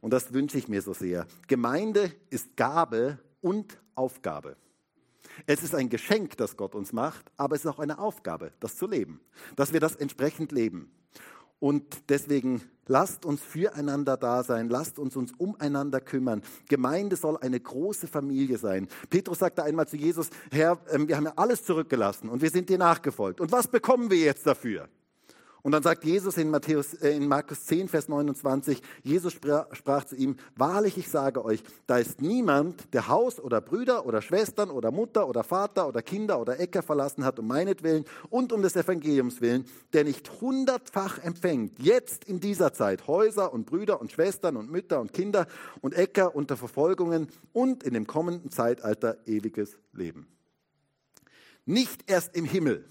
Und 0.00 0.12
das 0.12 0.32
wünsche 0.32 0.58
ich 0.58 0.68
mir 0.68 0.80
so 0.80 0.94
sehr. 0.94 1.26
Gemeinde 1.48 2.12
ist 2.30 2.56
Gabe 2.56 3.18
und 3.40 3.80
Aufgabe. 3.96 4.56
Es 5.44 5.64
ist 5.64 5.74
ein 5.74 5.88
Geschenk, 5.88 6.36
das 6.36 6.56
Gott 6.56 6.76
uns 6.76 6.92
macht, 6.92 7.32
aber 7.36 7.56
es 7.56 7.64
ist 7.64 7.70
auch 7.70 7.80
eine 7.80 7.98
Aufgabe, 7.98 8.52
das 8.60 8.76
zu 8.76 8.86
leben, 8.86 9.20
dass 9.56 9.72
wir 9.72 9.80
das 9.80 9.96
entsprechend 9.96 10.52
leben. 10.52 10.92
Und 11.58 12.10
deswegen 12.10 12.62
lasst 12.88 13.24
uns 13.24 13.40
füreinander 13.40 14.16
da 14.16 14.42
sein, 14.42 14.68
lasst 14.68 14.98
uns 14.98 15.16
uns 15.16 15.32
umeinander 15.38 16.00
kümmern. 16.00 16.42
Gemeinde 16.68 17.16
soll 17.16 17.36
eine 17.38 17.60
große 17.60 18.08
Familie 18.08 18.58
sein. 18.58 18.88
Petrus 19.10 19.38
sagte 19.38 19.62
einmal 19.62 19.86
zu 19.86 19.96
Jesus, 19.96 20.30
Herr, 20.50 20.78
ähm, 20.90 21.08
wir 21.08 21.16
haben 21.16 21.24
ja 21.24 21.32
alles 21.36 21.64
zurückgelassen 21.64 22.28
und 22.28 22.42
wir 22.42 22.50
sind 22.50 22.68
dir 22.68 22.78
nachgefolgt. 22.78 23.40
Und 23.40 23.52
was 23.52 23.68
bekommen 23.68 24.10
wir 24.10 24.18
jetzt 24.18 24.46
dafür? 24.46 24.88
Und 25.68 25.72
dann 25.72 25.82
sagt 25.82 26.04
Jesus 26.04 26.38
in, 26.38 26.48
Matthäus, 26.48 26.94
äh, 26.94 27.10
in 27.10 27.28
Markus 27.28 27.66
10, 27.66 27.88
Vers 27.88 28.08
29, 28.08 28.80
Jesus 29.02 29.34
sprach, 29.34 29.66
sprach 29.74 30.04
zu 30.04 30.16
ihm, 30.16 30.36
wahrlich, 30.56 30.96
ich 30.96 31.10
sage 31.10 31.44
euch, 31.44 31.62
da 31.86 31.98
ist 31.98 32.22
niemand, 32.22 32.94
der 32.94 33.08
Haus 33.08 33.38
oder 33.38 33.60
Brüder 33.60 34.06
oder 34.06 34.22
Schwestern 34.22 34.70
oder 34.70 34.90
Mutter 34.90 35.28
oder 35.28 35.44
Vater 35.44 35.86
oder 35.86 36.00
Kinder 36.00 36.40
oder 36.40 36.58
Äcker 36.58 36.82
verlassen 36.82 37.22
hat 37.22 37.38
um 37.38 37.46
meinetwillen 37.46 38.06
und 38.30 38.54
um 38.54 38.62
des 38.62 38.76
Evangeliums 38.76 39.42
willen, 39.42 39.66
der 39.92 40.04
nicht 40.04 40.40
hundertfach 40.40 41.22
empfängt, 41.22 41.78
jetzt 41.80 42.24
in 42.24 42.40
dieser 42.40 42.72
Zeit, 42.72 43.06
Häuser 43.06 43.52
und 43.52 43.66
Brüder 43.66 44.00
und 44.00 44.10
Schwestern 44.10 44.56
und 44.56 44.70
Mütter 44.70 45.02
und 45.02 45.12
Kinder 45.12 45.46
und 45.82 45.92
Äcker 45.92 46.34
unter 46.34 46.56
Verfolgungen 46.56 47.28
und 47.52 47.82
in 47.82 47.92
dem 47.92 48.06
kommenden 48.06 48.50
Zeitalter 48.50 49.18
ewiges 49.26 49.76
Leben. 49.92 50.28
Nicht 51.66 52.10
erst 52.10 52.34
im 52.34 52.46
Himmel 52.46 52.86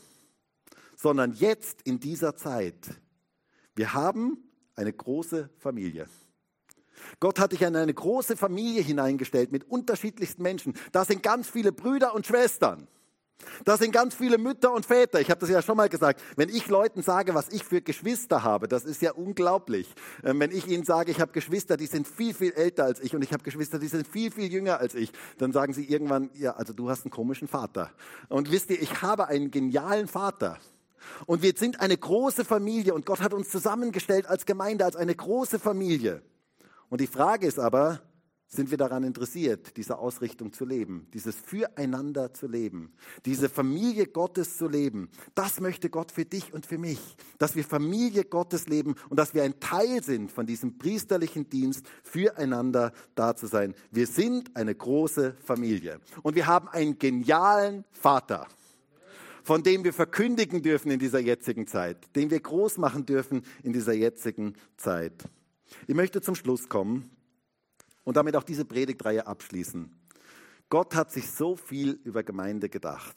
sondern 0.97 1.31
jetzt 1.33 1.83
in 1.83 1.99
dieser 2.01 2.35
Zeit. 2.35 2.75
Wir 3.75 3.93
haben 3.93 4.43
eine 4.75 4.91
große 4.91 5.49
Familie. 5.59 6.07
Gott 7.19 7.39
hat 7.39 7.51
dich 7.51 7.61
in 7.61 7.75
eine 7.75 7.93
große 7.93 8.35
Familie 8.35 8.81
hineingestellt 8.81 9.51
mit 9.51 9.69
unterschiedlichsten 9.69 10.41
Menschen. 10.41 10.73
Da 10.91 11.05
sind 11.05 11.23
ganz 11.23 11.47
viele 11.47 11.71
Brüder 11.71 12.13
und 12.13 12.25
Schwestern. 12.25 12.87
Da 13.65 13.77
sind 13.77 13.91
ganz 13.91 14.15
viele 14.15 14.39
Mütter 14.39 14.73
und 14.73 14.87
Väter. 14.87 15.21
Ich 15.21 15.29
habe 15.29 15.39
das 15.39 15.49
ja 15.51 15.61
schon 15.61 15.77
mal 15.77 15.89
gesagt. 15.89 16.21
Wenn 16.35 16.49
ich 16.49 16.67
Leuten 16.67 17.03
sage, 17.03 17.35
was 17.35 17.49
ich 17.49 17.63
für 17.63 17.81
Geschwister 17.81 18.43
habe, 18.43 18.67
das 18.67 18.83
ist 18.83 19.01
ja 19.03 19.11
unglaublich. 19.11 19.93
Ähm, 20.23 20.39
wenn 20.39 20.49
ich 20.51 20.67
ihnen 20.67 20.83
sage, 20.83 21.11
ich 21.11 21.21
habe 21.21 21.31
Geschwister, 21.31 21.77
die 21.77 21.85
sind 21.85 22.07
viel, 22.07 22.33
viel 22.33 22.53
älter 22.53 22.85
als 22.85 22.99
ich 22.99 23.15
und 23.15 23.21
ich 23.21 23.33
habe 23.33 23.43
Geschwister, 23.43 23.77
die 23.77 23.89
sind 23.89 24.07
viel, 24.07 24.31
viel 24.31 24.51
jünger 24.51 24.79
als 24.79 24.95
ich, 24.95 25.11
dann 25.37 25.51
sagen 25.51 25.73
sie 25.73 25.85
irgendwann, 25.85 26.31
ja, 26.33 26.55
also 26.55 26.73
du 26.73 26.89
hast 26.89 27.05
einen 27.05 27.11
komischen 27.11 27.47
Vater. 27.47 27.91
Und 28.27 28.51
wisst 28.51 28.71
ihr, 28.71 28.81
ich 28.81 29.03
habe 29.03 29.27
einen 29.27 29.51
genialen 29.51 30.07
Vater. 30.07 30.57
Und 31.25 31.41
wir 31.41 31.53
sind 31.55 31.79
eine 31.79 31.97
große 31.97 32.45
Familie 32.45 32.93
und 32.93 33.05
Gott 33.05 33.21
hat 33.21 33.33
uns 33.33 33.49
zusammengestellt 33.49 34.27
als 34.27 34.45
Gemeinde, 34.45 34.85
als 34.85 34.95
eine 34.95 35.15
große 35.15 35.59
Familie. 35.59 36.21
Und 36.89 37.01
die 37.01 37.07
Frage 37.07 37.47
ist 37.47 37.59
aber, 37.59 38.01
sind 38.49 38.71
wir 38.71 38.77
daran 38.77 39.03
interessiert, 39.03 39.75
diese 39.75 39.97
Ausrichtung 39.97 40.53
zu 40.53 40.63
leben, 40.63 41.07
dieses 41.13 41.35
Füreinander 41.35 42.33
zu 42.33 42.47
leben, 42.47 42.93
diese 43.25 43.49
Familie 43.49 44.07
Gottes 44.07 44.57
zu 44.57 44.69
leben. 44.69 45.09
Das 45.35 45.59
möchte 45.59 45.89
Gott 45.89 46.13
für 46.13 46.23
dich 46.23 46.53
und 46.53 46.65
für 46.65 46.77
mich, 46.77 46.99
dass 47.39 47.55
wir 47.55 47.65
Familie 47.65 48.23
Gottes 48.23 48.67
leben 48.67 48.95
und 49.09 49.17
dass 49.19 49.33
wir 49.33 49.43
ein 49.43 49.59
Teil 49.59 50.01
sind 50.01 50.31
von 50.31 50.45
diesem 50.45 50.77
priesterlichen 50.77 51.49
Dienst, 51.49 51.85
füreinander 52.03 52.93
da 53.15 53.35
zu 53.35 53.47
sein. 53.47 53.75
Wir 53.91 54.07
sind 54.07 54.55
eine 54.55 54.73
große 54.73 55.35
Familie 55.43 55.99
und 56.23 56.35
wir 56.35 56.47
haben 56.47 56.69
einen 56.69 56.97
genialen 56.97 57.83
Vater 57.91 58.47
von 59.47 59.63
dem 59.63 59.85
wir 59.85 59.93
verkündigen 59.93 60.61
dürfen 60.61 60.91
in 60.91 60.99
dieser 60.99 61.19
jetzigen 61.19 61.67
Zeit, 61.67 62.13
den 62.17 62.29
wir 62.29 62.39
groß 62.41 62.79
machen 62.79 63.05
dürfen 63.05 63.43
in 63.63 63.71
dieser 63.71 63.93
jetzigen 63.93 64.55
Zeit. 64.75 65.23
Ich 65.87 65.95
möchte 65.95 66.19
zum 66.19 66.35
Schluss 66.35 66.67
kommen 66.67 67.09
und 68.03 68.17
damit 68.17 68.35
auch 68.35 68.43
diese 68.43 68.65
Predigtreihe 68.65 69.25
abschließen. 69.25 69.89
Gott 70.67 70.95
hat 70.95 71.13
sich 71.13 71.31
so 71.31 71.55
viel 71.55 71.97
über 72.03 72.23
Gemeinde 72.23 72.67
gedacht. 72.67 73.15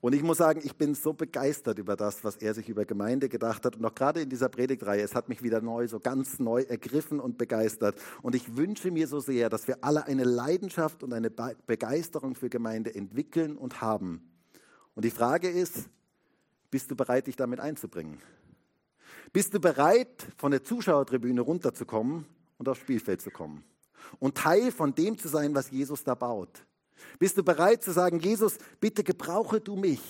Und 0.00 0.12
ich 0.12 0.24
muss 0.24 0.38
sagen, 0.38 0.60
ich 0.64 0.74
bin 0.74 0.96
so 0.96 1.12
begeistert 1.12 1.78
über 1.78 1.94
das, 1.94 2.24
was 2.24 2.34
er 2.38 2.52
sich 2.52 2.68
über 2.68 2.84
Gemeinde 2.84 3.28
gedacht 3.28 3.64
hat. 3.64 3.76
Und 3.76 3.84
auch 3.84 3.94
gerade 3.94 4.22
in 4.22 4.30
dieser 4.30 4.48
Predigtreihe, 4.48 5.02
es 5.02 5.14
hat 5.14 5.28
mich 5.28 5.44
wieder 5.44 5.60
neu, 5.60 5.86
so 5.86 6.00
ganz 6.00 6.40
neu 6.40 6.62
ergriffen 6.62 7.20
und 7.20 7.38
begeistert. 7.38 7.94
Und 8.22 8.34
ich 8.34 8.56
wünsche 8.56 8.90
mir 8.90 9.06
so 9.06 9.20
sehr, 9.20 9.50
dass 9.50 9.68
wir 9.68 9.84
alle 9.84 10.04
eine 10.06 10.24
Leidenschaft 10.24 11.04
und 11.04 11.12
eine 11.12 11.30
Begeisterung 11.30 12.34
für 12.34 12.50
Gemeinde 12.50 12.92
entwickeln 12.92 13.56
und 13.56 13.80
haben. 13.80 14.32
Und 14.98 15.04
die 15.04 15.12
Frage 15.12 15.48
ist, 15.48 15.88
bist 16.72 16.90
du 16.90 16.96
bereit, 16.96 17.28
dich 17.28 17.36
damit 17.36 17.60
einzubringen? 17.60 18.20
Bist 19.32 19.54
du 19.54 19.60
bereit, 19.60 20.26
von 20.36 20.50
der 20.50 20.64
Zuschauertribüne 20.64 21.40
runterzukommen 21.40 22.26
und 22.58 22.68
aufs 22.68 22.80
Spielfeld 22.80 23.22
zu 23.22 23.30
kommen? 23.30 23.62
Und 24.18 24.36
Teil 24.36 24.72
von 24.72 24.92
dem 24.96 25.16
zu 25.16 25.28
sein, 25.28 25.54
was 25.54 25.70
Jesus 25.70 26.02
da 26.02 26.16
baut? 26.16 26.66
Bist 27.20 27.38
du 27.38 27.44
bereit 27.44 27.84
zu 27.84 27.92
sagen, 27.92 28.18
Jesus, 28.18 28.58
bitte 28.80 29.04
gebrauche 29.04 29.60
du 29.60 29.76
mich, 29.76 30.02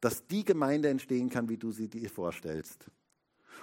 dass 0.00 0.26
die 0.28 0.46
Gemeinde 0.46 0.88
entstehen 0.88 1.28
kann, 1.28 1.50
wie 1.50 1.58
du 1.58 1.70
sie 1.70 1.88
dir 1.88 2.08
vorstellst? 2.08 2.86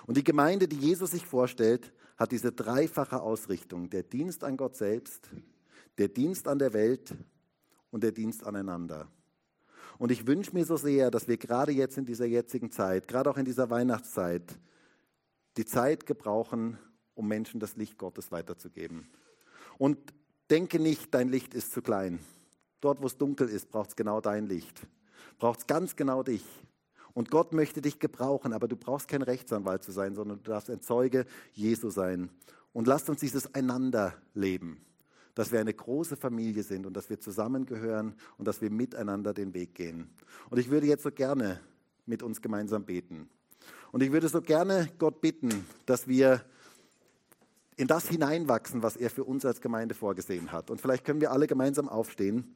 Und 0.06 0.18
die 0.18 0.24
Gemeinde, 0.24 0.68
die 0.68 0.78
Jesus 0.78 1.10
sich 1.10 1.26
vorstellt, 1.26 1.92
hat 2.16 2.32
diese 2.32 2.52
dreifache 2.52 3.20
Ausrichtung. 3.24 3.90
Der 3.90 4.04
Dienst 4.04 4.44
an 4.44 4.56
Gott 4.56 4.76
selbst, 4.76 5.32
der 5.98 6.10
Dienst 6.10 6.48
an 6.48 6.60
der 6.60 6.74
Welt 6.74 7.12
und 7.90 8.04
der 8.04 8.12
Dienst 8.12 8.46
aneinander. 8.46 9.08
Und 10.02 10.12
ich 10.12 10.26
wünsche 10.26 10.56
mir 10.56 10.66
so 10.66 10.78
sehr, 10.78 11.12
dass 11.12 11.28
wir 11.28 11.38
gerade 11.38 11.72
jetzt 11.72 11.96
in 11.96 12.08
dieser 12.08 12.26
jetzigen 12.26 12.72
Zeit, 12.72 13.08
gerade 13.08 13.30
auch 13.30 13.38
in 13.38 13.46
dieser 13.46 13.70
Weihnachtszeit, 13.70 14.58
die 15.58 15.66
Zeit 15.66 16.08
gebrauchen, 16.08 16.80
um 17.14 17.28
Menschen 17.28 17.60
das 17.60 17.76
Licht 17.76 18.00
Gottes 18.00 18.32
weiterzugeben. 18.32 19.08
Und 19.78 20.00
denke 20.50 20.80
nicht, 20.80 21.14
dein 21.14 21.30
Licht 21.30 21.54
ist 21.54 21.72
zu 21.72 21.84
klein. 21.84 22.18
Dort, 22.80 23.00
wo 23.04 23.06
es 23.06 23.20
dunkel 23.20 23.48
ist, 23.48 23.70
braucht 23.70 23.90
es 23.90 23.96
genau 23.96 24.22
dein 24.22 24.48
Licht. 24.48 24.88
Braucht 25.38 25.60
es 25.60 25.68
ganz 25.68 25.96
genau 25.96 26.24
dich. 26.24 26.46
Und 27.14 27.30
Gott 27.30 27.54
möchte 27.54 27.80
dich 27.80 28.00
gebrauchen, 28.00 28.54
aber 28.54 28.68
du 28.68 28.78
brauchst 28.78 29.08
kein 29.08 29.22
Rechtsanwalt 29.22 29.84
zu 29.84 29.92
sein, 29.92 30.16
sondern 30.16 30.42
du 30.42 30.50
darfst 30.50 30.72
ein 30.72 30.82
Zeuge 30.82 31.28
Jesu 31.54 31.92
sein. 31.92 32.32
Und 32.74 32.88
lasst 32.88 33.08
uns 33.08 33.20
dieses 33.20 33.54
Einander 33.54 34.16
leben 34.34 34.84
dass 35.36 35.52
wir 35.52 35.60
eine 35.60 35.74
große 35.74 36.16
Familie 36.16 36.64
sind 36.64 36.86
und 36.86 36.96
dass 36.96 37.10
wir 37.10 37.20
zusammengehören 37.20 38.16
und 38.38 38.48
dass 38.48 38.62
wir 38.62 38.70
miteinander 38.70 39.34
den 39.34 39.54
Weg 39.54 39.76
gehen. 39.76 40.10
Und 40.50 40.58
ich 40.58 40.70
würde 40.70 40.88
jetzt 40.88 41.04
so 41.04 41.12
gerne 41.12 41.60
mit 42.06 42.24
uns 42.24 42.42
gemeinsam 42.42 42.84
beten. 42.84 43.30
Und 43.92 44.02
ich 44.04 44.12
würde 44.12 44.28
so 44.28 44.42
gerne 44.42 44.90
Gott 44.98 45.22
bitten, 45.22 45.66
dass 45.86 46.08
wir 46.08 46.44
in 47.78 47.88
das 47.88 48.08
hineinwachsen, 48.08 48.84
was 48.84 48.96
er 48.96 49.10
für 49.10 49.24
uns 49.24 49.46
als 49.46 49.62
Gemeinde 49.62 49.96
vorgesehen 49.96 50.52
hat. 50.52 50.70
Und 50.70 50.82
vielleicht 50.82 51.06
können 51.06 51.22
wir 51.22 51.32
alle 51.32 51.48
gemeinsam 51.48 51.90
aufstehen. 51.90 52.56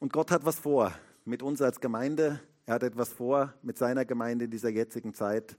Und 0.00 0.12
Gott 0.12 0.30
hat 0.30 0.44
was 0.44 0.58
vor 0.58 0.92
mit 1.24 1.42
uns 1.42 1.62
als 1.62 1.80
Gemeinde. 1.80 2.40
Er 2.66 2.74
hat 2.74 2.82
etwas 2.82 3.10
vor 3.10 3.54
mit 3.62 3.78
seiner 3.78 4.04
Gemeinde 4.04 4.46
in 4.46 4.50
dieser 4.50 4.70
jetzigen 4.70 5.14
Zeit. 5.14 5.56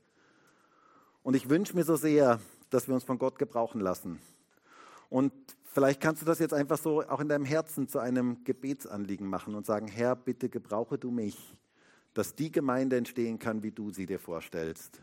Und 1.26 1.34
ich 1.36 1.50
wünsche 1.50 1.76
mir 1.76 1.84
so 1.84 1.96
sehr, 1.96 2.40
dass 2.70 2.88
wir 2.88 2.94
uns 2.94 3.04
von 3.04 3.18
Gott 3.18 3.40
gebrauchen 3.40 3.82
lassen. 3.82 4.20
Und 5.10 5.34
vielleicht 5.64 6.00
kannst 6.00 6.22
du 6.22 6.26
das 6.28 6.38
jetzt 6.38 6.54
einfach 6.54 6.78
so 6.78 7.02
auch 7.02 7.20
in 7.20 7.28
deinem 7.28 7.46
Herzen 7.46 7.88
zu 7.88 7.98
einem 7.98 8.44
Gebetsanliegen 8.44 9.26
machen 9.26 9.56
und 9.56 9.66
sagen, 9.66 9.88
Herr, 9.88 10.16
bitte 10.16 10.50
gebrauche 10.50 11.00
du 11.00 11.10
mich, 11.10 11.58
dass 12.14 12.36
die 12.36 12.52
Gemeinde 12.52 12.98
entstehen 12.98 13.40
kann, 13.40 13.64
wie 13.64 13.72
du 13.72 13.90
sie 13.90 14.06
dir 14.06 14.20
vorstellst. 14.20 15.02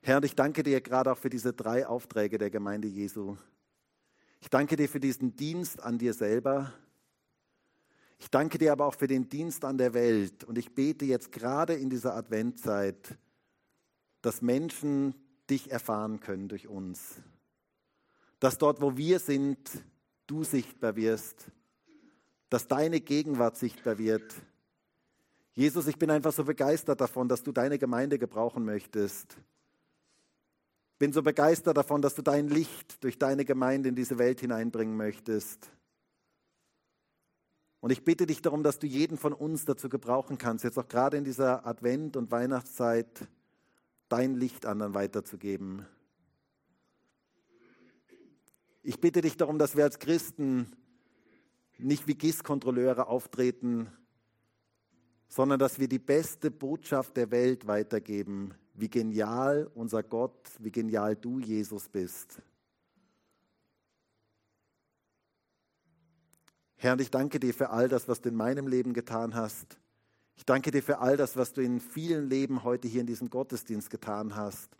Herr, 0.00 0.18
und 0.18 0.24
ich 0.24 0.36
danke 0.36 0.62
dir 0.62 0.80
gerade 0.80 1.10
auch 1.10 1.18
für 1.18 1.28
diese 1.28 1.52
drei 1.52 1.88
Aufträge 1.88 2.38
der 2.38 2.50
Gemeinde 2.50 2.86
Jesu. 2.86 3.36
Ich 4.40 4.50
danke 4.50 4.76
dir 4.76 4.88
für 4.88 5.00
diesen 5.00 5.34
Dienst 5.34 5.82
an 5.82 5.98
dir 5.98 6.14
selber. 6.14 6.72
Ich 8.20 8.30
danke 8.30 8.58
dir 8.58 8.70
aber 8.70 8.86
auch 8.86 8.94
für 8.94 9.08
den 9.08 9.28
Dienst 9.28 9.64
an 9.64 9.76
der 9.76 9.92
Welt. 9.92 10.44
Und 10.44 10.56
ich 10.56 10.72
bete 10.72 11.04
jetzt 11.04 11.32
gerade 11.32 11.74
in 11.74 11.90
dieser 11.90 12.14
Adventzeit, 12.14 13.18
dass 14.22 14.40
Menschen 14.40 15.16
dich 15.50 15.70
erfahren 15.70 16.20
können 16.20 16.48
durch 16.48 16.68
uns. 16.68 17.16
Dass 18.40 18.58
dort, 18.58 18.80
wo 18.80 18.96
wir 18.96 19.18
sind, 19.18 19.58
du 20.26 20.44
sichtbar 20.44 20.96
wirst. 20.96 21.50
Dass 22.50 22.68
deine 22.68 23.00
Gegenwart 23.00 23.56
sichtbar 23.56 23.98
wird. 23.98 24.34
Jesus, 25.54 25.86
ich 25.86 25.98
bin 25.98 26.10
einfach 26.10 26.32
so 26.32 26.44
begeistert 26.44 27.00
davon, 27.00 27.28
dass 27.28 27.42
du 27.42 27.52
deine 27.52 27.78
Gemeinde 27.78 28.18
gebrauchen 28.18 28.64
möchtest. 28.64 29.36
Bin 30.98 31.12
so 31.12 31.22
begeistert 31.22 31.76
davon, 31.76 32.02
dass 32.02 32.14
du 32.14 32.22
dein 32.22 32.48
Licht 32.48 33.02
durch 33.02 33.18
deine 33.18 33.44
Gemeinde 33.44 33.88
in 33.88 33.94
diese 33.94 34.18
Welt 34.18 34.40
hineinbringen 34.40 34.96
möchtest. 34.96 35.70
Und 37.80 37.90
ich 37.90 38.04
bitte 38.04 38.26
dich 38.26 38.42
darum, 38.42 38.62
dass 38.62 38.78
du 38.78 38.86
jeden 38.86 39.16
von 39.16 39.32
uns 39.32 39.64
dazu 39.64 39.88
gebrauchen 39.88 40.38
kannst, 40.38 40.64
jetzt 40.64 40.78
auch 40.78 40.88
gerade 40.88 41.16
in 41.16 41.24
dieser 41.24 41.64
Advent- 41.64 42.16
und 42.16 42.30
Weihnachtszeit, 42.32 43.28
dein 44.08 44.34
Licht 44.34 44.66
anderen 44.66 44.94
weiterzugeben. 44.94 45.86
Ich 48.82 49.00
bitte 49.00 49.20
dich 49.20 49.36
darum, 49.36 49.58
dass 49.58 49.76
wir 49.76 49.84
als 49.84 49.98
Christen 49.98 50.72
nicht 51.78 52.06
wie 52.06 52.14
GIS-Kontrolleure 52.14 53.06
auftreten, 53.06 53.92
sondern 55.28 55.58
dass 55.58 55.78
wir 55.78 55.88
die 55.88 55.98
beste 55.98 56.50
Botschaft 56.50 57.16
der 57.16 57.30
Welt 57.30 57.66
weitergeben, 57.66 58.54
wie 58.74 58.88
genial 58.88 59.70
unser 59.74 60.02
Gott, 60.02 60.50
wie 60.58 60.72
genial 60.72 61.16
du, 61.16 61.38
Jesus, 61.38 61.88
bist. 61.88 62.40
Herr, 66.76 66.92
und 66.92 67.00
ich 67.00 67.10
danke 67.10 67.40
dir 67.40 67.52
für 67.52 67.70
all 67.70 67.88
das, 67.88 68.08
was 68.08 68.20
du 68.20 68.28
in 68.28 68.36
meinem 68.36 68.68
Leben 68.68 68.94
getan 68.94 69.34
hast. 69.34 69.78
Ich 70.38 70.44
danke 70.44 70.70
dir 70.70 70.84
für 70.84 71.00
all 71.00 71.16
das, 71.16 71.36
was 71.36 71.52
du 71.52 71.62
in 71.62 71.80
vielen 71.80 72.30
Leben 72.30 72.62
heute 72.62 72.86
hier 72.86 73.00
in 73.00 73.08
diesem 73.08 73.28
Gottesdienst 73.28 73.90
getan 73.90 74.36
hast. 74.36 74.70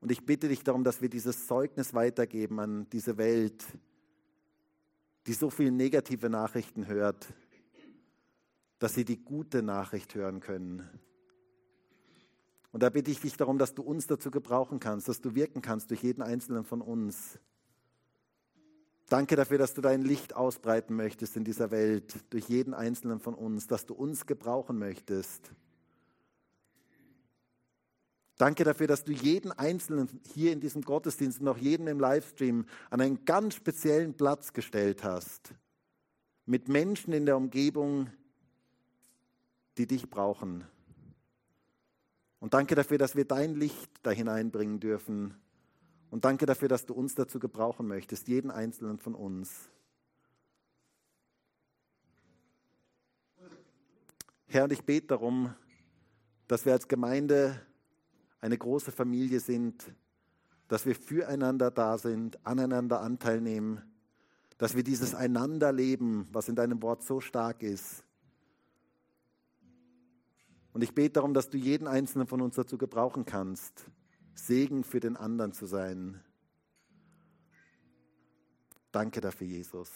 Und 0.00 0.12
ich 0.12 0.24
bitte 0.24 0.46
dich 0.46 0.62
darum, 0.62 0.84
dass 0.84 1.02
wir 1.02 1.08
dieses 1.08 1.48
Zeugnis 1.48 1.94
weitergeben 1.94 2.60
an 2.60 2.88
diese 2.90 3.18
Welt, 3.18 3.64
die 5.26 5.32
so 5.32 5.50
viele 5.50 5.72
negative 5.72 6.30
Nachrichten 6.30 6.86
hört, 6.86 7.26
dass 8.78 8.94
sie 8.94 9.04
die 9.04 9.16
gute 9.20 9.64
Nachricht 9.64 10.14
hören 10.14 10.38
können. 10.38 10.88
Und 12.70 12.84
da 12.84 12.88
bitte 12.88 13.10
ich 13.10 13.20
dich 13.20 13.36
darum, 13.36 13.58
dass 13.58 13.74
du 13.74 13.82
uns 13.82 14.06
dazu 14.06 14.30
gebrauchen 14.30 14.78
kannst, 14.78 15.08
dass 15.08 15.20
du 15.20 15.34
wirken 15.34 15.60
kannst 15.60 15.90
durch 15.90 16.04
jeden 16.04 16.22
einzelnen 16.22 16.62
von 16.62 16.82
uns. 16.82 17.40
Danke 19.08 19.36
dafür, 19.36 19.56
dass 19.56 19.72
du 19.72 19.80
dein 19.80 20.02
Licht 20.02 20.36
ausbreiten 20.36 20.94
möchtest 20.94 21.36
in 21.36 21.44
dieser 21.44 21.70
Welt, 21.70 22.14
durch 22.30 22.48
jeden 22.48 22.74
einzelnen 22.74 23.20
von 23.20 23.34
uns, 23.34 23.66
dass 23.66 23.86
du 23.86 23.94
uns 23.94 24.26
gebrauchen 24.26 24.78
möchtest. 24.78 25.50
Danke 28.36 28.64
dafür, 28.64 28.86
dass 28.86 29.04
du 29.04 29.12
jeden 29.12 29.50
Einzelnen 29.50 30.08
hier 30.34 30.52
in 30.52 30.60
diesem 30.60 30.82
Gottesdienst 30.82 31.40
und 31.40 31.48
auch 31.48 31.56
jeden 31.56 31.86
im 31.86 31.98
Livestream 31.98 32.66
an 32.90 33.00
einen 33.00 33.24
ganz 33.24 33.54
speziellen 33.54 34.14
Platz 34.14 34.52
gestellt 34.52 35.02
hast. 35.02 35.54
Mit 36.44 36.68
Menschen 36.68 37.12
in 37.12 37.24
der 37.24 37.36
Umgebung, 37.36 38.10
die 39.78 39.86
dich 39.86 40.08
brauchen. 40.10 40.64
Und 42.40 42.54
danke 42.54 42.74
dafür, 42.74 42.98
dass 42.98 43.16
wir 43.16 43.24
dein 43.24 43.54
Licht 43.54 43.90
da 44.02 44.10
hineinbringen 44.10 44.80
dürfen 44.80 45.34
und 46.10 46.24
danke 46.24 46.46
dafür, 46.46 46.68
dass 46.68 46.86
du 46.86 46.94
uns 46.94 47.14
dazu 47.14 47.38
gebrauchen 47.38 47.86
möchtest, 47.86 48.28
jeden 48.28 48.50
einzelnen 48.50 48.98
von 48.98 49.14
uns. 49.14 49.68
Herr, 54.46 54.64
und 54.64 54.72
ich 54.72 54.84
bete 54.84 55.08
darum, 55.08 55.54
dass 56.46 56.64
wir 56.64 56.72
als 56.72 56.88
Gemeinde 56.88 57.60
eine 58.40 58.56
große 58.56 58.90
Familie 58.90 59.40
sind, 59.40 59.92
dass 60.68 60.86
wir 60.86 60.94
füreinander 60.94 61.70
da 61.70 61.98
sind, 61.98 62.44
aneinander 62.46 63.00
Anteil 63.00 63.40
nehmen, 63.40 63.82
dass 64.56 64.74
wir 64.74 64.82
dieses 64.82 65.14
Einander 65.14 65.72
leben, 65.72 66.28
was 66.32 66.48
in 66.48 66.56
deinem 66.56 66.82
Wort 66.82 67.02
so 67.02 67.20
stark 67.20 67.62
ist. 67.62 68.04
Und 70.72 70.82
ich 70.82 70.94
bete 70.94 71.14
darum, 71.14 71.34
dass 71.34 71.50
du 71.50 71.58
jeden 71.58 71.86
einzelnen 71.86 72.26
von 72.26 72.40
uns 72.40 72.54
dazu 72.54 72.78
gebrauchen 72.78 73.24
kannst, 73.24 73.90
Segen 74.38 74.84
für 74.84 75.00
den 75.00 75.16
anderen 75.16 75.52
zu 75.52 75.66
sein. 75.66 76.20
Danke 78.92 79.20
dafür, 79.20 79.46
Jesus. 79.46 79.90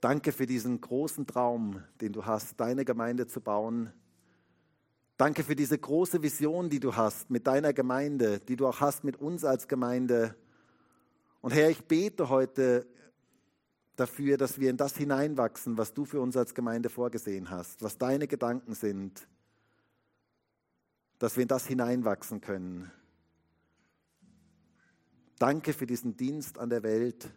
Danke 0.00 0.32
für 0.32 0.46
diesen 0.46 0.80
großen 0.80 1.26
Traum, 1.26 1.82
den 2.00 2.12
du 2.12 2.24
hast, 2.24 2.60
deine 2.60 2.84
Gemeinde 2.84 3.26
zu 3.26 3.40
bauen. 3.40 3.92
Danke 5.16 5.42
für 5.42 5.56
diese 5.56 5.76
große 5.76 6.22
Vision, 6.22 6.70
die 6.70 6.80
du 6.80 6.94
hast 6.94 7.30
mit 7.30 7.46
deiner 7.46 7.72
Gemeinde, 7.72 8.40
die 8.40 8.56
du 8.56 8.66
auch 8.66 8.80
hast 8.80 9.02
mit 9.02 9.16
uns 9.16 9.44
als 9.44 9.66
Gemeinde. 9.66 10.36
Und 11.40 11.52
Herr, 11.52 11.70
ich 11.70 11.84
bete 11.84 12.28
heute 12.28 12.86
dafür, 13.96 14.36
dass 14.36 14.58
wir 14.58 14.70
in 14.70 14.76
das 14.76 14.96
hineinwachsen, 14.96 15.76
was 15.76 15.92
du 15.92 16.04
für 16.04 16.20
uns 16.20 16.36
als 16.36 16.54
Gemeinde 16.54 16.88
vorgesehen 16.88 17.50
hast, 17.50 17.82
was 17.82 17.98
deine 17.98 18.26
Gedanken 18.26 18.74
sind 18.74 19.26
dass 21.20 21.36
wir 21.36 21.42
in 21.42 21.48
das 21.48 21.66
hineinwachsen 21.66 22.40
können. 22.40 22.90
Danke 25.38 25.74
für 25.74 25.86
diesen 25.86 26.16
Dienst 26.16 26.58
an 26.58 26.70
der 26.70 26.82
Welt 26.82 27.30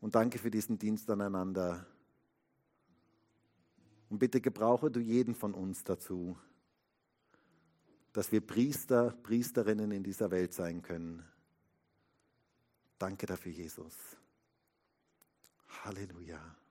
und 0.00 0.14
danke 0.14 0.38
für 0.38 0.50
diesen 0.50 0.78
Dienst 0.78 1.10
aneinander. 1.10 1.84
Und 4.08 4.20
bitte 4.20 4.40
gebrauche 4.40 4.92
du 4.92 5.00
jeden 5.00 5.34
von 5.34 5.54
uns 5.54 5.82
dazu, 5.82 6.38
dass 8.12 8.30
wir 8.30 8.40
Priester, 8.40 9.10
Priesterinnen 9.10 9.90
in 9.90 10.04
dieser 10.04 10.30
Welt 10.30 10.54
sein 10.54 10.82
können. 10.82 11.24
Danke 12.96 13.26
dafür, 13.26 13.50
Jesus. 13.50 13.96
Halleluja. 15.84 16.61